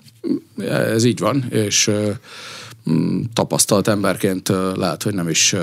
Ez 0.57 1.03
így 1.03 1.19
van, 1.19 1.45
és 1.49 1.91
tapasztalt 3.33 3.87
emberként 3.87 4.47
lehet, 4.75 5.03
hogy 5.03 5.13
nem 5.13 5.29
is 5.29 5.55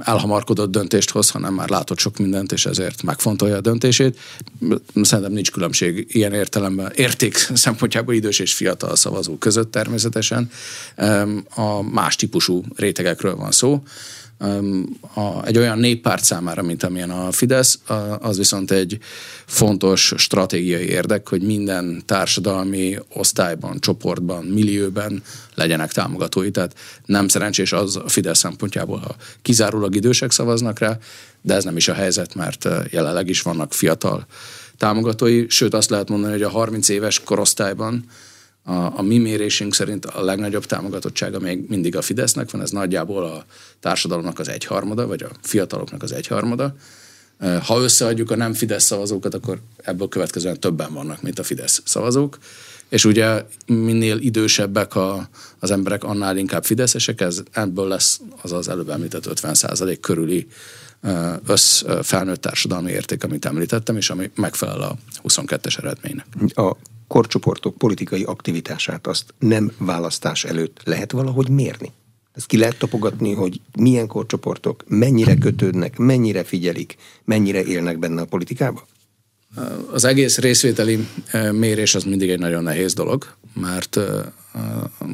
elhamarkodott 0.00 0.70
döntést 0.70 1.10
hoz, 1.10 1.30
hanem 1.30 1.54
már 1.54 1.68
látott 1.68 1.98
sok 1.98 2.18
mindent, 2.18 2.52
és 2.52 2.66
ezért 2.66 3.02
megfontolja 3.02 3.56
a 3.56 3.60
döntését. 3.60 4.18
Szerintem 4.94 5.32
nincs 5.32 5.50
különbség 5.50 6.06
ilyen 6.08 6.32
értelemben, 6.32 6.92
érték 6.94 7.36
szempontjából 7.54 8.14
idős 8.14 8.38
és 8.38 8.54
fiatal 8.54 8.96
szavazó 8.96 9.36
között 9.38 9.70
természetesen. 9.70 10.50
A 11.54 11.82
más 11.82 12.16
típusú 12.16 12.64
rétegekről 12.76 13.36
van 13.36 13.50
szó 13.50 13.82
a, 15.14 15.44
egy 15.44 15.58
olyan 15.58 15.78
néppárt 15.78 16.24
számára, 16.24 16.62
mint 16.62 16.82
amilyen 16.82 17.10
a 17.10 17.32
Fidesz, 17.32 17.78
az 18.20 18.36
viszont 18.36 18.70
egy 18.70 18.98
fontos 19.46 20.12
stratégiai 20.16 20.88
érdek, 20.88 21.28
hogy 21.28 21.42
minden 21.42 22.02
társadalmi 22.06 22.98
osztályban, 23.14 23.80
csoportban, 23.80 24.44
millióben 24.44 25.22
legyenek 25.54 25.92
támogatói. 25.92 26.50
Tehát 26.50 26.74
nem 27.06 27.28
szerencsés 27.28 27.72
az 27.72 27.96
a 27.96 28.08
Fidesz 28.08 28.38
szempontjából, 28.38 28.98
ha 28.98 29.16
kizárólag 29.42 29.94
idősek 29.94 30.30
szavaznak 30.30 30.78
rá, 30.78 30.98
de 31.42 31.54
ez 31.54 31.64
nem 31.64 31.76
is 31.76 31.88
a 31.88 31.94
helyzet, 31.94 32.34
mert 32.34 32.68
jelenleg 32.90 33.28
is 33.28 33.42
vannak 33.42 33.72
fiatal 33.72 34.26
támogatói, 34.78 35.48
sőt 35.48 35.74
azt 35.74 35.90
lehet 35.90 36.08
mondani, 36.08 36.32
hogy 36.32 36.42
a 36.42 36.48
30 36.48 36.88
éves 36.88 37.20
korosztályban 37.20 38.04
a, 38.64 38.98
a 38.98 39.02
mi 39.02 39.18
mérésünk 39.18 39.74
szerint 39.74 40.06
a 40.06 40.22
legnagyobb 40.22 40.64
támogatottsága 40.64 41.38
még 41.38 41.64
mindig 41.68 41.96
a 41.96 42.02
Fidesznek 42.02 42.50
van, 42.50 42.60
ez 42.60 42.70
nagyjából 42.70 43.24
a 43.24 43.44
társadalomnak 43.80 44.38
az 44.38 44.48
egyharmada, 44.48 45.06
vagy 45.06 45.22
a 45.22 45.30
fiataloknak 45.42 46.02
az 46.02 46.12
egyharmada. 46.12 46.74
Ha 47.62 47.80
összeadjuk 47.80 48.30
a 48.30 48.36
nem 48.36 48.52
Fidesz 48.52 48.84
szavazókat, 48.84 49.34
akkor 49.34 49.60
ebből 49.76 50.08
következően 50.08 50.60
többen 50.60 50.92
vannak, 50.92 51.22
mint 51.22 51.38
a 51.38 51.42
Fidesz 51.42 51.82
szavazók. 51.84 52.38
És 52.88 53.04
ugye 53.04 53.44
minél 53.66 54.18
idősebbek 54.18 54.94
a, 54.94 55.28
az 55.58 55.70
emberek, 55.70 56.04
annál 56.04 56.36
inkább 56.36 56.64
fideszesek, 56.64 57.20
ez 57.20 57.42
ebből 57.52 57.88
lesz 57.88 58.20
az 58.42 58.52
az 58.52 58.68
előbb 58.68 58.88
említett 58.88 59.40
50% 59.40 59.98
körüli 60.00 60.46
össz 61.46 61.82
felnőtt 62.02 62.40
társadalmi 62.40 62.90
érték, 62.90 63.24
amit 63.24 63.44
említettem, 63.44 63.96
és 63.96 64.10
ami 64.10 64.30
megfelel 64.34 64.80
a 64.80 64.96
22-es 65.28 65.78
eredménynek. 65.78 66.26
A 66.54 66.76
korcsoportok 67.12 67.76
politikai 67.76 68.22
aktivitását 68.22 69.06
azt 69.06 69.34
nem 69.38 69.72
választás 69.78 70.44
előtt 70.44 70.80
lehet 70.84 71.12
valahogy 71.12 71.48
mérni? 71.48 71.92
Ezt 72.32 72.46
ki 72.46 72.56
lehet 72.56 72.78
tapogatni, 72.78 73.32
hogy 73.32 73.60
milyen 73.78 74.06
korcsoportok 74.06 74.84
mennyire 74.88 75.36
kötődnek, 75.36 75.98
mennyire 75.98 76.44
figyelik, 76.44 76.96
mennyire 77.24 77.64
élnek 77.64 77.98
benne 77.98 78.20
a 78.20 78.24
politikába? 78.24 78.86
Az 79.90 80.04
egész 80.04 80.38
részvételi 80.38 81.08
mérés 81.50 81.94
az 81.94 82.04
mindig 82.04 82.30
egy 82.30 82.38
nagyon 82.38 82.62
nehéz 82.62 82.94
dolog, 82.94 83.34
mert 83.54 84.00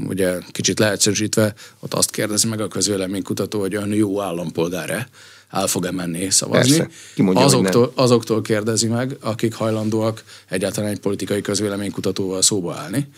ugye 0.07 0.39
kicsit 0.51 0.79
leegyszerűsítve 0.79 1.55
ott 1.81 1.95
azt 1.95 2.11
kérdezi 2.11 2.49
meg 2.49 2.61
a 2.61 2.69
közvéleménykutató, 2.69 3.61
hogy 3.61 3.75
ön 3.75 3.93
jó 3.93 4.21
állampolgár-e, 4.21 5.09
el 5.51 5.67
fog-e 5.67 5.91
menni 5.91 6.31
szavazni. 6.31 6.89
Kimondja, 7.15 7.45
azoktól, 7.45 7.93
azoktól 7.95 8.43
kérdezi 8.43 8.87
meg, 8.87 9.17
akik 9.21 9.55
hajlandóak 9.55 10.25
egyáltalán 10.49 10.91
egy 10.91 11.01
politikai 11.01 11.41
közvéleménykutatóval 11.41 12.43
szóba 12.43 12.75
állni. 12.75 13.09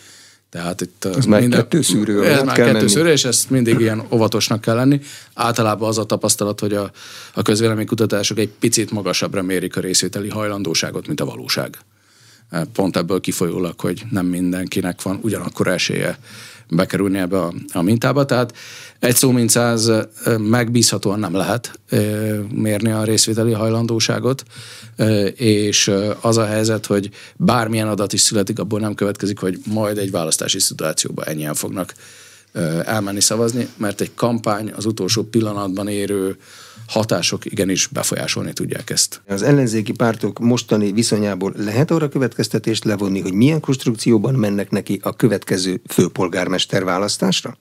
Tehát 0.49 0.81
itt 0.81 1.05
ez 1.05 1.25
minden, 1.25 1.49
már 1.49 1.49
kettő 1.49 1.81
szűrő. 1.81 2.25
Ez 2.25 2.43
már 2.43 2.55
kettő 2.55 2.87
szűrő, 2.87 3.11
és 3.11 3.25
ezt 3.25 3.49
mindig 3.49 3.79
ilyen 3.79 4.03
óvatosnak 4.11 4.61
kell 4.61 4.75
lenni. 4.75 5.01
Általában 5.33 5.89
az 5.89 5.97
a 5.97 6.03
tapasztalat, 6.03 6.59
hogy 6.59 6.73
a, 6.73 6.91
a 7.33 7.41
közvéleménykutatások 7.41 8.37
egy 8.37 8.49
picit 8.59 8.91
magasabbra 8.91 9.41
mérik 9.41 9.77
a 9.77 9.79
részvételi 9.79 10.29
hajlandóságot, 10.29 11.07
mint 11.07 11.21
a 11.21 11.25
valóság. 11.25 11.77
pont 12.73 12.97
ebből 12.97 13.19
kifolyólag, 13.19 13.79
hogy 13.79 14.03
nem 14.09 14.25
mindenkinek 14.25 15.01
van 15.01 15.19
ugyanakkor 15.21 15.67
esélye 15.67 16.17
bekerülni 16.71 17.17
ebbe 17.17 17.41
a, 17.41 17.53
a 17.73 17.81
mintába. 17.81 18.25
Tehát 18.25 18.53
egy 18.99 19.15
szó 19.15 19.31
mint 19.31 19.49
száz 19.49 19.91
megbízhatóan 20.37 21.19
nem 21.19 21.33
lehet 21.33 21.79
mérni 22.51 22.91
a 22.91 23.03
részvételi 23.03 23.51
hajlandóságot, 23.51 24.43
és 25.35 25.91
az 26.21 26.37
a 26.37 26.45
helyzet, 26.45 26.85
hogy 26.85 27.09
bármilyen 27.35 27.87
adat 27.87 28.13
is 28.13 28.21
születik, 28.21 28.59
abból 28.59 28.79
nem 28.79 28.95
következik, 28.95 29.39
hogy 29.39 29.59
majd 29.65 29.97
egy 29.97 30.11
választási 30.11 30.59
szituációban 30.59 31.25
ennyien 31.25 31.53
fognak 31.53 31.93
elmenni 32.85 33.21
szavazni, 33.21 33.67
mert 33.77 34.01
egy 34.01 34.11
kampány 34.15 34.71
az 34.75 34.85
utolsó 34.85 35.23
pillanatban 35.23 35.87
érő 35.87 36.37
hatások 36.87 37.45
igenis 37.45 37.87
befolyásolni 37.87 38.53
tudják 38.53 38.89
ezt. 38.89 39.21
Az 39.27 39.41
ellenzéki 39.41 39.91
pártok 39.91 40.39
mostani 40.39 40.91
viszonyából 40.91 41.53
lehet 41.57 41.91
arra 41.91 42.09
következtetést 42.09 42.83
levonni, 42.83 43.19
hogy 43.21 43.33
milyen 43.33 43.59
konstrukcióban 43.59 44.33
mennek 44.33 44.69
neki 44.69 44.99
a 45.03 45.15
következő 45.15 45.81
főpolgármester 45.87 46.83
választásra? 46.83 47.57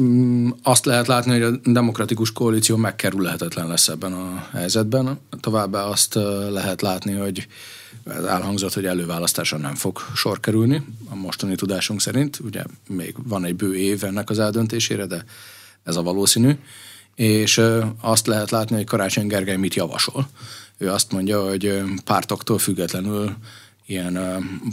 Mm, 0.00 0.48
azt 0.62 0.84
lehet 0.84 1.06
látni, 1.06 1.30
hogy 1.32 1.42
a 1.42 1.70
demokratikus 1.70 2.32
koalíció 2.32 2.76
megkerülhetetlen 2.76 3.66
lesz 3.66 3.88
ebben 3.88 4.12
a 4.12 4.48
helyzetben. 4.52 5.18
Továbbá 5.40 5.82
azt 5.82 6.14
lehet 6.50 6.82
látni, 6.82 7.12
hogy 7.12 7.46
elhangzott, 8.06 8.74
hogy 8.74 8.86
előválasztásra 8.86 9.58
nem 9.58 9.74
fog 9.74 9.98
sor 10.14 10.40
kerülni, 10.40 10.84
a 11.10 11.14
mostani 11.14 11.54
tudásunk 11.54 12.00
szerint. 12.00 12.40
Ugye 12.44 12.62
még 12.88 13.14
van 13.24 13.44
egy 13.44 13.56
bő 13.56 13.76
év 13.76 14.04
ennek 14.04 14.30
az 14.30 14.38
eldöntésére, 14.38 15.06
de 15.06 15.24
ez 15.84 15.96
a 15.96 16.02
valószínű 16.02 16.58
és 17.18 17.60
azt 18.00 18.26
lehet 18.26 18.50
látni, 18.50 18.76
hogy 18.76 18.84
Karácsony 18.84 19.26
Gergely 19.26 19.56
mit 19.56 19.74
javasol. 19.74 20.28
Ő 20.76 20.90
azt 20.90 21.12
mondja, 21.12 21.48
hogy 21.48 21.82
pártoktól 22.04 22.58
függetlenül 22.58 23.36
ilyen 23.86 24.18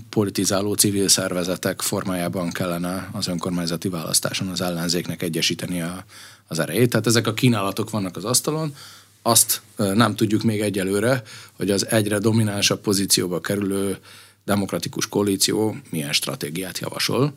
politizáló 0.10 0.74
civil 0.74 1.08
szervezetek 1.08 1.82
formájában 1.82 2.52
kellene 2.52 3.10
az 3.12 3.28
önkormányzati 3.28 3.90
választáson 3.90 4.48
az 4.48 4.62
ellenzéknek 4.62 5.22
egyesíteni 5.22 5.82
a, 5.82 6.06
az 6.48 6.60
erejét. 6.60 6.90
Tehát 6.90 7.08
ezek 7.08 7.28
a 7.28 7.34
kínálatok 7.34 7.90
vannak 7.90 8.18
az 8.18 8.26
asztalon, 8.26 8.76
azt 9.22 9.62
nem 9.76 10.16
tudjuk 10.16 10.44
még 10.44 10.62
egyelőre, 10.62 11.24
hogy 11.54 11.72
az 11.72 11.88
egyre 11.88 12.18
dominánsabb 12.18 12.80
pozícióba 12.80 13.42
kerülő 13.42 13.98
demokratikus 14.44 15.10
koalíció 15.10 15.76
milyen 15.90 16.14
stratégiát 16.14 16.80
javasol. 16.80 17.34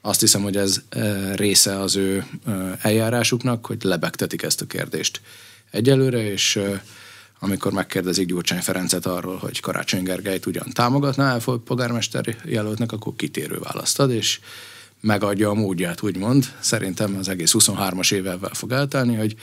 Azt 0.00 0.20
hiszem, 0.20 0.42
hogy 0.42 0.56
ez 0.56 0.82
része 1.34 1.80
az 1.80 1.96
ő 1.96 2.24
eljárásuknak, 2.80 3.66
hogy 3.66 3.82
lebegtetik 3.82 4.42
ezt 4.42 4.60
a 4.60 4.66
kérdést 4.66 5.20
egyelőre, 5.70 6.30
és 6.30 6.60
amikor 7.38 7.72
megkérdezik 7.72 8.26
Gyurcsány 8.26 8.60
Ferencet 8.60 9.06
arról, 9.06 9.36
hogy 9.36 9.60
Karácsony 9.60 10.02
Gergelyt 10.02 10.46
ugyan 10.46 10.70
támogatná 10.72 11.36
a 11.36 11.58
polgármester 11.58 12.36
jelöltnek, 12.44 12.92
akkor 12.92 13.16
kitérő 13.16 13.58
választad, 13.58 14.10
és 14.10 14.40
megadja 15.00 15.48
a 15.48 15.54
módját, 15.54 16.02
úgymond. 16.02 16.44
Szerintem 16.58 17.16
az 17.18 17.28
egész 17.28 17.54
23-as 17.58 18.12
évvel 18.12 18.38
fog 18.52 18.72
eltelni, 18.72 19.14
hogy 19.14 19.34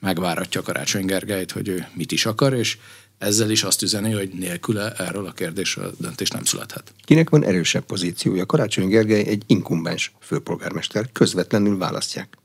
megváratja 0.00 0.62
Karácsony 0.62 1.04
Gergelyt, 1.04 1.50
hogy 1.50 1.68
ő 1.68 1.86
mit 1.94 2.12
is 2.12 2.26
akar, 2.26 2.54
és 2.54 2.78
ezzel 3.18 3.50
is 3.50 3.62
azt 3.62 3.82
üzeni, 3.82 4.12
hogy 4.12 4.28
nélküle 4.28 4.92
erről 4.92 5.26
a 5.26 5.32
kérdésről 5.32 5.94
döntés 5.98 6.30
nem 6.30 6.44
születhet. 6.44 6.92
Kinek 7.04 7.30
van 7.30 7.44
erősebb 7.44 7.84
pozíciója? 7.84 8.46
Karácsony 8.46 8.88
Gergely 8.88 9.26
egy 9.26 9.42
inkumbens 9.46 10.12
főpolgármester, 10.20 11.08
közvetlenül 11.12 11.78
választják. 11.78 12.38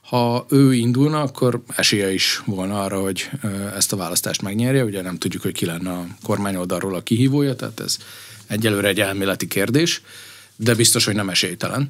Ha 0.00 0.46
ő 0.48 0.74
indulna, 0.74 1.20
akkor 1.20 1.62
esélye 1.76 2.12
is 2.12 2.42
volna 2.44 2.82
arra, 2.82 3.00
hogy 3.00 3.30
ezt 3.74 3.92
a 3.92 3.96
választást 3.96 4.42
megnyerje. 4.42 4.84
Ugye 4.84 5.02
nem 5.02 5.18
tudjuk, 5.18 5.42
hogy 5.42 5.52
ki 5.52 5.66
lenne 5.66 5.90
a 5.90 6.06
kormány 6.22 6.56
oldalról 6.56 6.94
a 6.94 7.02
kihívója, 7.02 7.56
tehát 7.56 7.80
ez 7.80 7.96
egyelőre 8.46 8.88
egy 8.88 9.00
elméleti 9.00 9.48
kérdés, 9.48 10.02
de 10.56 10.74
biztos, 10.74 11.04
hogy 11.04 11.14
nem 11.14 11.28
esélytelen. 11.28 11.88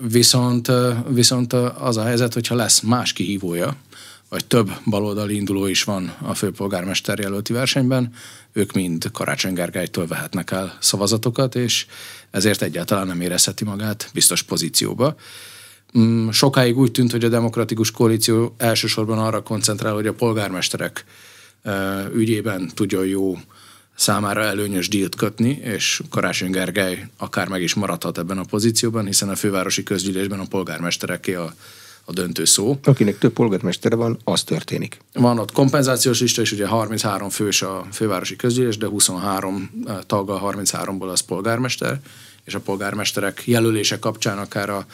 Viszont, 0.00 0.70
viszont 1.08 1.52
az 1.78 1.96
a 1.96 2.04
helyzet, 2.04 2.34
hogyha 2.34 2.54
lesz 2.54 2.80
más 2.80 3.12
kihívója, 3.12 3.76
vagy 4.30 4.44
több 4.44 4.70
baloldali 4.86 5.34
induló 5.34 5.66
is 5.66 5.84
van 5.84 6.16
a 6.22 6.34
főpolgármester 6.34 7.18
jelölti 7.18 7.52
versenyben, 7.52 8.12
ők 8.52 8.72
mind 8.72 9.10
Karácsony 9.12 9.52
Gergelytől 9.52 10.06
vehetnek 10.06 10.50
el 10.50 10.76
szavazatokat, 10.80 11.54
és 11.54 11.86
ezért 12.30 12.62
egyáltalán 12.62 13.06
nem 13.06 13.20
érezheti 13.20 13.64
magát 13.64 14.10
biztos 14.14 14.42
pozícióba. 14.42 15.16
Mm, 15.98 16.28
sokáig 16.28 16.78
úgy 16.78 16.90
tűnt, 16.90 17.10
hogy 17.10 17.24
a 17.24 17.28
demokratikus 17.28 17.90
koalíció 17.90 18.54
elsősorban 18.58 19.18
arra 19.18 19.42
koncentrál, 19.42 19.94
hogy 19.94 20.06
a 20.06 20.12
polgármesterek 20.12 21.04
ügyében 22.14 22.70
tudjon 22.74 23.06
jó 23.06 23.38
számára 23.94 24.42
előnyös 24.42 24.88
dílt 24.88 25.14
kötni, 25.14 25.50
és 25.62 26.02
Karácsony 26.10 26.50
Gergely 26.50 27.06
akár 27.16 27.48
meg 27.48 27.62
is 27.62 27.74
maradhat 27.74 28.18
ebben 28.18 28.38
a 28.38 28.44
pozícióban, 28.44 29.06
hiszen 29.06 29.28
a 29.28 29.36
fővárosi 29.36 29.82
közgyűlésben 29.82 30.40
a 30.40 30.46
polgármestereké 30.46 31.34
a 31.34 31.54
a 32.04 32.12
döntő 32.12 32.44
szó. 32.44 32.78
Akinek 32.84 33.18
több 33.18 33.32
polgármestere 33.32 33.96
van, 33.96 34.18
az 34.24 34.42
történik. 34.42 34.98
Van 35.12 35.38
ott 35.38 35.52
kompenzációs 35.52 36.20
lista, 36.20 36.40
és 36.40 36.52
ugye 36.52 36.66
33 36.66 37.28
fős 37.28 37.62
a 37.62 37.86
fővárosi 37.92 38.36
közgyűlés, 38.36 38.76
de 38.76 38.86
23 38.86 39.70
eh, 39.86 39.96
taggal 40.06 40.52
33-ból 40.56 41.10
az 41.10 41.20
polgármester, 41.20 42.00
és 42.44 42.54
a 42.54 42.60
polgármesterek 42.60 43.42
jelölése 43.46 43.98
kapcsán 43.98 44.38
akár 44.38 44.70
a 44.70 44.86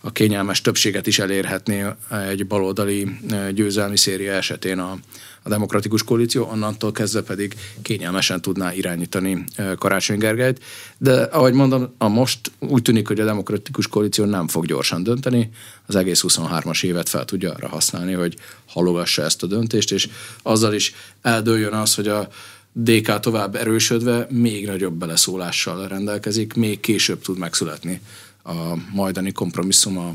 a 0.00 0.12
kényelmes 0.12 0.60
többséget 0.60 1.06
is 1.06 1.18
elérhetné 1.18 1.84
egy 2.28 2.46
baloldali 2.46 3.18
eh, 3.30 3.50
győzelmi 3.50 3.96
széria 3.96 4.32
esetén 4.32 4.78
a, 4.78 4.98
a 5.48 5.50
demokratikus 5.50 6.02
koalíció, 6.02 6.48
onnantól 6.50 6.92
kezdve 6.92 7.22
pedig 7.22 7.54
kényelmesen 7.82 8.40
tudná 8.40 8.72
irányítani 8.72 9.44
Karácsony 9.78 10.18
Gergelyt. 10.18 10.60
De 10.98 11.22
ahogy 11.22 11.52
mondom, 11.52 11.94
a 11.98 12.08
most 12.08 12.52
úgy 12.58 12.82
tűnik, 12.82 13.06
hogy 13.06 13.20
a 13.20 13.24
demokratikus 13.24 13.88
koalíció 13.88 14.24
nem 14.24 14.48
fog 14.48 14.66
gyorsan 14.66 15.02
dönteni, 15.02 15.50
az 15.86 15.96
egész 15.96 16.24
23-as 16.28 16.84
évet 16.84 17.08
fel 17.08 17.24
tudja 17.24 17.52
arra 17.52 17.68
használni, 17.68 18.12
hogy 18.12 18.36
halogassa 18.66 19.22
ezt 19.22 19.42
a 19.42 19.46
döntést, 19.46 19.92
és 19.92 20.08
azzal 20.42 20.74
is 20.74 20.94
eldőljön 21.22 21.72
az, 21.72 21.94
hogy 21.94 22.08
a 22.08 22.28
DK 22.72 23.20
tovább 23.20 23.54
erősödve 23.54 24.26
még 24.30 24.66
nagyobb 24.66 24.94
beleszólással 24.94 25.88
rendelkezik, 25.88 26.54
még 26.54 26.80
később 26.80 27.22
tud 27.22 27.38
megszületni 27.38 28.00
a 28.44 28.74
majdani 28.92 29.32
kompromisszum 29.32 29.98
a 29.98 30.14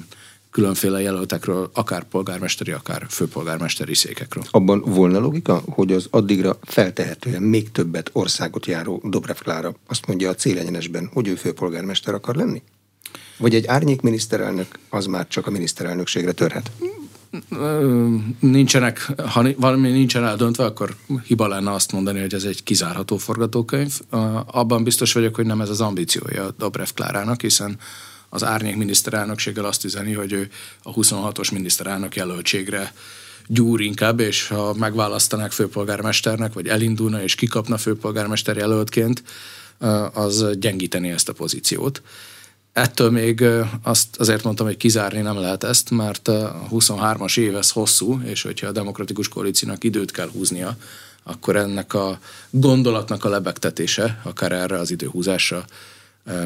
különféle 0.53 1.01
jelöltekről, 1.01 1.69
akár 1.73 2.03
polgármesteri, 2.03 2.71
akár 2.71 3.05
főpolgármesteri 3.09 3.95
székekről. 3.95 4.43
Abban 4.51 4.81
volna 4.81 5.19
logika, 5.19 5.61
hogy 5.65 5.91
az 5.91 6.07
addigra 6.09 6.57
feltehetően 6.61 7.41
még 7.41 7.71
többet 7.71 8.09
országot 8.13 8.65
járó 8.65 9.01
Dobrev 9.05 9.37
Klára 9.37 9.73
azt 9.87 10.07
mondja 10.07 10.29
a 10.29 10.35
célegyenesben, 10.35 11.09
hogy 11.13 11.27
ő 11.27 11.35
főpolgármester 11.35 12.13
akar 12.13 12.35
lenni? 12.35 12.61
Vagy 13.37 13.55
egy 13.55 13.65
árnyék 13.65 14.01
miniszterelnök 14.01 14.79
az 14.89 15.05
már 15.05 15.27
csak 15.27 15.47
a 15.47 15.51
miniszterelnökségre 15.51 16.31
törhet? 16.31 16.71
Nincsenek, 18.39 19.11
ha 19.17 19.47
valami 19.57 19.91
nincsen 19.91 20.23
eldöntve, 20.25 20.65
akkor 20.65 20.95
hiba 21.23 21.47
lenne 21.47 21.71
azt 21.71 21.91
mondani, 21.91 22.19
hogy 22.19 22.33
ez 22.33 22.43
egy 22.43 22.63
kizárható 22.63 23.17
forgatókönyv. 23.17 23.99
Abban 24.45 24.83
biztos 24.83 25.13
vagyok, 25.13 25.35
hogy 25.35 25.45
nem 25.45 25.61
ez 25.61 25.69
az 25.69 25.81
ambíciója 25.81 26.51
Dobrev 26.57 26.87
Klárának, 26.93 27.41
hiszen 27.41 27.77
az 28.33 28.43
árnyék 28.43 28.75
miniszterelnökséggel 28.75 29.65
azt 29.65 29.83
üzeni, 29.83 30.13
hogy 30.13 30.31
ő 30.31 30.49
a 30.83 30.93
26-os 30.93 31.51
miniszterelnök 31.51 32.15
jelöltségre 32.15 32.93
gyúr 33.47 33.81
inkább, 33.81 34.19
és 34.19 34.47
ha 34.47 34.73
megválasztanák 34.73 35.51
főpolgármesternek, 35.51 36.53
vagy 36.53 36.67
elindulna 36.67 37.23
és 37.23 37.35
kikapna 37.35 37.77
főpolgármester 37.77 38.55
jelöltként, 38.55 39.23
az 40.13 40.45
gyengíteni 40.59 41.09
ezt 41.09 41.29
a 41.29 41.33
pozíciót. 41.33 42.01
Ettől 42.71 43.11
még 43.11 43.43
azt 43.83 44.15
azért 44.19 44.43
mondtam, 44.43 44.65
hogy 44.65 44.77
kizárni 44.77 45.21
nem 45.21 45.37
lehet 45.37 45.63
ezt, 45.63 45.89
mert 45.89 46.27
a 46.27 46.67
23-as 46.71 47.39
év 47.39 47.55
ez 47.55 47.71
hosszú, 47.71 48.21
és 48.23 48.41
hogyha 48.41 48.67
a 48.67 48.71
demokratikus 48.71 49.27
koalíciónak 49.27 49.83
időt 49.83 50.11
kell 50.11 50.29
húznia, 50.29 50.77
akkor 51.23 51.55
ennek 51.55 51.93
a 51.93 52.19
gondolatnak 52.49 53.25
a 53.25 53.29
lebegtetése, 53.29 54.19
akár 54.23 54.51
erre 54.51 54.77
az 54.77 54.91
időhúzásra 54.91 55.65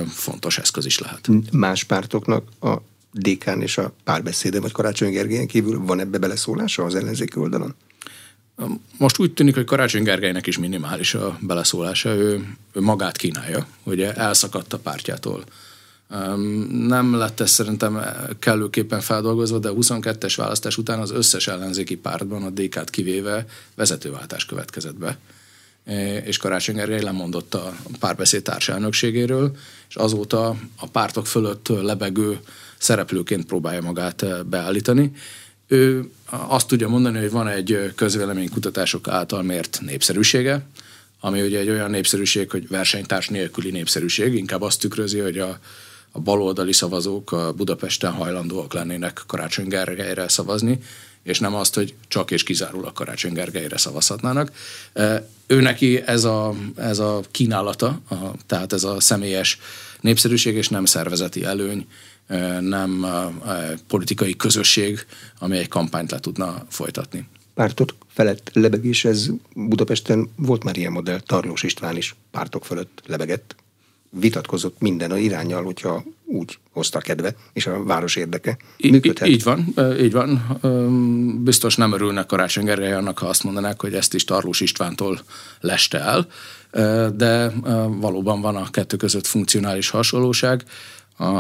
fontos 0.10 0.58
eszköz 0.58 0.86
is 0.86 1.00
lehet. 1.00 1.30
Más 1.52 1.84
pártoknak 1.84 2.50
a 2.60 2.76
DK-n 3.12 3.62
és 3.62 3.78
a 3.78 3.94
párbeszéde, 4.04 4.60
vagy 4.60 4.72
Karácsony 4.72 5.12
Gergelyen 5.12 5.48
kívül 5.48 5.86
van 5.86 6.00
ebbe 6.00 6.18
beleszólása 6.18 6.84
az 6.84 6.96
ellenzéki 6.96 7.40
oldalon? 7.40 7.76
Most 8.98 9.20
úgy 9.20 9.34
tűnik, 9.34 9.56
hogy 9.56 9.66
Karácsony 9.66 10.04
Gergelynek 10.04 10.48
is 10.48 10.58
minimális 10.58 11.14
a 11.14 11.38
beleszólása. 11.42 12.10
Ő, 12.10 12.56
ő 12.74 12.82
magát 12.82 13.18
kínálja, 13.18 13.68
hogy 13.84 14.02
elszakadt 14.02 14.74
a 14.74 14.80
pártjától. 14.80 15.44
Nem 16.72 17.16
lett 17.16 17.40
ez 17.40 17.50
szerintem 17.50 18.00
kellőképpen 18.40 19.02
feldolgozva, 19.02 19.60
de 19.60 19.70
a 19.70 19.74
22-es 19.74 20.34
választás 20.38 20.78
után 20.78 21.00
az 21.00 21.12
összes 21.12 21.48
ellenzéki 21.48 21.96
pártban, 21.96 22.44
a 22.44 22.50
DK-t 22.50 22.90
kivéve 22.90 23.46
vezetőváltás 23.76 24.46
következett 24.46 24.98
be 24.98 25.18
és 26.26 26.38
Karácsony 26.38 26.76
Gergely 26.76 27.02
lemondott 27.02 27.54
a 27.54 27.74
párbeszéd 28.00 28.42
társelnökségéről, 28.42 29.56
és 29.90 29.96
azóta 29.96 30.56
a 30.76 30.88
pártok 30.88 31.28
fölött 31.28 31.68
lebegő 31.68 32.40
szereplőként 32.78 33.46
próbálja 33.46 33.82
magát 33.82 34.22
eh, 34.22 34.44
beállítani. 34.44 35.12
Ő 35.68 36.10
azt 36.26 36.68
tudja 36.68 36.88
mondani, 36.88 37.20
hogy 37.20 37.32
van 37.32 37.48
egy 37.48 37.92
közvéleménykutatások 37.96 39.08
által 39.08 39.42
mért 39.42 39.80
népszerűsége, 39.82 40.66
ami 41.20 41.42
ugye 41.42 41.60
egy 41.60 41.70
olyan 41.70 41.90
népszerűség, 41.90 42.50
hogy 42.50 42.68
versenytárs 42.68 43.28
nélküli 43.28 43.72
népszerűség, 43.72 44.34
inkább 44.34 44.62
azt 44.62 44.80
tükrözi, 44.80 45.20
hogy 45.20 45.38
a, 45.40 45.60
a 46.12 46.20
baloldali 46.20 46.74
szavazók 46.74 47.32
a 47.32 47.54
Budapesten 47.54 48.12
hajlandóak 48.12 48.74
lennének 48.74 49.24
Karácsony 49.28 49.68
Gergelyre 49.68 50.28
szavazni, 50.28 50.80
és 51.28 51.40
nem 51.40 51.56
azt, 51.56 51.76
hogy 51.76 51.96
csak 52.08 52.32
és 52.32 52.44
kizárólag 52.44 52.94
Karácsony 52.94 53.34
Gergelyre 53.34 53.78
szavazhatnának. 53.78 54.52
Ő 55.48 55.62
neki 55.62 56.02
ez 56.06 56.24
a, 56.24 56.56
ez 56.76 57.00
a 57.00 57.22
kínálata, 57.32 58.02
a, 58.10 58.16
tehát 58.46 58.74
ez 58.74 58.84
a 58.84 59.00
személyes 59.00 59.60
népszerűség 60.02 60.56
és 60.56 60.70
nem 60.70 60.86
szervezeti 60.86 61.44
előny, 61.44 61.88
nem 62.60 63.06
politikai 63.88 64.36
közösség, 64.36 65.06
ami 65.40 65.58
egy 65.58 65.68
kampányt 65.68 66.12
le 66.12 66.20
tudna 66.20 66.66
folytatni. 66.70 67.28
Pártot 67.54 67.96
felett 68.14 68.50
lebegés, 68.54 69.06
ez 69.06 69.30
Budapesten 69.54 70.30
volt 70.36 70.64
már 70.64 70.78
ilyen 70.78 70.92
modell, 70.92 71.20
Tarlós 71.20 71.64
István 71.64 71.98
is 71.98 72.16
pártok 72.32 72.66
fölött 72.66 73.02
lebegett, 73.06 73.56
vitatkozott 74.10 74.80
minden 74.80 75.12
a 75.12 75.18
irányjal, 75.18 75.64
hogyha 75.64 76.04
úgy 76.26 76.58
hozta 76.72 77.00
kedve, 77.00 77.36
és 77.54 77.68
a 77.68 77.84
város 77.84 78.16
érdeke 78.16 78.58
működhet. 78.78 79.28
Így 79.28 79.44
van, 79.44 79.74
így 80.00 80.12
van. 80.12 80.60
Biztos 81.44 81.76
nem 81.76 81.94
örülnek 81.94 82.26
Karácsony 82.26 82.66
Gergely 82.66 82.94
annak, 82.94 83.18
ha 83.18 83.28
azt 83.28 83.44
mondanák, 83.44 83.82
hogy 83.82 83.94
ezt 83.94 84.14
is 84.14 84.24
Tarlós 84.24 84.60
Istvántól 84.60 85.22
leste 85.60 86.00
el, 86.00 86.28
de 87.16 87.52
valóban 87.88 88.42
van 88.42 88.56
a 88.56 88.70
kettő 88.70 88.98
között 88.98 89.26
funkcionális 89.26 89.90
hasonlóság. 89.90 90.64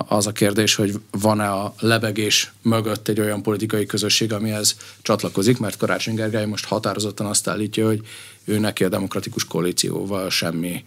Az 0.07 0.27
a 0.27 0.31
kérdés, 0.31 0.75
hogy 0.75 0.99
van-e 1.11 1.51
a 1.51 1.73
lebegés 1.79 2.51
mögött 2.61 3.07
egy 3.07 3.19
olyan 3.19 3.41
politikai 3.41 3.85
közösség, 3.85 4.33
amihez 4.33 4.77
csatlakozik, 5.01 5.59
mert 5.59 5.77
Karácsony 5.77 6.15
Gergely 6.15 6.45
most 6.45 6.65
határozottan 6.65 7.25
azt 7.25 7.47
állítja, 7.47 7.85
hogy 7.85 8.01
ő 8.45 8.59
neki 8.59 8.83
a 8.83 8.89
demokratikus 8.89 9.45
koalícióval 9.45 10.29
semmi 10.29 10.83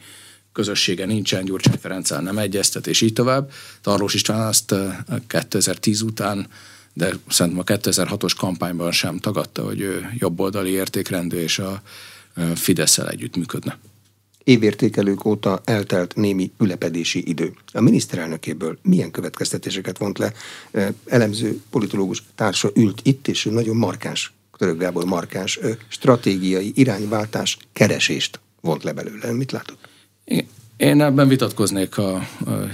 közössége 0.61 1.07
nincsen, 1.07 1.45
Gyurcsány 1.45 1.79
Ferenccel 1.81 2.21
nem 2.21 2.39
egyeztet, 2.39 2.87
és 2.87 3.01
így 3.01 3.13
tovább. 3.13 3.51
Tarlós 3.81 4.15
István 4.15 4.41
azt 4.41 4.75
2010 5.27 6.01
után, 6.01 6.47
de 6.93 7.13
szerintem 7.29 7.61
a 7.61 7.79
2006-os 7.79 8.33
kampányban 8.39 8.93
sem 8.93 9.19
tagadta, 9.19 9.65
hogy 9.65 9.81
ő 9.81 10.11
jobboldali 10.19 10.71
értékrendű 10.71 11.37
és 11.37 11.59
a 11.59 11.83
fidesz 12.55 12.99
együtt 12.99 13.37
működne. 13.37 13.79
Évértékelők 14.45 15.25
óta 15.25 15.61
eltelt 15.65 16.15
némi 16.17 16.51
ülepedési 16.59 17.29
idő. 17.29 17.53
A 17.73 17.81
miniszterelnökéből 17.81 18.79
milyen 18.83 19.11
következtetéseket 19.11 19.99
vont 19.99 20.19
le? 20.19 20.33
Elemző 21.07 21.61
politológus 21.71 22.23
társa 22.35 22.71
ült 22.75 23.01
itt, 23.03 23.29
és 23.29 23.45
nagyon 23.45 23.77
markáns, 23.77 24.33
Török 24.57 24.79
Gábor 24.79 25.05
markáns 25.05 25.59
stratégiai 25.89 26.73
irányváltás 26.75 27.57
keresést 27.73 28.41
vont 28.61 28.83
le 28.83 28.93
belőle. 28.93 29.33
Mit 29.33 29.53
látott? 29.53 29.89
Én 30.77 31.03
ebben 31.03 31.29
vitatkoznék 31.29 31.99
a, 31.99 32.23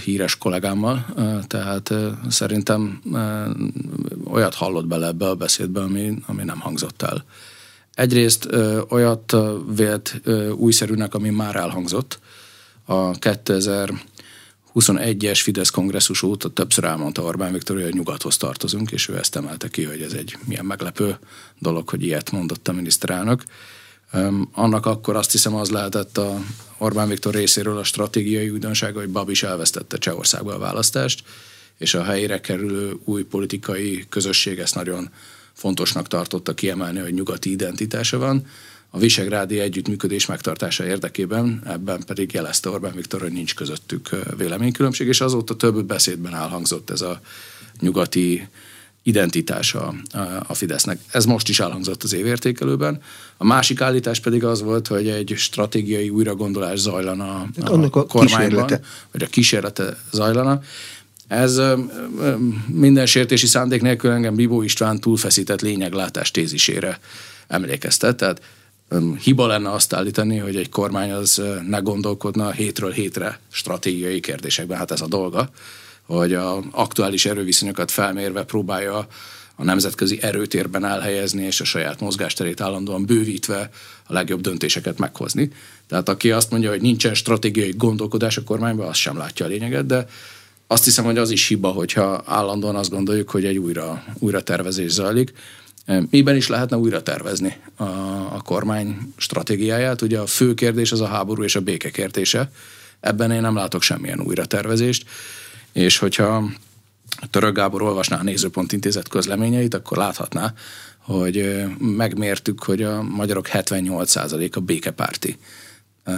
híres 0.04 0.38
kollégámmal, 0.38 1.06
tehát 1.46 1.94
szerintem 2.28 3.02
olyat 4.24 4.54
hallott 4.54 4.86
bele 4.86 5.06
ebbe 5.06 5.28
a 5.28 5.34
beszédbe, 5.34 5.80
ami, 5.80 6.18
ami 6.26 6.44
nem 6.44 6.60
hangzott 6.60 7.02
el. 7.02 7.24
Egyrészt 7.94 8.48
olyat 8.88 9.36
vélt 9.76 10.20
újszerűnek, 10.56 11.14
ami 11.14 11.30
már 11.30 11.56
elhangzott. 11.56 12.18
A 12.84 13.10
2021-es 13.10 15.40
Fidesz 15.42 15.70
kongresszus 15.70 16.22
óta 16.22 16.48
többször 16.48 16.84
elmondta 16.84 17.22
Orbán 17.22 17.52
Viktor, 17.52 17.76
hogy 17.76 17.84
a 17.84 17.94
nyugathoz 17.94 18.36
tartozunk, 18.36 18.90
és 18.90 19.08
ő 19.08 19.16
ezt 19.16 19.36
emelte 19.36 19.68
ki, 19.68 19.84
hogy 19.84 20.02
ez 20.02 20.12
egy 20.12 20.36
milyen 20.44 20.64
meglepő 20.64 21.18
dolog, 21.58 21.88
hogy 21.88 22.02
ilyet 22.02 22.30
mondott 22.30 22.68
a 22.68 22.72
miniszterelnök. 22.72 23.44
Annak 24.52 24.86
akkor 24.86 25.16
azt 25.16 25.32
hiszem 25.32 25.54
az 25.54 25.70
lehetett 25.70 26.18
a 26.18 26.38
Orbán 26.78 27.08
Viktor 27.08 27.34
részéről 27.34 27.78
a 27.78 27.84
stratégiai 27.84 28.50
újdonsága, 28.50 28.98
hogy 28.98 29.08
Bab 29.08 29.30
is 29.30 29.42
elvesztette 29.42 29.98
Csehországba 29.98 30.54
a 30.54 30.58
választást, 30.58 31.24
és 31.78 31.94
a 31.94 32.04
helyére 32.04 32.40
kerülő 32.40 32.92
új 33.04 33.22
politikai 33.22 34.04
közösség 34.08 34.58
ezt 34.58 34.74
nagyon 34.74 35.10
fontosnak 35.52 36.08
tartotta 36.08 36.54
kiemelni, 36.54 36.98
hogy 36.98 37.14
nyugati 37.14 37.50
identitása 37.50 38.18
van. 38.18 38.46
A 38.90 38.98
visegrádi 38.98 39.60
együttműködés 39.60 40.26
megtartása 40.26 40.86
érdekében 40.86 41.62
ebben 41.66 42.04
pedig 42.06 42.32
jelezte 42.32 42.68
Orbán 42.68 42.94
Viktor, 42.94 43.20
hogy 43.20 43.32
nincs 43.32 43.54
közöttük 43.54 44.08
véleménykülönbség, 44.36 45.06
és 45.06 45.20
azóta 45.20 45.56
több 45.56 45.84
beszédben 45.84 46.34
elhangzott 46.34 46.90
ez 46.90 47.00
a 47.00 47.20
nyugati 47.80 48.48
identitása 49.06 49.94
a 50.46 50.54
Fidesznek. 50.54 50.98
Ez 51.10 51.24
most 51.24 51.48
is 51.48 51.60
elhangzott 51.60 52.02
az 52.02 52.12
évértékelőben. 52.12 53.02
A 53.36 53.44
másik 53.44 53.80
állítás 53.80 54.20
pedig 54.20 54.44
az 54.44 54.62
volt, 54.62 54.86
hogy 54.86 55.08
egy 55.08 55.34
stratégiai 55.36 56.08
újragondolás 56.08 56.78
zajlana 56.78 57.34
a, 57.34 57.48
Annak 57.60 57.96
a 57.96 58.06
kormányban, 58.06 58.48
kísérlete. 58.48 58.80
vagy 59.12 59.22
a 59.22 59.26
kísérlete 59.26 59.96
zajlana. 60.12 60.60
Ez 61.28 61.60
minden 62.66 63.06
sértési 63.06 63.46
szándék 63.46 63.82
nélkül 63.82 64.10
engem 64.10 64.34
Bibó 64.34 64.62
István 64.62 65.00
túlfeszített 65.00 65.60
lényeglátás 65.60 66.30
tézisére 66.30 66.98
emlékeztet. 67.46 68.16
Tehát 68.16 68.40
hiba 69.22 69.46
lenne 69.46 69.70
azt 69.70 69.92
állítani, 69.92 70.36
hogy 70.36 70.56
egy 70.56 70.68
kormány 70.68 71.10
az 71.10 71.42
ne 71.68 71.78
gondolkodna 71.78 72.50
hétről 72.50 72.92
hétre 72.92 73.38
stratégiai 73.52 74.20
kérdésekben. 74.20 74.78
Hát 74.78 74.90
ez 74.90 75.00
a 75.00 75.06
dolga 75.06 75.50
hogy 76.06 76.34
a 76.34 76.62
aktuális 76.70 77.26
erőviszonyokat 77.26 77.90
felmérve 77.90 78.44
próbálja 78.44 79.06
a 79.56 79.64
nemzetközi 79.64 80.18
erőtérben 80.22 80.84
elhelyezni, 80.84 81.42
és 81.42 81.60
a 81.60 81.64
saját 81.64 82.00
mozgásterét 82.00 82.60
állandóan 82.60 83.04
bővítve 83.04 83.70
a 84.06 84.12
legjobb 84.12 84.40
döntéseket 84.40 84.98
meghozni. 84.98 85.50
Tehát 85.88 86.08
aki 86.08 86.30
azt 86.30 86.50
mondja, 86.50 86.70
hogy 86.70 86.80
nincsen 86.80 87.14
stratégiai 87.14 87.74
gondolkodás 87.76 88.36
a 88.36 88.42
kormányban, 88.42 88.88
az 88.88 88.96
sem 88.96 89.16
látja 89.16 89.46
a 89.46 89.48
lényeget, 89.48 89.86
de 89.86 90.06
azt 90.66 90.84
hiszem, 90.84 91.04
hogy 91.04 91.18
az 91.18 91.30
is 91.30 91.46
hiba, 91.46 91.68
hogyha 91.68 92.22
állandóan 92.26 92.76
azt 92.76 92.90
gondoljuk, 92.90 93.30
hogy 93.30 93.44
egy 93.44 93.58
újra, 93.58 94.04
újra 94.18 94.42
tervezés 94.42 94.90
zajlik. 94.90 95.32
Miben 96.10 96.36
is 96.36 96.48
lehetne 96.48 96.76
újra 96.76 97.02
tervezni 97.02 97.56
a, 97.76 97.82
a 98.34 98.40
kormány 98.44 98.98
stratégiáját? 99.16 100.02
Ugye 100.02 100.18
a 100.18 100.26
fő 100.26 100.54
kérdés 100.54 100.92
az 100.92 101.00
a 101.00 101.06
háború 101.06 101.42
és 101.42 101.56
a 101.56 101.60
béke 101.60 101.90
kérdése. 101.90 102.50
Ebben 103.00 103.30
én 103.30 103.40
nem 103.40 103.54
látok 103.54 103.82
semmilyen 103.82 104.20
újra 104.20 104.44
tervezést 104.44 105.04
és 105.76 105.98
hogyha 105.98 106.44
Török 107.30 107.54
Gábor 107.54 107.82
olvasná 107.82 108.18
a 108.18 108.22
Nézőpont 108.22 108.72
Intézet 108.72 109.08
közleményeit, 109.08 109.74
akkor 109.74 109.96
láthatná, 109.96 110.52
hogy 110.98 111.64
megmértük, 111.78 112.62
hogy 112.62 112.82
a 112.82 113.02
magyarok 113.02 113.48
78%-a 113.52 114.60
békepárti. 114.60 115.38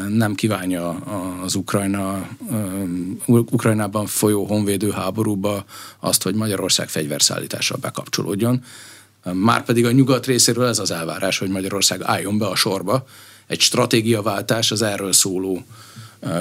Nem 0.09 0.35
kívánja 0.35 0.88
az 1.44 1.55
Ukrajna, 1.55 2.29
Ukrajnában 3.27 4.07
folyó 4.07 4.44
honvédő 4.44 4.90
háborúba 4.90 5.64
azt, 6.01 6.23
hogy 6.23 6.35
Magyarország 6.35 6.88
fegyverszállítással 6.88 7.79
bekapcsolódjon. 7.81 8.64
Márpedig 9.33 9.87
a 9.87 9.92
nyugat 9.92 10.27
részéről 10.27 10.66
ez 10.66 10.79
az 10.79 10.90
elvárás, 10.90 11.38
hogy 11.38 11.49
Magyarország 11.49 12.03
álljon 12.03 12.38
be 12.38 12.47
a 12.47 12.57
sorba. 12.57 13.07
Egy 13.47 13.61
stratégiaváltás 13.61 14.71
az 14.71 14.83
erről 14.83 15.12
szóló 15.12 15.64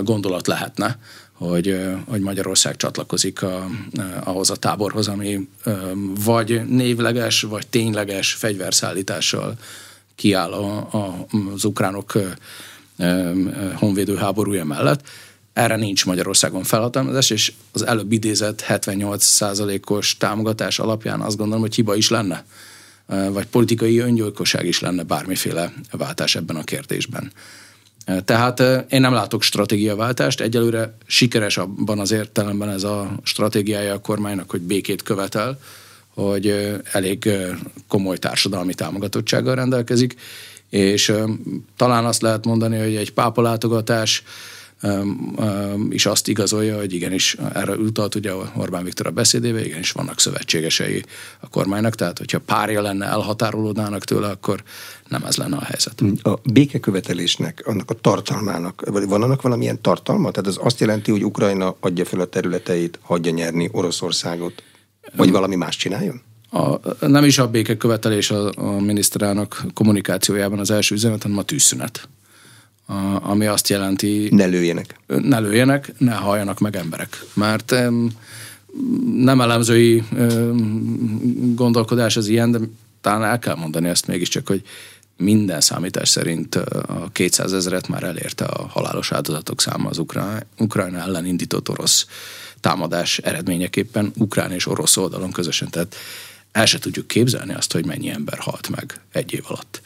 gondolat 0.03 0.47
lehetne 0.47 0.99
hogy, 1.37 1.79
hogy 2.07 2.21
Magyarország 2.21 2.75
csatlakozik 2.75 3.41
a, 3.41 3.67
ahhoz 4.23 4.49
a 4.49 4.55
táborhoz, 4.55 5.07
ami 5.07 5.47
vagy 6.23 6.65
névleges, 6.67 7.41
vagy 7.41 7.67
tényleges 7.67 8.33
fegyverszállítással 8.33 9.55
kiáll 10.15 10.51
a, 10.51 10.77
a, 10.77 11.25
az 11.53 11.65
ukránok 11.65 12.13
honvédő 13.75 14.19
mellett. 14.63 15.07
Erre 15.53 15.75
nincs 15.75 16.05
Magyarországon 16.05 16.63
felhatalmazás, 16.63 17.29
és 17.29 17.53
az 17.71 17.85
előbb 17.85 18.11
idézett 18.11 18.63
78%-os 18.67 20.17
támogatás 20.17 20.79
alapján 20.79 21.21
azt 21.21 21.37
gondolom, 21.37 21.61
hogy 21.61 21.75
hiba 21.75 21.95
is 21.95 22.09
lenne, 22.09 22.45
vagy 23.05 23.45
politikai 23.45 23.99
öngyilkosság 23.99 24.65
is 24.65 24.79
lenne 24.79 25.03
bármiféle 25.03 25.73
váltás 25.91 26.35
ebben 26.35 26.55
a 26.55 26.63
kérdésben. 26.63 27.31
Tehát 28.25 28.59
én 28.89 29.01
nem 29.01 29.13
látok 29.13 29.41
stratégiaváltást, 29.41 30.41
egyelőre 30.41 30.93
sikeres 31.05 31.57
abban 31.57 31.99
az 31.99 32.11
értelemben 32.11 32.69
ez 32.69 32.83
a 32.83 33.19
stratégiája 33.23 33.93
a 33.93 34.01
kormánynak, 34.01 34.49
hogy 34.49 34.61
békét 34.61 35.03
követel, 35.03 35.59
hogy 36.13 36.81
elég 36.91 37.29
komoly 37.87 38.17
társadalmi 38.17 38.73
támogatottsággal 38.73 39.55
rendelkezik, 39.55 40.15
és 40.69 41.13
talán 41.77 42.05
azt 42.05 42.21
lehet 42.21 42.45
mondani, 42.45 42.77
hogy 42.77 42.95
egy 42.95 43.13
pápalátogatás 43.13 44.23
is 45.89 46.05
azt 46.05 46.27
igazolja, 46.27 46.77
hogy 46.77 46.93
igenis 46.93 47.37
erre 47.53 47.75
utalt 47.75 48.15
ugye 48.15 48.33
Orbán 48.55 48.83
Viktor 48.83 49.07
a 49.07 49.11
beszédébe, 49.11 49.65
igenis 49.65 49.91
vannak 49.91 50.19
szövetségesei 50.19 51.03
a 51.39 51.49
kormánynak, 51.49 51.95
tehát 51.95 52.17
hogyha 52.17 52.39
párja 52.39 52.81
lenne, 52.81 53.05
elhatárolódnának 53.05 54.03
tőle, 54.03 54.27
akkor 54.27 54.63
nem 55.07 55.23
ez 55.23 55.35
lenne 55.35 55.55
a 55.55 55.63
helyzet. 55.63 56.01
A 56.23 56.39
békekövetelésnek, 56.51 57.63
annak 57.65 57.91
a 57.91 57.93
tartalmának, 57.93 58.83
van 59.07 59.23
annak 59.23 59.41
valamilyen 59.41 59.81
tartalma? 59.81 60.31
Tehát 60.31 60.49
ez 60.49 60.57
azt 60.61 60.79
jelenti, 60.79 61.11
hogy 61.11 61.25
Ukrajna 61.25 61.75
adja 61.79 62.05
fel 62.05 62.19
a 62.19 62.25
területeit, 62.25 62.99
hagyja 63.01 63.31
nyerni 63.31 63.69
Oroszországot, 63.71 64.63
vagy 65.15 65.31
valami 65.31 65.55
más 65.55 65.75
csináljon? 65.75 66.21
A, 66.51 66.79
nem 67.07 67.23
is 67.23 67.37
a 67.37 67.47
békekövetelés 67.47 68.31
a, 68.31 68.51
a 68.55 68.79
miniszterelnök 68.81 69.61
kommunikációjában 69.73 70.59
az 70.59 70.71
első 70.71 70.95
üzenet, 70.95 71.21
hanem 71.21 71.37
a 71.37 71.43
tűzszünet 71.43 72.07
ami 73.21 73.45
azt 73.45 73.67
jelenti... 73.67 74.27
Ne 74.31 74.45
lőjenek. 74.45 74.99
Ne 75.07 75.39
lőjenek, 75.39 75.93
ne 75.97 76.13
halljanak 76.13 76.59
meg 76.59 76.75
emberek. 76.75 77.25
Mert 77.33 77.75
nem 79.15 79.41
elemzői 79.41 80.03
gondolkodás 81.55 82.17
az 82.17 82.27
ilyen, 82.27 82.51
de 82.51 82.59
talán 83.01 83.23
el 83.23 83.39
kell 83.39 83.55
mondani 83.55 83.87
ezt 83.89 84.07
mégiscsak, 84.07 84.47
hogy 84.47 84.61
minden 85.17 85.61
számítás 85.61 86.09
szerint 86.09 86.55
a 86.55 87.09
200 87.11 87.53
ezeret 87.53 87.87
már 87.87 88.03
elérte 88.03 88.45
a 88.45 88.67
halálos 88.67 89.11
áldozatok 89.11 89.61
száma 89.61 89.89
az 89.89 89.97
Ukrajna, 89.97 90.39
Ukrajna 90.57 90.99
ellen 90.99 91.25
indított 91.25 91.69
orosz 91.69 92.07
támadás 92.59 93.17
eredményeképpen 93.17 94.11
ukrán 94.17 94.51
és 94.51 94.67
orosz 94.67 94.97
oldalon 94.97 95.31
közösen. 95.31 95.69
Tehát 95.69 95.95
el 96.51 96.65
se 96.65 96.79
tudjuk 96.79 97.07
képzelni 97.07 97.53
azt, 97.53 97.73
hogy 97.73 97.85
mennyi 97.85 98.09
ember 98.09 98.37
halt 98.37 98.69
meg 98.69 99.01
egy 99.11 99.33
év 99.33 99.43
alatt. 99.47 99.81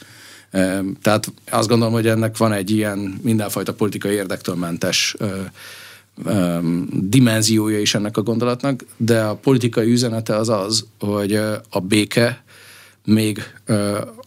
Tehát 1.01 1.31
azt 1.49 1.67
gondolom, 1.67 1.93
hogy 1.93 2.07
ennek 2.07 2.37
van 2.37 2.51
egy 2.51 2.69
ilyen 2.69 3.19
mindenfajta 3.21 3.73
politikai 3.73 4.13
érdektől 4.13 4.55
mentes 4.55 5.15
dimenziója 6.91 7.79
is 7.79 7.93
ennek 7.93 8.17
a 8.17 8.21
gondolatnak, 8.21 8.85
de 8.97 9.21
a 9.21 9.35
politikai 9.35 9.91
üzenete 9.91 10.35
az 10.35 10.49
az, 10.49 10.85
hogy 10.99 11.35
a 11.69 11.79
béke 11.79 12.43
még 13.05 13.43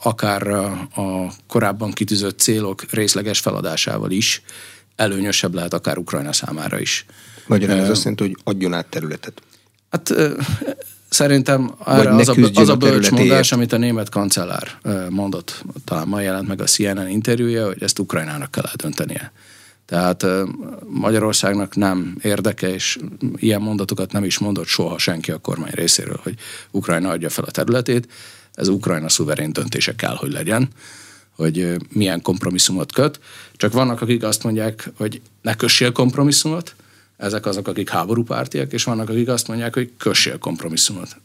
akár 0.03 0.47
a 0.47 1.33
korábban 1.49 1.93
kitűzött 1.93 2.39
célok 2.39 2.83
részleges 2.91 3.41
feladásával 3.41 4.11
is 4.11 4.43
előnyösebb 4.97 5.55
lehet 5.55 5.75
akár 5.75 5.99
Ukrajna 5.99 6.33
számára 6.33 6.81
is. 6.81 7.07
Magyarán 7.47 7.79
ez 7.79 7.91
azt 7.91 8.05
jelenti, 8.05 8.23
hogy 8.23 8.37
adjon 8.45 8.75
át 8.75 8.87
területet. 8.87 9.43
Hát 9.91 10.15
szerintem 11.15 11.75
erre 11.87 12.15
az 12.15 12.29
a, 12.29 12.35
az 12.55 12.69
a 12.69 12.77
bölcs 12.77 13.11
mondás, 13.11 13.53
amit 13.53 13.73
a 13.73 13.77
német 13.77 14.09
kancellár 14.09 14.79
mondott, 15.09 15.65
talán 15.85 16.09
ma 16.09 16.21
jelent 16.21 16.49
meg 16.49 16.61
a 16.61 16.65
CNN 16.65 17.09
interjúja, 17.09 17.67
hogy 17.67 17.83
ezt 17.83 17.99
Ukrajnának 17.99 18.51
kell 18.51 18.65
eldöntenie. 18.67 19.33
Tehát 19.87 20.27
Magyarországnak 20.87 21.77
nem 21.77 22.17
érdeke, 22.23 22.73
és 22.75 22.99
ilyen 23.37 23.61
mondatokat 23.61 24.13
nem 24.13 24.25
is 24.25 24.39
mondott 24.39 24.67
soha 24.67 24.99
senki 24.99 25.31
a 25.31 25.39
kormány 25.39 25.73
részéről, 25.75 26.21
hogy 26.23 26.35
Ukrajna 26.71 27.11
adja 27.11 27.31
fel 27.31 27.45
a 27.45 27.51
területét. 27.51 28.09
Ez 28.53 28.69
Ukrajna 28.69 29.09
szuverén 29.09 29.53
döntése 29.53 29.95
kell, 29.95 30.15
hogy 30.15 30.33
legyen, 30.33 30.69
hogy 31.37 31.77
milyen 31.93 32.23
kompromisszumot 32.23 32.93
köt. 32.93 33.21
Csak 33.57 33.73
vannak, 33.73 34.01
akik 34.01 34.23
azt 34.23 34.43
mondják, 34.43 34.91
hogy 34.97 35.21
ne 35.43 35.55
kössél 35.55 35.93
kompromisszumot, 35.93 36.75
ezek 37.17 37.47
azok, 37.47 37.69
akik 37.69 37.91
háborúpártiak, 37.91 38.73
és 38.73 38.85
vannak, 38.85 39.09
akik 39.09 39.29
azt 39.29 39.49
mondják, 39.49 39.75
hogy 39.75 39.93
kössél 39.99 40.39
kompromisszumot. 40.39 41.17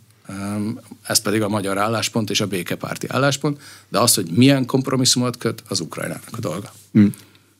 Ez 1.03 1.19
pedig 1.19 1.41
a 1.41 1.49
magyar 1.49 1.77
álláspont 1.77 2.29
és 2.29 2.41
a 2.41 2.47
békepárti 2.47 3.07
álláspont, 3.09 3.61
de 3.87 3.99
az, 3.99 4.13
hogy 4.13 4.29
milyen 4.31 4.65
kompromisszumot 4.65 5.37
köt, 5.37 5.63
az 5.67 5.79
Ukrajnának 5.79 6.23
a 6.31 6.39
dolga. 6.39 6.73
Hmm. 6.91 7.13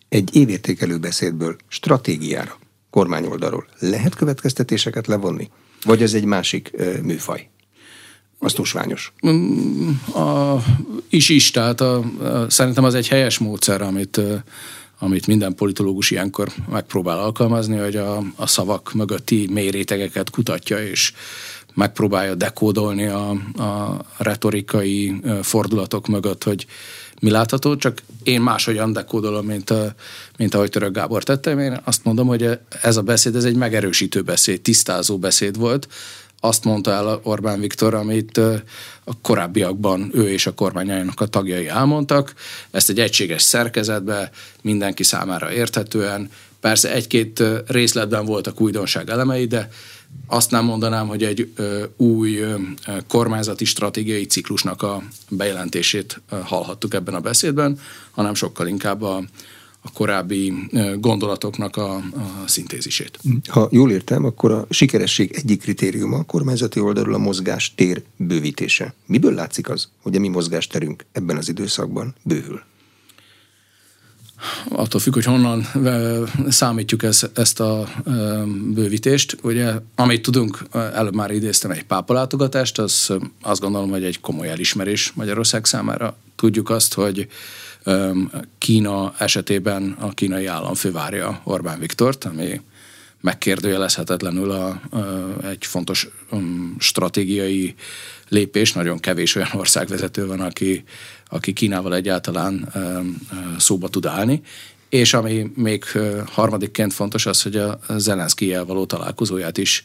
Egy 0.09 0.35
évértékelő 0.35 0.97
beszédből 0.97 1.55
stratégiára, 1.67 2.59
kormányoldalról 2.89 3.67
lehet 3.79 4.15
következtetéseket 4.15 5.07
levonni? 5.07 5.49
Vagy 5.83 6.01
ez 6.01 6.13
egy 6.13 6.23
másik 6.23 6.71
műfaj? 7.01 7.49
Az 8.39 8.53
túlsványos. 8.53 9.13
Mm, 9.27 9.89
a, 10.13 10.63
is 11.09 11.29
is, 11.29 11.51
tehát 11.51 11.81
a, 11.81 11.97
a, 11.97 12.49
szerintem 12.49 12.83
az 12.83 12.93
egy 12.93 13.07
helyes 13.07 13.37
módszer, 13.37 13.81
amit, 13.81 14.21
amit 14.99 15.27
minden 15.27 15.55
politológus 15.55 16.11
ilyenkor 16.11 16.51
megpróbál 16.69 17.19
alkalmazni, 17.19 17.77
hogy 17.77 17.95
a, 17.95 18.23
a 18.35 18.47
szavak 18.47 18.93
mögötti 18.93 19.47
mérétegeket 19.51 20.29
kutatja, 20.29 20.77
és 20.87 21.13
megpróbálja 21.73 22.35
dekódolni 22.35 23.05
a, 23.05 23.29
a 23.63 24.01
retorikai 24.17 25.21
fordulatok 25.41 26.07
mögött, 26.07 26.43
hogy 26.43 26.65
mi 27.19 27.29
látható, 27.29 27.75
csak 27.75 28.01
én 28.23 28.41
máshogyan 28.41 28.93
dekódolom, 28.93 29.45
mint, 29.45 29.73
mint 30.37 30.53
ahogy 30.53 30.69
Török 30.69 30.93
Gábor 30.93 31.23
tette. 31.23 31.51
Én 31.51 31.79
azt 31.83 32.03
mondom, 32.03 32.27
hogy 32.27 32.59
ez 32.81 32.97
a 32.97 33.01
beszéd, 33.01 33.35
ez 33.35 33.43
egy 33.43 33.55
megerősítő 33.55 34.21
beszéd, 34.21 34.61
tisztázó 34.61 35.17
beszéd 35.17 35.57
volt, 35.57 35.87
azt 36.39 36.63
mondta 36.63 36.91
el 36.91 37.19
Orbán 37.23 37.59
Viktor, 37.59 37.93
amit 37.93 38.37
a 39.03 39.21
korábbiakban 39.21 40.09
ő 40.13 40.29
és 40.29 40.45
a 40.45 40.53
kormányának 40.53 41.21
a 41.21 41.25
tagjai 41.25 41.67
elmondtak. 41.67 42.33
Ezt 42.71 42.89
egy 42.89 42.99
egységes 42.99 43.41
szerkezetbe, 43.41 44.31
mindenki 44.61 45.03
számára 45.03 45.51
érthetően. 45.51 46.29
Persze 46.59 46.93
egy-két 46.93 47.43
részletben 47.67 48.25
voltak 48.25 48.61
újdonság 48.61 49.09
elemei, 49.09 49.47
de 49.47 49.69
azt 50.27 50.51
nem 50.51 50.65
mondanám, 50.65 51.07
hogy 51.07 51.23
egy 51.23 51.53
új 51.97 52.39
kormányzati 53.07 53.65
stratégiai 53.65 54.25
ciklusnak 54.25 54.81
a 54.81 55.03
bejelentését 55.29 56.21
hallhattuk 56.43 56.93
ebben 56.93 57.13
a 57.13 57.19
beszédben, 57.19 57.79
hanem 58.11 58.33
sokkal 58.33 58.67
inkább 58.67 59.01
a, 59.01 59.23
a 59.81 59.91
korábbi 59.91 60.53
gondolatoknak 60.95 61.75
a, 61.75 61.95
a 61.95 62.43
szintézisét. 62.45 63.19
Ha 63.47 63.67
jól 63.71 63.91
értem, 63.91 64.25
akkor 64.25 64.51
a 64.51 64.65
sikeresség 64.69 65.31
egyik 65.33 65.61
kritériuma 65.61 66.17
a 66.17 66.23
kormányzati 66.23 66.79
oldalról 66.79 67.13
a 67.13 67.17
mozgás 67.17 67.73
tér 67.75 68.03
bővítése. 68.15 68.93
Miből 69.05 69.33
látszik 69.33 69.69
az, 69.69 69.89
hogy 70.01 70.15
a 70.15 70.19
mi 70.19 70.27
mozgásterünk 70.27 71.05
ebben 71.11 71.37
az 71.37 71.49
időszakban 71.49 72.15
bővül? 72.23 72.61
attól 74.69 75.01
függ, 75.01 75.13
hogy 75.13 75.23
honnan 75.23 75.67
számítjuk 76.47 77.03
ezt, 77.03 77.29
ezt 77.33 77.59
a 77.59 77.87
bővítést. 78.73 79.37
Ugye, 79.41 79.73
amit 79.95 80.21
tudunk, 80.21 80.63
előbb 80.73 81.15
már 81.15 81.31
idéztem 81.31 81.71
egy 81.71 81.83
pápalátogatást, 81.83 82.79
az 82.79 83.13
azt 83.41 83.61
gondolom, 83.61 83.89
hogy 83.89 84.03
egy 84.03 84.19
komoly 84.19 84.49
elismerés 84.49 85.11
Magyarország 85.11 85.65
számára. 85.65 86.17
Tudjuk 86.35 86.69
azt, 86.69 86.93
hogy 86.93 87.27
Kína 88.57 89.13
esetében 89.17 89.95
a 89.99 90.09
kínai 90.09 90.45
államfő 90.45 90.91
várja 90.91 91.41
Orbán 91.43 91.79
Viktort, 91.79 92.23
ami 92.23 92.61
megkérdőjelezhetetlenül 93.21 94.51
a, 94.51 94.81
egy 95.49 95.65
fontos 95.65 96.07
stratégiai 96.77 97.75
lépés. 98.27 98.73
Nagyon 98.73 98.99
kevés 98.99 99.35
olyan 99.35 99.49
országvezető 99.53 100.25
van, 100.25 100.39
aki, 100.39 100.83
aki 101.29 101.53
Kínával 101.53 101.95
egyáltalán 101.95 102.73
szóba 103.57 103.87
tud 103.87 104.05
állni. 104.05 104.41
És 104.89 105.13
ami 105.13 105.51
még 105.55 105.85
harmadikként 106.25 106.93
fontos 106.93 107.25
az, 107.25 107.41
hogy 107.41 107.55
a 107.55 107.79
Zelenszkijel 107.97 108.65
való 108.65 108.85
találkozóját 108.85 109.57
is 109.57 109.83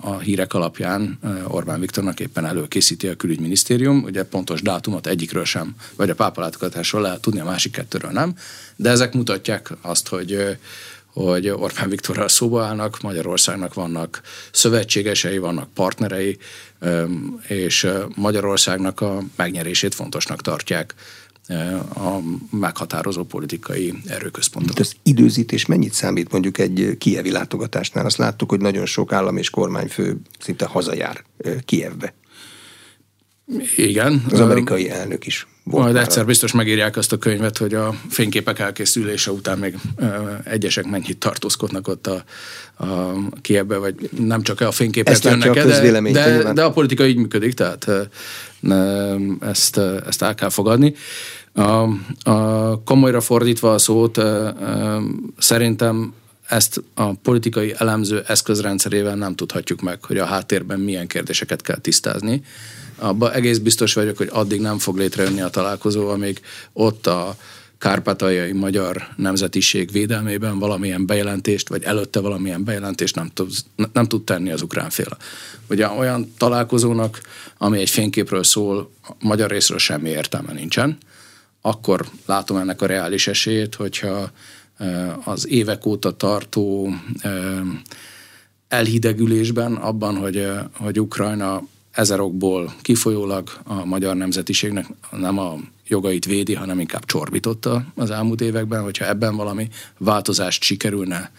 a 0.00 0.18
hírek 0.18 0.54
alapján 0.54 1.18
Orbán 1.48 1.80
Viktornak 1.80 2.20
éppen 2.20 2.46
előkészíti 2.46 3.08
a 3.08 3.14
külügyminisztérium. 3.14 4.02
Ugye 4.02 4.24
pontos 4.24 4.62
dátumot 4.62 5.06
egyikről 5.06 5.44
sem, 5.44 5.74
vagy 5.96 6.10
a 6.10 6.14
pápalátogatásról 6.14 7.02
lehet 7.02 7.20
tudni, 7.20 7.40
a 7.40 7.44
másik 7.44 7.72
kettőről 7.72 8.10
nem. 8.10 8.34
De 8.76 8.90
ezek 8.90 9.12
mutatják 9.12 9.70
azt, 9.80 10.08
hogy 10.08 10.56
hogy 11.12 11.48
Orbán 11.48 11.88
Viktorral 11.88 12.28
szóba 12.28 12.64
állnak, 12.64 13.00
Magyarországnak 13.00 13.74
vannak 13.74 14.20
szövetségesei, 14.52 15.38
vannak 15.38 15.72
partnerei, 15.74 16.38
és 17.48 17.88
Magyarországnak 18.14 19.00
a 19.00 19.22
megnyerését 19.36 19.94
fontosnak 19.94 20.40
tartják 20.42 20.94
a 21.94 22.18
meghatározó 22.50 23.22
politikai 23.22 23.94
erőközpontok. 24.06 24.78
Az 24.78 24.94
időzítés 25.02 25.66
mennyit 25.66 25.92
számít 25.92 26.32
mondjuk 26.32 26.58
egy 26.58 26.96
kievi 26.98 27.30
látogatásnál? 27.30 28.04
Azt 28.04 28.16
láttuk, 28.16 28.50
hogy 28.50 28.60
nagyon 28.60 28.86
sok 28.86 29.12
állam 29.12 29.36
és 29.36 29.50
kormányfő 29.50 30.16
szinte 30.38 30.64
hazajár 30.64 31.24
Kievbe. 31.64 32.14
Igen. 33.76 34.24
Az 34.30 34.40
amerikai 34.40 34.90
elnök 34.90 35.26
is 35.26 35.46
volt 35.64 35.84
Majd 35.84 35.96
egyszer 35.96 36.26
biztos 36.26 36.52
megírják 36.52 36.96
azt 36.96 37.12
a 37.12 37.16
könyvet, 37.16 37.58
hogy 37.58 37.74
a 37.74 37.94
fényképek 38.08 38.58
elkészülése 38.58 39.30
után 39.30 39.58
még 39.58 39.78
egyesek 40.44 40.86
mennyit 40.86 41.18
tartózkodnak 41.18 41.88
ott 41.88 42.06
a, 42.06 42.24
a 42.84 43.12
kiebbe, 43.40 43.76
vagy 43.76 44.10
nem 44.18 44.42
csak 44.42 44.60
a 44.60 44.70
fényképek 44.70 45.12
ezt 45.12 45.24
jönnek 45.24 45.56
el, 45.56 45.66
de, 45.66 46.10
de, 46.12 46.52
de 46.52 46.62
a 46.62 46.70
politika 46.70 47.06
így 47.06 47.16
működik, 47.16 47.54
tehát 47.54 47.86
ezt, 49.40 49.76
ezt 50.06 50.22
el 50.22 50.34
kell 50.34 50.48
fogadni. 50.50 50.94
A, 51.52 51.88
a 52.30 52.82
komolyra 52.84 53.20
fordítva 53.20 53.72
a 53.72 53.78
szót, 53.78 54.20
szerintem 55.38 56.14
ezt 56.48 56.82
a 56.94 57.14
politikai 57.14 57.74
elemző 57.78 58.22
eszközrendszerével 58.26 59.14
nem 59.14 59.34
tudhatjuk 59.34 59.80
meg, 59.80 60.04
hogy 60.04 60.18
a 60.18 60.24
háttérben 60.24 60.80
milyen 60.80 61.06
kérdéseket 61.06 61.62
kell 61.62 61.78
tisztázni 61.78 62.42
abban 62.96 63.32
egész 63.32 63.58
biztos 63.58 63.94
vagyok, 63.94 64.16
hogy 64.16 64.28
addig 64.32 64.60
nem 64.60 64.78
fog 64.78 64.96
létrejönni 64.96 65.40
a 65.40 65.48
találkozó, 65.48 66.08
amíg 66.08 66.40
ott 66.72 67.06
a 67.06 67.36
kárpátaljai 67.78 68.52
magyar 68.52 69.08
nemzetiség 69.16 69.92
védelmében 69.92 70.58
valamilyen 70.58 71.06
bejelentést, 71.06 71.68
vagy 71.68 71.82
előtte 71.82 72.20
valamilyen 72.20 72.64
bejelentést 72.64 73.14
nem 73.14 73.30
tud, 73.34 73.50
nem 73.92 74.06
tud 74.06 74.24
tenni 74.24 74.50
az 74.50 74.62
ukrán 74.62 74.90
fél. 74.90 75.16
Ugye 75.68 75.88
olyan 75.88 76.32
találkozónak, 76.38 77.20
ami 77.58 77.78
egy 77.78 77.90
fényképről 77.90 78.44
szól, 78.44 78.90
magyar 79.20 79.50
részről 79.50 79.78
semmi 79.78 80.08
értelme 80.08 80.52
nincsen, 80.52 80.98
akkor 81.60 82.06
látom 82.26 82.56
ennek 82.56 82.82
a 82.82 82.86
reális 82.86 83.26
esélyét, 83.26 83.74
hogyha 83.74 84.30
az 85.24 85.48
évek 85.48 85.86
óta 85.86 86.16
tartó 86.16 86.94
elhidegülésben, 88.68 89.74
abban, 89.74 90.16
hogy, 90.16 90.48
hogy 90.72 91.00
Ukrajna 91.00 91.62
ezer 91.94 92.20
okból 92.20 92.74
kifolyólag 92.82 93.50
a 93.64 93.84
magyar 93.84 94.16
nemzetiségnek 94.16 94.86
nem 95.10 95.38
a 95.38 95.56
jogait 95.88 96.24
védi, 96.24 96.54
hanem 96.54 96.80
inkább 96.80 97.04
csorbította 97.04 97.84
az 97.94 98.10
elmúlt 98.10 98.40
években, 98.40 98.82
hogyha 98.82 99.06
ebben 99.06 99.36
valami 99.36 99.68
változást 99.98 100.62
sikerülne 100.62 101.30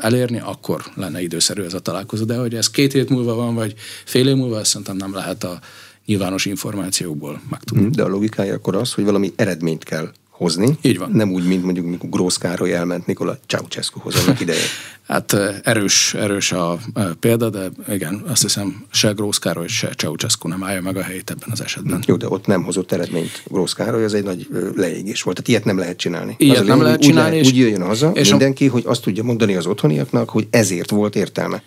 elérni, 0.00 0.40
akkor 0.40 0.84
lenne 0.94 1.22
időszerű 1.22 1.62
ez 1.62 1.74
a 1.74 1.80
találkozó. 1.80 2.24
De 2.24 2.36
hogy 2.36 2.54
ez 2.54 2.70
két 2.70 2.92
hét 2.92 3.08
múlva 3.08 3.34
van, 3.34 3.54
vagy 3.54 3.74
fél 4.04 4.28
év 4.28 4.36
múlva, 4.36 4.56
azt 4.56 4.70
szerintem 4.70 4.96
nem 4.96 5.14
lehet 5.14 5.44
a 5.44 5.58
nyilvános 6.06 6.44
információkból 6.44 7.40
megtudni. 7.50 7.90
De 7.90 8.02
a 8.02 8.08
logikája 8.08 8.54
akkor 8.54 8.76
az, 8.76 8.92
hogy 8.92 9.04
valami 9.04 9.32
eredményt 9.36 9.84
kell 9.84 10.12
hozni. 10.44 10.78
Így 10.82 10.98
van. 10.98 11.10
Nem 11.12 11.32
úgy, 11.32 11.46
mint 11.46 11.64
mondjuk 11.64 11.86
mikor 11.86 12.08
Grósz 12.08 12.36
Károly 12.36 12.74
elment 12.74 13.06
Nikola 13.06 13.38
Ceausescuhoz 13.46 14.14
annak 14.16 14.40
ideje. 14.40 14.62
hát 15.08 15.32
erős, 15.62 16.14
erős 16.14 16.52
a 16.52 16.78
példa, 17.20 17.50
de 17.50 17.70
igen, 17.88 18.22
azt 18.26 18.42
hiszem 18.42 18.84
se 18.90 19.10
Grósz 19.10 19.38
Károly, 19.38 19.66
se 19.66 19.88
Ceausescu 19.88 20.48
nem 20.48 20.64
állja 20.64 20.80
meg 20.80 20.96
a 20.96 21.02
helyét 21.02 21.30
ebben 21.30 21.48
az 21.50 21.60
esetben. 21.60 22.02
Jó, 22.06 22.16
de 22.16 22.28
ott 22.28 22.46
nem 22.46 22.62
hozott 22.62 22.92
eredményt 22.92 23.42
Grósz 23.44 23.72
Károly, 23.72 24.04
ez 24.04 24.12
egy 24.12 24.24
nagy 24.24 24.48
leégés 24.74 25.22
volt. 25.22 25.36
Tehát 25.36 25.50
ilyet 25.50 25.64
nem 25.64 25.78
lehet 25.78 25.96
csinálni. 25.96 26.34
Ilyet 26.38 26.58
az 26.58 26.66
nem 26.66 26.82
lehet 26.82 26.98
úgy 26.98 27.06
csinálni. 27.06 27.38
Úgy, 27.38 27.46
úgy 27.46 27.56
jöjjön 27.56 27.82
haza 27.82 28.10
és 28.14 28.30
mindenki, 28.30 28.66
a... 28.66 28.70
hogy 28.70 28.82
azt 28.86 29.02
tudja 29.02 29.22
mondani 29.22 29.54
az 29.54 29.66
otthoniaknak, 29.66 30.30
hogy 30.30 30.46
ezért 30.50 30.90
volt 30.90 31.16
értelme. 31.16 31.62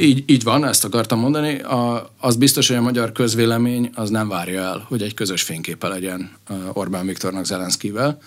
Így, 0.00 0.24
így 0.26 0.42
van, 0.42 0.64
ezt 0.64 0.84
akartam 0.84 1.18
mondani. 1.18 1.58
A, 1.58 2.10
az 2.20 2.36
biztos, 2.36 2.68
hogy 2.68 2.76
a 2.76 2.80
magyar 2.80 3.12
közvélemény 3.12 3.90
az 3.94 4.10
nem 4.10 4.28
várja 4.28 4.60
el, 4.60 4.84
hogy 4.88 5.02
egy 5.02 5.14
közös 5.14 5.42
fényképe 5.42 5.88
legyen 5.88 6.30
Orbán 6.72 7.06
Viktornak 7.06 7.44
Zelenszkivel, 7.44 8.18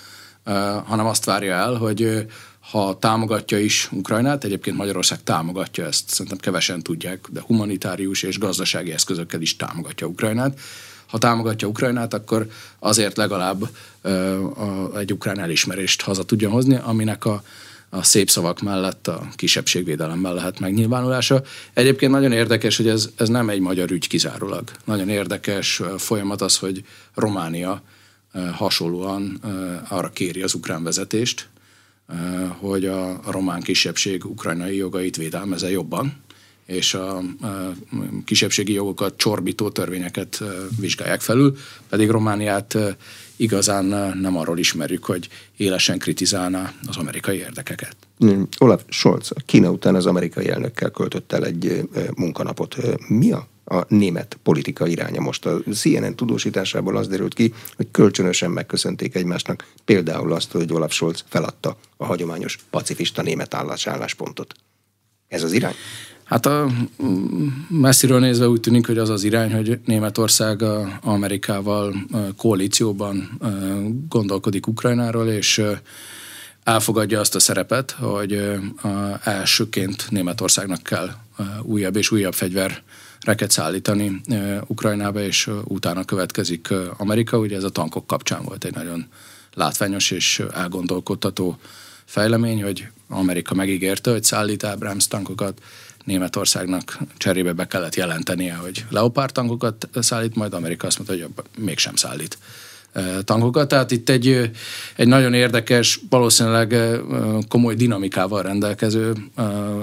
hanem 0.85 1.05
azt 1.05 1.25
várja 1.25 1.53
el, 1.53 1.73
hogy 1.73 2.25
ha 2.59 2.99
támogatja 2.99 3.59
is 3.59 3.89
Ukrajnát, 3.91 4.43
egyébként 4.43 4.77
Magyarország 4.77 5.23
támogatja 5.23 5.85
ezt, 5.85 6.09
szerintem 6.09 6.37
kevesen 6.37 6.81
tudják, 6.81 7.27
de 7.29 7.41
humanitárius 7.41 8.23
és 8.23 8.39
gazdasági 8.39 8.91
eszközökkel 8.91 9.41
is 9.41 9.55
támogatja 9.55 10.07
Ukrajnát. 10.07 10.59
Ha 11.07 11.17
támogatja 11.17 11.67
Ukrajnát, 11.67 12.13
akkor 12.13 12.47
azért 12.79 13.17
legalább 13.17 13.69
egy 14.97 15.13
ukrán 15.13 15.39
elismerést 15.39 16.01
haza 16.01 16.23
tudja 16.23 16.49
hozni, 16.49 16.79
aminek 16.83 17.25
a 17.25 17.43
a 17.93 18.03
szép 18.03 18.29
szavak 18.29 18.61
mellett 18.61 19.07
a 19.07 19.27
kisebbségvédelemmel 19.35 20.33
lehet 20.33 20.59
megnyilvánulása. 20.59 21.41
Egyébként 21.73 22.11
nagyon 22.11 22.31
érdekes, 22.31 22.77
hogy 22.77 22.87
ez, 22.87 23.09
ez 23.15 23.29
nem 23.29 23.49
egy 23.49 23.59
magyar 23.59 23.91
ügy 23.91 24.07
kizárólag. 24.07 24.71
Nagyon 24.85 25.09
érdekes 25.09 25.81
folyamat 25.97 26.41
az, 26.41 26.57
hogy 26.57 26.83
Románia 27.13 27.81
hasonlóan 28.51 29.41
arra 29.89 30.09
kéri 30.09 30.41
az 30.41 30.53
ukrán 30.53 30.83
vezetést, 30.83 31.47
hogy 32.59 32.85
a 32.85 33.19
román 33.31 33.61
kisebbség 33.61 34.25
ukrajnai 34.25 34.75
jogait 34.75 35.17
védelmeze 35.17 35.69
jobban, 35.69 36.22
és 36.65 36.93
a 36.93 37.21
kisebbségi 38.25 38.73
jogokat 38.73 39.17
csorbító 39.17 39.69
törvényeket 39.69 40.43
vizsgálják 40.79 41.21
felül, 41.21 41.57
pedig 41.89 42.09
Romániát 42.09 42.77
igazán 43.35 43.85
nem 44.17 44.37
arról 44.37 44.57
ismerjük, 44.57 45.05
hogy 45.05 45.27
élesen 45.57 45.99
kritizálná 45.99 46.73
az 46.87 46.97
amerikai 46.97 47.37
érdekeket. 47.37 47.95
Olaf 48.57 48.83
Scholz 48.89 49.31
Kína 49.45 49.71
után 49.71 49.95
az 49.95 50.05
amerikai 50.05 50.49
elnökkel 50.49 50.89
költött 50.89 51.31
el 51.31 51.45
egy 51.45 51.89
munkanapot. 52.15 52.77
Mi 53.07 53.31
a 53.31 53.47
a 53.65 53.85
német 53.87 54.37
politika 54.43 54.87
iránya 54.87 55.21
most. 55.21 55.45
A 55.45 55.59
CNN 55.73 56.15
tudósításából 56.15 56.97
az 56.97 57.07
derült 57.07 57.33
ki, 57.33 57.53
hogy 57.75 57.87
kölcsönösen 57.91 58.51
megköszönték 58.51 59.15
egymásnak 59.15 59.67
például 59.85 60.33
azt, 60.33 60.51
hogy 60.51 60.73
Olaf 60.73 60.93
Scholz 60.93 61.23
feladta 61.27 61.77
a 61.97 62.05
hagyományos 62.05 62.57
pacifista 62.69 63.21
német 63.21 63.53
álláspontot. 63.53 64.53
Ez 65.27 65.43
az 65.43 65.51
irány? 65.51 65.73
Hát 66.33 66.45
a 66.45 66.69
messziről 67.67 68.19
nézve 68.19 68.47
úgy 68.47 68.59
tűnik, 68.59 68.85
hogy 68.85 68.97
az 68.97 69.09
az 69.09 69.23
irány, 69.23 69.53
hogy 69.53 69.79
Németország 69.85 70.63
Amerikával 71.01 71.95
koalícióban 72.37 73.39
gondolkodik 74.09 74.67
Ukrajnáról, 74.67 75.27
és 75.27 75.61
elfogadja 76.63 77.19
azt 77.19 77.35
a 77.35 77.39
szerepet, 77.39 77.91
hogy 77.91 78.59
elsőként 79.23 80.05
Németországnak 80.09 80.83
kell 80.83 81.09
újabb 81.61 81.95
és 81.95 82.11
újabb 82.11 82.33
fegyvereket 82.33 83.51
szállítani 83.51 84.21
Ukrajnába, 84.67 85.21
és 85.21 85.49
utána 85.63 86.03
következik 86.03 86.73
Amerika. 86.97 87.37
Ugye 87.37 87.55
ez 87.55 87.63
a 87.63 87.69
tankok 87.69 88.07
kapcsán 88.07 88.43
volt 88.43 88.63
egy 88.63 88.75
nagyon 88.75 89.05
látványos 89.53 90.11
és 90.11 90.43
elgondolkodtató 90.53 91.57
fejlemény, 92.05 92.63
hogy 92.63 92.87
Amerika 93.07 93.53
megígérte, 93.53 94.11
hogy 94.11 94.23
szállít 94.23 94.63
Abrams 94.63 95.07
tankokat, 95.07 95.61
Németországnak 96.03 96.97
cserébe 97.17 97.53
be 97.53 97.67
kellett 97.67 97.95
jelentenie, 97.95 98.53
hogy 98.53 98.85
Leopard 98.89 99.33
tankokat 99.33 99.89
szállít, 99.93 100.35
majd 100.35 100.53
Amerika 100.53 100.87
azt 100.87 100.97
mondta, 100.97 101.25
hogy 101.25 101.33
mégsem 101.57 101.95
szállít 101.95 102.37
tankokat. 103.23 103.67
Tehát 103.67 103.91
itt 103.91 104.09
egy, 104.09 104.51
egy 104.95 105.07
nagyon 105.07 105.33
érdekes, 105.33 105.99
valószínűleg 106.09 106.75
komoly 107.47 107.75
dinamikával 107.75 108.41
rendelkező, 108.41 109.13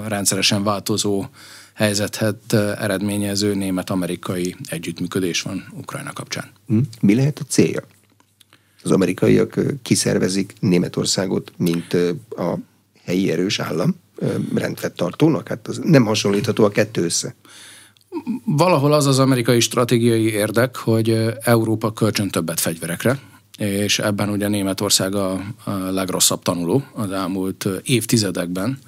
rendszeresen 0.07 0.63
változó 0.63 1.25
helyzetet 1.73 2.53
eredményező 2.53 3.53
német-amerikai 3.53 4.55
együttműködés 4.69 5.41
van 5.41 5.65
Ukrajna 5.77 6.13
kapcsán. 6.13 6.51
Hm? 6.67 6.77
Mi 7.01 7.15
lehet 7.15 7.39
a 7.39 7.43
célja? 7.47 7.81
Az 8.83 8.91
amerikaiak 8.91 9.59
kiszervezik 9.81 10.53
Németországot, 10.59 11.51
mint 11.57 11.93
a 12.29 12.57
helyi 13.03 13.31
erős 13.31 13.59
állam? 13.59 13.95
Rendfenntartónak? 14.55 15.47
Hát 15.47 15.67
az 15.67 15.79
nem 15.83 16.05
hasonlítható 16.05 16.63
a 16.63 16.69
kettő 16.69 17.03
össze. 17.03 17.35
Valahol 18.45 18.93
az 18.93 19.05
az 19.05 19.19
amerikai 19.19 19.59
stratégiai 19.59 20.31
érdek, 20.31 20.75
hogy 20.75 21.33
Európa 21.41 21.93
kölcsön 21.93 22.29
többet 22.29 22.59
fegyverekre, 22.59 23.19
és 23.57 23.99
ebben 23.99 24.29
ugye 24.29 24.47
Németország 24.47 25.15
a, 25.15 25.43
legrosszabb 25.91 26.41
tanuló 26.41 26.83
az 26.93 27.11
elmúlt 27.11 27.67
évtizedekben. 27.83 28.79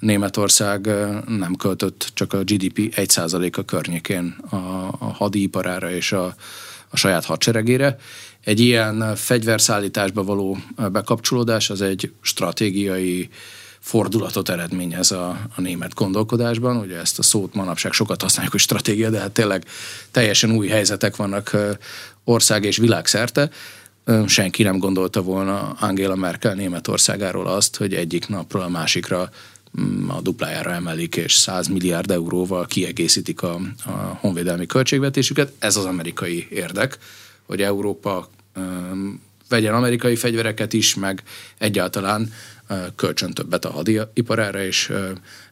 Németország 0.00 0.86
nem 1.26 1.54
költött 1.54 2.10
csak 2.14 2.32
a 2.32 2.42
GDP 2.42 2.94
1%-a 2.96 3.64
környékén 3.64 4.36
a, 4.50 4.56
a 4.98 5.12
hadiiparára 5.14 5.90
és 5.90 6.12
a, 6.12 6.34
a 6.88 6.96
saját 6.96 7.24
hadseregére. 7.24 7.96
Egy 8.44 8.60
ilyen 8.60 9.16
fegyverszállításba 9.16 10.24
való 10.24 10.58
bekapcsolódás 10.92 11.70
az 11.70 11.80
egy 11.80 12.12
stratégiai 12.20 13.28
fordulatot 13.82 14.48
eredményez 14.48 15.10
a, 15.10 15.28
a 15.56 15.60
német 15.60 15.94
gondolkodásban. 15.94 16.76
Ugye 16.76 16.98
ezt 16.98 17.18
a 17.18 17.22
szót 17.22 17.54
manapság 17.54 17.92
sokat 17.92 18.22
használjuk, 18.22 18.52
hogy 18.52 18.60
stratégia, 18.60 19.10
de 19.10 19.18
hát 19.18 19.30
tényleg 19.30 19.64
teljesen 20.10 20.50
új 20.50 20.68
helyzetek 20.68 21.16
vannak 21.16 21.56
ország 22.24 22.64
és 22.64 22.76
világszerte. 22.76 23.50
Senki 24.26 24.62
nem 24.62 24.78
gondolta 24.78 25.22
volna 25.22 25.70
Angela 25.80 26.14
Merkel 26.14 26.54
Németországáról 26.54 27.46
azt, 27.46 27.76
hogy 27.76 27.94
egyik 27.94 28.28
napról 28.28 28.62
a 28.62 28.68
másikra 28.68 29.30
mm, 29.80 30.08
a 30.08 30.20
duplájára 30.20 30.70
emelik, 30.72 31.16
és 31.16 31.34
100 31.34 31.66
milliárd 31.66 32.10
euróval 32.10 32.66
kiegészítik 32.66 33.42
a, 33.42 33.60
a 33.84 33.90
honvédelmi 34.20 34.66
költségvetésüket. 34.66 35.52
Ez 35.58 35.76
az 35.76 35.84
amerikai 35.84 36.46
érdek, 36.50 36.98
hogy 37.46 37.62
Európa 37.62 38.28
vegyen 39.48 39.74
amerikai 39.74 40.16
fegyvereket 40.16 40.72
is, 40.72 40.94
meg 40.94 41.22
egyáltalán 41.58 42.32
kölcsön 42.96 43.32
többet 43.32 43.64
a 43.64 43.70
hadiiparára, 43.70 44.64
és 44.64 44.92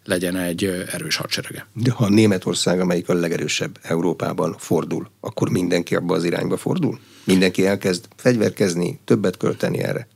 legyen 0.05 0.37
egy 0.37 0.65
erős 0.93 1.17
hadserege. 1.17 1.67
De 1.73 1.91
ha 1.91 2.09
Németország, 2.09 2.81
amelyik 2.81 3.09
a 3.09 3.15
legerősebb 3.15 3.79
Európában 3.83 4.57
fordul, 4.59 5.11
akkor 5.21 5.51
mindenki 5.51 5.95
abba 5.95 6.15
az 6.15 6.25
irányba 6.25 6.57
fordul? 6.57 6.99
Mindenki 7.25 7.67
elkezd 7.67 8.05
fegyverkezni, 8.17 9.01
többet 9.05 9.37
költeni 9.37 9.79
erre? 9.79 10.09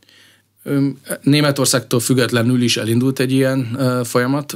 Németországtól 1.22 2.00
függetlenül 2.00 2.62
is 2.62 2.76
elindult 2.76 3.18
egy 3.18 3.32
ilyen 3.32 3.78
folyamat, 4.04 4.54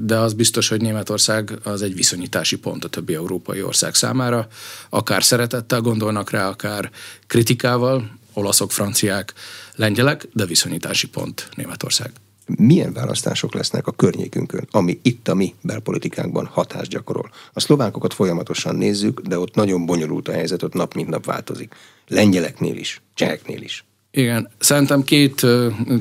de 0.00 0.16
az 0.16 0.32
biztos, 0.32 0.68
hogy 0.68 0.80
Németország 0.80 1.58
az 1.62 1.82
egy 1.82 1.94
viszonyítási 1.94 2.56
pont 2.56 2.84
a 2.84 2.88
többi 2.88 3.14
európai 3.14 3.62
ország 3.62 3.94
számára. 3.94 4.48
Akár 4.88 5.22
szeretettel 5.22 5.80
gondolnak 5.80 6.30
rá, 6.30 6.48
akár 6.48 6.90
kritikával, 7.26 8.18
olaszok, 8.32 8.72
franciák, 8.72 9.32
lengyelek, 9.76 10.28
de 10.32 10.44
viszonyítási 10.44 11.08
pont 11.08 11.48
Németország. 11.56 12.10
Milyen 12.46 12.92
választások 12.92 13.54
lesznek 13.54 13.86
a 13.86 13.92
környékünkön, 13.92 14.68
ami 14.70 14.98
itt 15.02 15.28
a 15.28 15.34
mi 15.34 15.54
belpolitikánkban 15.60 16.46
hatást 16.46 16.90
gyakorol? 16.90 17.30
A 17.52 17.60
szlovákokat 17.60 18.14
folyamatosan 18.14 18.76
nézzük, 18.76 19.20
de 19.20 19.38
ott 19.38 19.54
nagyon 19.54 19.86
bonyolult 19.86 20.28
a 20.28 20.32
helyzet, 20.32 20.62
ott 20.62 20.72
nap 20.72 20.94
mint 20.94 21.08
nap 21.08 21.24
változik. 21.24 21.74
Lengyeleknél 22.08 22.76
is, 22.76 23.02
cseheknél 23.14 23.62
is. 23.62 23.84
Igen, 24.10 24.50
szerintem 24.58 25.04
két 25.04 25.46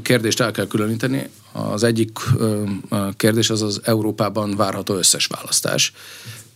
kérdést 0.01 0.39
el 0.39 0.51
kell 0.51 0.67
különíteni. 0.67 1.29
Az 1.51 1.83
egyik 1.83 2.19
kérdés 3.17 3.49
az 3.49 3.61
az 3.61 3.81
Európában 3.83 4.55
várható 4.55 4.93
összes 4.93 5.25
választás. 5.25 5.93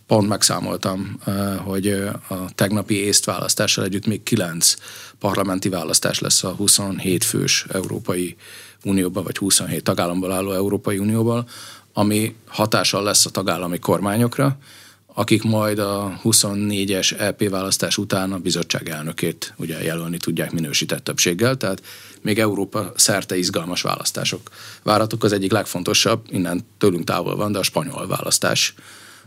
Pont 0.10 0.28
megszámoltam, 0.28 1.20
hogy 1.64 1.88
a 2.28 2.53
tegnapi 2.55 2.95
észt 2.95 3.26
választással 3.26 3.84
együtt 3.84 4.05
még 4.05 4.24
kilenc 4.24 4.74
parlamenti 5.20 5.70
választás 5.70 6.20
lesz 6.20 6.43
a 6.43 6.49
27 6.49 7.24
fős 7.24 7.66
Európai 7.72 8.36
Unióban, 8.84 9.24
vagy 9.24 9.38
27 9.38 9.84
tagállamból 9.84 10.32
álló 10.32 10.51
Európai 10.51 10.97
Unióban, 10.97 11.45
ami 11.93 12.36
hatással 12.47 13.03
lesz 13.03 13.26
a 13.26 13.30
tagállami 13.30 13.80
kormányokra, 13.80 14.57
akik 15.14 15.43
majd 15.43 15.80
a 15.80 16.20
24-es 16.24 17.20
EP 17.20 17.49
választás 17.49 17.97
után 17.97 18.32
a 18.32 18.38
bizottság 18.38 18.89
elnökét 18.89 19.53
ugye 19.57 19.84
jelölni 19.84 20.18
tudják 20.18 20.51
minősített 20.51 21.03
többséggel, 21.03 21.55
tehát 21.55 21.82
még 22.22 22.39
Európa 22.39 22.91
szerte 22.95 23.38
izgalmas 23.38 23.82
választások 23.82 24.49
várhatók. 24.84 25.24
Az 25.24 25.32
egyik 25.34 25.51
legfontosabb, 25.51 26.26
innen 26.30 26.66
tőlünk 26.78 27.03
távol 27.03 27.36
van, 27.36 27.51
de 27.51 27.60
a 27.60 27.64
spanyol 27.64 28.07
választás 28.07 28.74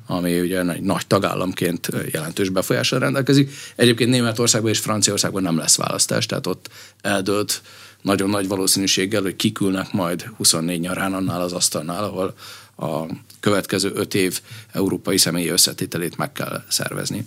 ami 0.06 0.40
ugye 0.40 0.70
egy 0.70 0.82
nagy 0.82 1.06
tagállamként 1.06 1.88
jelentős 2.12 2.48
befolyással 2.48 2.98
rendelkezik. 2.98 3.50
Egyébként 3.76 4.10
Németországban 4.10 4.70
és 4.70 4.78
Franciaországban 4.78 5.42
nem 5.42 5.56
lesz 5.56 5.76
választás, 5.76 6.26
tehát 6.26 6.46
ott 6.46 6.68
eldőlt 7.00 7.62
nagyon 8.02 8.30
nagy 8.30 8.48
valószínűséggel, 8.48 9.22
hogy 9.22 9.36
kikülnek 9.36 9.92
majd 9.92 10.30
24 10.36 10.80
nyarán 10.80 11.14
annál 11.14 11.40
az 11.40 11.52
asztalnál, 11.52 12.04
ahol 12.04 12.34
a 12.76 13.06
következő 13.40 13.92
öt 13.94 14.14
év 14.14 14.40
európai 14.72 15.18
személyi 15.18 15.48
összetételét 15.48 16.16
meg 16.16 16.32
kell 16.32 16.62
szervezni. 16.68 17.24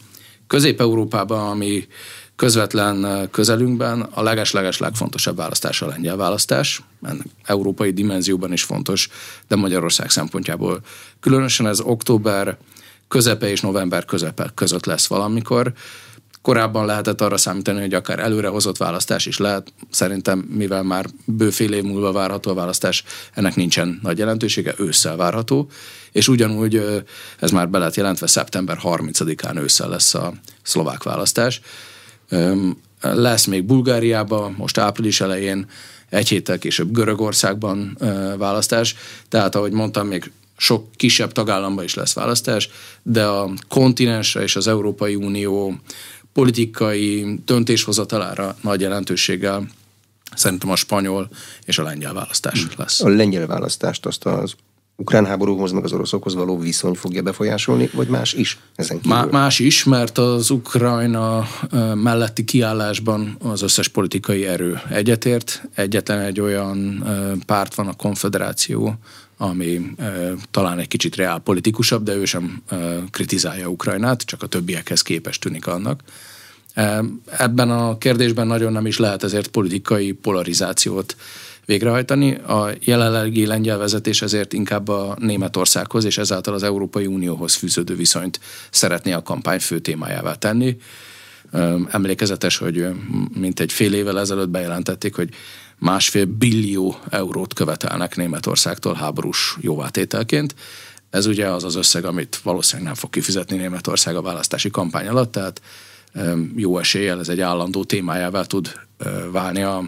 Közép-Európában, 0.48 1.50
ami 1.50 1.88
közvetlen 2.36 3.28
közelünkben 3.32 4.02
a 4.02 4.22
leges-leges 4.22 4.78
legfontosabb 4.78 5.36
választás 5.36 5.82
a 5.82 5.88
lengyel 5.88 6.16
választás, 6.16 6.82
ennek 7.02 7.26
európai 7.44 7.92
dimenzióban 7.92 8.54
is 8.54 8.64
fontos, 8.64 9.10
de 9.48 9.56
Magyarország 9.56 10.10
szempontjából 10.10 10.82
különösen 11.20 11.68
ez 11.68 11.80
október 11.80 12.58
közepe 13.08 13.50
és 13.50 13.62
november 13.62 14.06
közepe 14.06 14.52
között 14.56 14.86
lesz 14.86 15.08
valamikor. 15.08 15.74
Korábban 16.42 16.86
lehetett 16.86 17.22
arra 17.22 17.38
számítani, 17.38 17.80
hogy 17.80 17.94
akár 17.94 18.20
előre 18.20 18.48
hozott 18.48 18.78
választás 18.78 19.26
is 19.26 19.38
lehet. 19.38 19.74
Szerintem, 19.90 20.40
mivel 20.40 20.84
már 20.84 21.06
bőfél 21.26 21.74
év 21.74 21.84
múlva 21.84 22.12
várható 22.12 22.52
a 22.52 22.54
választás, 22.54 23.04
ennek 23.34 23.56
nincsen 23.56 24.00
nagy 24.04 24.18
jelentősége, 24.18 24.74
ősszel 24.78 25.16
várható. 25.16 25.70
És 26.12 26.28
ugyanúgy 26.28 27.04
ez 27.40 27.52
már 27.52 27.70
be 27.70 27.78
lett 27.78 27.96
jelentve, 27.96 28.28
szeptember 28.28 28.78
30-án 28.84 29.62
ősszel 29.62 29.90
lesz 29.90 30.14
a 30.14 30.34
szlovák 30.64 31.04
választás. 31.04 31.62
Lesz 33.02 33.46
még 33.46 33.64
Bulgáriában, 33.64 34.56
most 34.58 34.78
április 34.78 35.22
elején, 35.22 35.70
egy 36.10 36.30
héttel 36.30 36.58
később 36.58 36.92
Görögországban 36.92 37.98
választás. 38.38 38.96
Tehát, 39.30 39.56
ahogy 39.56 39.72
mondtam, 39.72 40.08
még 40.08 40.32
sok 40.58 40.92
kisebb 40.96 41.32
tagállamban 41.32 41.84
is 41.84 41.94
lesz 41.94 42.14
választás, 42.14 42.70
de 43.04 43.26
a 43.26 43.50
kontinensre 43.68 44.42
és 44.42 44.56
az 44.56 44.68
Európai 44.68 45.16
Unió 45.16 45.80
politikai 46.34 47.40
döntéshozatalára 47.46 48.56
nagy 48.62 48.82
jelentőséggel 48.82 49.68
szerintem 50.36 50.70
a 50.70 50.76
spanyol 50.76 51.30
és 51.66 51.78
a 51.78 51.84
lengyel 51.84 52.14
választás 52.14 52.64
hmm. 52.64 52.72
lesz. 52.78 53.02
A 53.02 53.10
lengyel 53.10 53.48
választást 53.48 54.06
azt 54.06 54.26
az 54.26 54.56
ukrán 54.96 55.26
háborúhoz, 55.26 55.72
meg 55.72 55.84
az 55.84 55.94
oroszokhoz 55.94 56.36
való 56.36 56.60
viszony 56.60 56.94
fogja 56.94 57.22
befolyásolni, 57.22 57.90
vagy 57.94 58.08
más 58.08 58.34
is 58.34 58.60
ezen 58.76 59.02
kívül? 59.02 59.18
Má, 59.18 59.26
más 59.26 59.60
is, 59.60 59.84
mert 59.84 60.18
az 60.18 60.50
Ukrajna 60.50 61.48
melletti 61.94 62.44
kiállásban 62.44 63.38
az 63.44 63.62
összes 63.62 63.88
politikai 63.88 64.46
erő 64.46 64.80
egyetért. 64.90 65.68
Egyetlen 65.76 66.20
egy 66.20 66.40
olyan 66.40 67.04
párt 67.46 67.76
van, 67.76 67.88
a 67.88 67.94
konfederáció, 67.94 68.96
ami 69.38 69.96
talán 70.52 70.80
egy 70.80 70.88
kicsit 70.88 71.16
reálpolitikusabb, 71.16 72.04
de 72.04 72.16
ő 72.16 72.26
sem 72.26 72.62
kritizálja 73.12 73.68
Ukrajnát, 73.68 74.22
csak 74.22 74.44
a 74.44 74.48
többiekhez 74.48 75.02
képest 75.02 75.42
tűnik 75.42 75.68
annak. 75.68 76.02
Ebben 77.38 77.72
a 77.72 77.98
kérdésben 77.98 78.48
nagyon 78.48 78.72
nem 78.72 78.86
is 78.86 78.98
lehet 78.98 79.24
ezért 79.24 79.48
politikai 79.48 80.12
polarizációt 80.12 81.16
végrehajtani. 81.66 82.36
A 82.36 82.70
jelenlegi 82.80 83.46
lengyel 83.46 83.78
vezetés 83.78 84.22
ezért 84.22 84.54
inkább 84.54 84.88
a 84.88 85.16
Németországhoz 85.20 86.06
és 86.06 86.18
ezáltal 86.18 86.54
az 86.54 86.64
Európai 86.64 87.06
Unióhoz 87.06 87.56
fűződő 87.56 87.96
viszonyt 87.96 88.40
szeretné 88.70 89.12
a 89.12 89.24
kampány 89.24 89.60
fő 89.60 89.80
témájává 89.80 90.34
tenni. 90.34 90.78
Emlékezetes, 91.92 92.58
hogy 92.58 92.88
mint 93.34 93.60
egy 93.60 93.72
fél 93.72 93.94
évvel 93.94 94.20
ezelőtt 94.20 94.50
bejelentették, 94.50 95.16
hogy 95.16 95.30
másfél 95.78 96.26
billió 96.26 97.00
eurót 97.10 97.54
követelnek 97.54 98.16
Németországtól 98.16 98.94
háborús 98.94 99.58
jóvátételként. 99.62 100.56
Ez 101.10 101.26
ugye 101.26 101.48
az 101.48 101.64
az 101.64 101.76
összeg, 101.76 102.06
amit 102.06 102.40
valószínűleg 102.44 102.86
nem 102.86 102.96
fog 103.00 103.10
kifizetni 103.10 103.58
Németország 103.58 104.16
a 104.16 104.22
választási 104.22 104.70
kampány 104.70 105.08
alatt, 105.08 105.32
tehát 105.32 105.62
jó 106.56 106.78
eséllyel 106.78 107.20
ez 107.20 107.30
egy 107.30 107.42
állandó 107.42 107.84
témájává 107.84 108.44
tud 108.44 108.80
válni 109.32 109.62
a, 109.62 109.84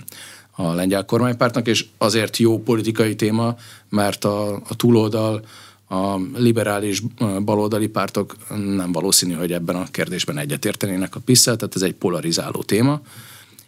a 0.60 0.74
lengyel 0.74 1.06
kormánypártnak, 1.06 1.68
és 1.68 1.86
azért 1.98 2.38
jó 2.38 2.60
politikai 2.60 3.16
téma, 3.16 3.56
mert 3.90 4.26
a, 4.26 4.56
a 4.56 4.76
túloldal, 4.76 5.46
a 5.90 6.16
liberális 6.36 7.02
baloldali 7.42 7.88
pártok 7.88 8.36
nem 8.76 8.92
valószínű, 8.92 9.34
hogy 9.34 9.52
ebben 9.52 9.76
a 9.76 9.88
kérdésben 9.92 10.38
egyetértenének 10.38 11.16
a 11.16 11.20
PISZ-el, 11.26 11.56
tehát 11.56 11.76
ez 11.76 11.82
egy 11.82 11.94
polarizáló 11.94 12.64
téma. 12.64 13.02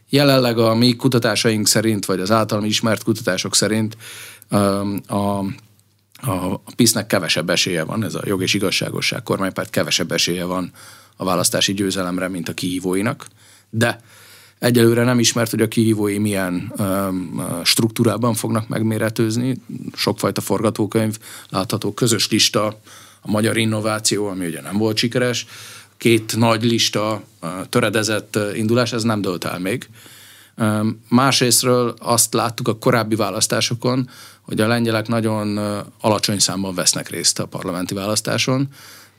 Jelenleg 0.09 0.57
a 0.57 0.75
mi 0.75 0.95
kutatásaink 0.95 1.67
szerint, 1.67 2.05
vagy 2.05 2.19
az 2.19 2.31
általam 2.31 2.65
ismert 2.65 3.03
kutatások 3.03 3.55
szerint 3.55 3.97
a 5.07 5.43
a 6.21 6.57
PISZ-nek 6.75 7.07
kevesebb 7.07 7.49
esélye 7.49 7.83
van, 7.83 8.03
ez 8.03 8.15
a 8.15 8.21
jog 8.25 8.41
és 8.41 8.53
igazságosság 8.53 9.23
kormánypárt 9.23 9.69
kevesebb 9.69 10.11
esélye 10.11 10.43
van 10.43 10.71
a 11.15 11.23
választási 11.23 11.73
győzelemre, 11.73 12.27
mint 12.27 12.49
a 12.49 12.53
kihívóinak, 12.53 13.27
de 13.69 14.01
egyelőre 14.59 15.03
nem 15.03 15.19
ismert, 15.19 15.51
hogy 15.51 15.61
a 15.61 15.67
kihívói 15.67 16.17
milyen 16.17 16.73
struktúrában 17.63 18.33
fognak 18.33 18.67
megméretőzni. 18.67 19.55
Sokfajta 19.93 20.41
forgatókönyv 20.41 21.17
látható, 21.49 21.93
közös 21.93 22.29
lista, 22.29 22.65
a 23.21 23.31
magyar 23.31 23.57
innováció, 23.57 24.27
ami 24.27 24.45
ugye 24.45 24.61
nem 24.61 24.77
volt 24.77 24.97
sikeres, 24.97 25.45
két 25.97 26.35
nagy 26.37 26.63
lista 26.63 27.23
töredezett 27.69 28.39
indulás, 28.53 28.93
ez 28.93 29.03
nem 29.03 29.21
dölt 29.21 29.43
el 29.43 29.59
még. 29.59 29.89
Másrésztről 31.09 31.93
azt 31.99 32.33
láttuk 32.33 32.67
a 32.67 32.77
korábbi 32.77 33.15
választásokon, 33.15 34.09
hogy 34.41 34.61
a 34.61 34.67
lengyelek 34.67 35.07
nagyon 35.07 35.57
alacsony 36.01 36.39
számban 36.39 36.75
vesznek 36.75 37.09
részt 37.09 37.39
a 37.39 37.45
parlamenti 37.45 37.93
választáson. 37.93 38.67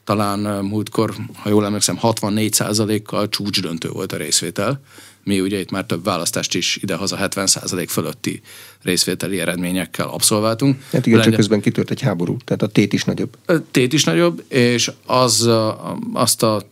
Talán 0.05 0.65
múltkor, 0.65 1.15
ha 1.35 1.49
jól 1.49 1.65
emlékszem, 1.65 1.99
64%-kal 2.03 3.29
csúcsdöntő 3.29 3.89
volt 3.89 4.13
a 4.13 4.17
részvétel 4.17 4.81
mi 5.25 5.41
ugye 5.41 5.59
itt 5.59 5.71
már 5.71 5.85
több 5.85 6.05
választást 6.05 6.55
is 6.55 6.79
idehaza 6.83 7.19
70% 7.23 7.87
fölötti 7.89 8.41
részvételi 8.83 9.41
eredményekkel 9.41 10.09
abszolváltunk. 10.09 10.83
Hát 10.93 11.07
igen, 11.07 11.21
csak 11.21 11.35
közben 11.35 11.61
kitört 11.61 11.91
egy 11.91 12.01
háború, 12.01 12.37
tehát 12.45 12.63
a 12.63 12.67
tét 12.67 12.93
is 12.93 13.05
nagyobb. 13.05 13.37
Tét 13.71 13.93
is 13.93 14.05
nagyobb, 14.05 14.45
és 14.49 14.91
az, 15.07 15.51
azt 16.13 16.43
a 16.43 16.63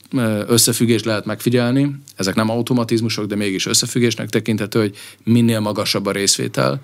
összefüggést 0.47 1.05
lehet 1.05 1.25
megfigyelni, 1.25 1.91
ezek 2.17 2.35
nem 2.35 2.51
automatizmusok, 2.51 3.27
de 3.27 3.37
mégis 3.37 3.67
összefüggésnek 3.67 4.29
tekinthető, 4.29 4.81
hogy 4.81 4.97
minél 5.25 5.61
magasabb 5.61 6.07
a 6.07 6.13
részvétel, 6.13 6.81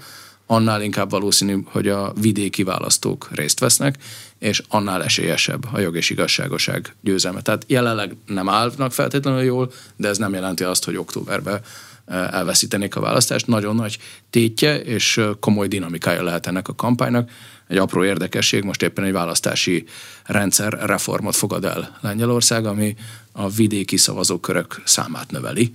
annál 0.47 0.83
inkább 0.83 1.11
valószínű, 1.11 1.59
hogy 1.65 1.89
a 1.89 2.13
vidéki 2.21 2.63
választók 2.63 3.29
részt 3.33 3.61
vesznek, 3.61 3.99
és 4.45 4.63
annál 4.69 5.05
esélyesebb 5.05 5.65
a 5.73 5.79
jog 5.79 5.97
és 5.97 6.11
igazságoság 6.11 6.95
győzelme. 7.01 7.43
Tehát 7.43 7.65
jelenleg 7.67 8.17
nem 8.27 8.49
állnak 8.49 8.93
feltétlenül 8.93 9.43
jól, 9.43 9.73
de 9.97 10.09
ez 10.09 10.19
nem 10.19 10.33
jelenti 10.33 10.65
azt, 10.65 10.85
hogy 10.85 10.97
októberben 10.97 11.61
eh, 12.05 12.33
elveszítenék 12.33 12.97
a 12.97 13.01
választást. 13.01 13.47
Nagyon 13.47 13.75
nagy 13.75 13.99
tétje 14.31 14.81
és 14.81 15.17
eh, 15.17 15.29
komoly 15.41 15.69
dinamikája 15.69 16.23
lehet 16.23 16.47
ennek 16.47 16.69
a 16.69 16.75
kampánynak. 16.75 17.31
Egy 17.69 17.77
apró 17.77 18.05
érdekesség, 18.05 18.63
most 18.63 18.83
éppen 18.83 19.05
egy 19.05 19.13
választási 19.13 19.85
rendszer 20.25 20.73
reformot 20.73 21.37
fogad 21.37 21.65
el 21.65 21.99
Lengyelország, 22.01 22.67
ami 22.67 22.97
a 23.33 23.49
vidéki 23.49 23.97
szavazókörök 23.97 24.83
számát 24.85 25.31
növeli 25.31 25.75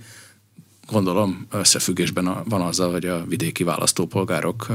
gondolom 0.90 1.46
összefüggésben 1.50 2.42
van 2.44 2.60
azzal, 2.60 2.90
hogy 2.92 3.06
a 3.06 3.24
vidéki 3.24 3.64
választópolgárok 3.64 4.66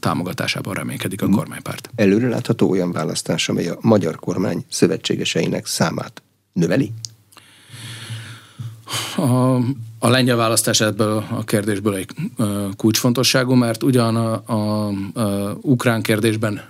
támogatásában 0.00 0.74
reménykedik 0.74 1.22
a 1.22 1.28
kormánypárt. 1.28 1.90
Előre 1.94 2.28
látható 2.28 2.70
olyan 2.70 2.92
választás, 2.92 3.48
amely 3.48 3.68
a 3.68 3.78
magyar 3.80 4.16
kormány 4.16 4.64
szövetségeseinek 4.68 5.66
számát 5.66 6.22
növeli? 6.52 6.92
A, 9.16 9.54
a 9.98 10.08
lengyel 10.08 10.36
választás 10.36 10.80
ebből 10.80 11.24
a 11.30 11.44
kérdésből 11.44 11.94
egy 11.94 12.10
kulcsfontosságú, 12.76 13.54
mert 13.54 13.82
ugyan 13.82 14.16
a, 14.16 14.42
a, 14.46 14.86
a 15.20 15.56
ukrán 15.60 16.02
kérdésben 16.02 16.62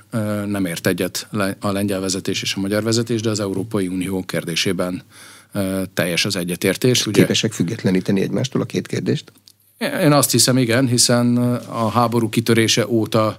nem 0.47 0.65
ért 0.65 0.87
egyet 0.87 1.29
a 1.61 1.71
lengyel 1.71 2.01
vezetés 2.01 2.43
és 2.43 2.55
a 2.55 2.61
magyar 2.61 2.83
vezetés, 2.83 3.21
de 3.21 3.31
az 3.31 3.41
Európai 3.41 3.89
Unió 3.89 4.23
kérdésében 4.23 5.03
teljes 5.95 6.25
az 6.25 6.37
egyetértés. 6.37 7.07
Ugye? 7.07 7.21
Képesek 7.21 7.53
függetleníteni 7.53 8.21
egymástól 8.21 8.61
a 8.61 8.65
két 8.65 8.87
kérdést? 8.87 9.33
Én 9.81 10.13
azt 10.13 10.31
hiszem, 10.31 10.59
igen, 10.59 10.87
hiszen 10.87 11.37
a 11.69 11.89
háború 11.89 12.29
kitörése 12.29 12.89
óta 12.89 13.39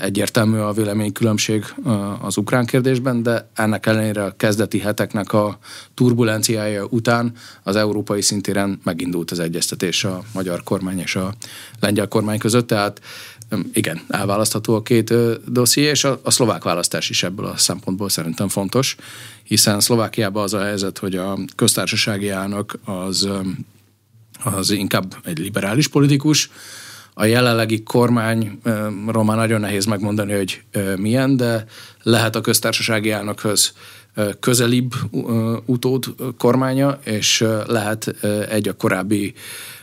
egyértelmű 0.00 0.58
a 0.58 0.72
véleménykülönbség 0.72 1.64
az 2.20 2.36
ukrán 2.36 2.66
kérdésben, 2.66 3.22
de 3.22 3.48
ennek 3.54 3.86
ellenére 3.86 4.24
a 4.24 4.34
kezdeti 4.36 4.78
heteknek 4.78 5.32
a 5.32 5.58
turbulenciája 5.94 6.84
után 6.90 7.32
az 7.62 7.76
európai 7.76 8.22
szintéren 8.22 8.80
megindult 8.84 9.30
az 9.30 9.38
egyeztetés 9.38 10.04
a 10.04 10.22
magyar 10.32 10.62
kormány 10.62 10.98
és 10.98 11.16
a 11.16 11.34
lengyel 11.80 12.08
kormány 12.08 12.38
között, 12.38 12.66
tehát 12.66 13.00
igen, 13.72 14.00
elválasztható 14.08 14.74
a 14.74 14.82
két 14.82 15.14
dosszié, 15.52 15.84
és 15.84 16.04
a, 16.04 16.20
a 16.22 16.30
szlovák 16.30 16.62
választás 16.64 17.10
is 17.10 17.22
ebből 17.22 17.46
a 17.46 17.56
szempontból 17.56 18.08
szerintem 18.08 18.48
fontos, 18.48 18.96
hiszen 19.42 19.80
Szlovákiában 19.80 20.42
az 20.42 20.54
a 20.54 20.62
helyzet, 20.62 20.98
hogy 20.98 21.16
a 21.16 21.38
köztársasági 21.56 22.28
elnök 22.28 22.78
az, 22.84 23.28
az 24.44 24.70
inkább 24.70 25.14
egy 25.24 25.38
liberális 25.38 25.88
politikus, 25.88 26.50
a 27.18 27.24
jelenlegi 27.24 27.82
kormányról 27.82 29.24
már 29.24 29.36
nagyon 29.36 29.60
nehéz 29.60 29.84
megmondani, 29.84 30.32
hogy 30.32 30.62
milyen, 30.96 31.36
de 31.36 31.66
lehet 32.02 32.36
a 32.36 32.40
köztársasági 32.40 33.10
elnökhöz 33.10 33.72
közelibb 34.40 34.94
utód 35.64 36.04
kormánya, 36.38 36.98
és 37.04 37.44
lehet 37.66 38.06
egy 38.48 38.68
a 38.68 38.76
korábbi 38.76 39.34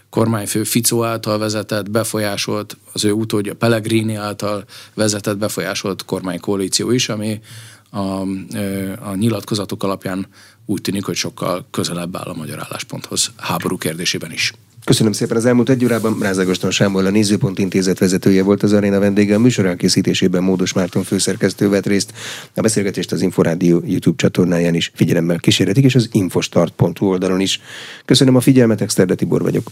kormányfő 0.09 0.63
Ficó 0.63 1.03
által 1.03 1.37
vezetett, 1.37 1.91
befolyásolt, 1.91 2.77
az 2.91 3.05
ő 3.05 3.11
utódja 3.11 3.53
Pellegrini 3.53 4.15
által 4.15 4.63
vezetett, 4.93 5.37
befolyásolt 5.37 6.05
kormánykoalíció 6.05 6.91
is, 6.91 7.09
ami 7.09 7.39
a, 7.89 8.21
a 8.99 9.15
nyilatkozatok 9.15 9.83
alapján 9.83 10.27
úgy 10.65 10.81
tűnik, 10.81 11.05
hogy 11.05 11.15
sokkal 11.15 11.65
közelebb 11.71 12.15
áll 12.15 12.23
a 12.23 12.33
magyar 12.33 12.59
állásponthoz 12.59 13.31
háború 13.37 13.77
kérdésében 13.77 14.31
is. 14.31 14.53
Köszönöm 14.85 15.11
szépen 15.11 15.37
az 15.37 15.45
elmúlt 15.45 15.69
egy 15.69 15.83
órában. 15.83 16.19
Rázágoston 16.19 16.71
Sámol, 16.71 17.05
a 17.05 17.09
Nézőpont 17.09 17.59
Intézet 17.59 17.99
vezetője 17.99 18.43
volt 18.43 18.63
az 18.63 18.73
aréna 18.73 18.99
vendége. 18.99 19.35
A 19.35 19.39
műsor 19.39 19.65
elkészítésében 19.65 20.43
Módos 20.43 20.73
Márton 20.73 21.03
főszerkesztő 21.03 21.69
vett 21.69 21.85
részt. 21.85 22.13
A 22.55 22.61
beszélgetést 22.61 23.11
az 23.11 23.21
Inforádió 23.21 23.83
YouTube 23.85 24.15
csatornáján 24.17 24.75
is 24.75 24.91
figyelemmel 24.95 25.37
kísérletik, 25.37 25.83
és 25.83 25.95
az 25.95 26.09
infostart.hu 26.11 27.07
oldalon 27.07 27.39
is. 27.39 27.61
Köszönöm 28.05 28.35
a 28.35 28.41
figyelmet, 28.41 28.81
Exterde 28.81 29.15
Tibor 29.15 29.41
vagyok. 29.41 29.71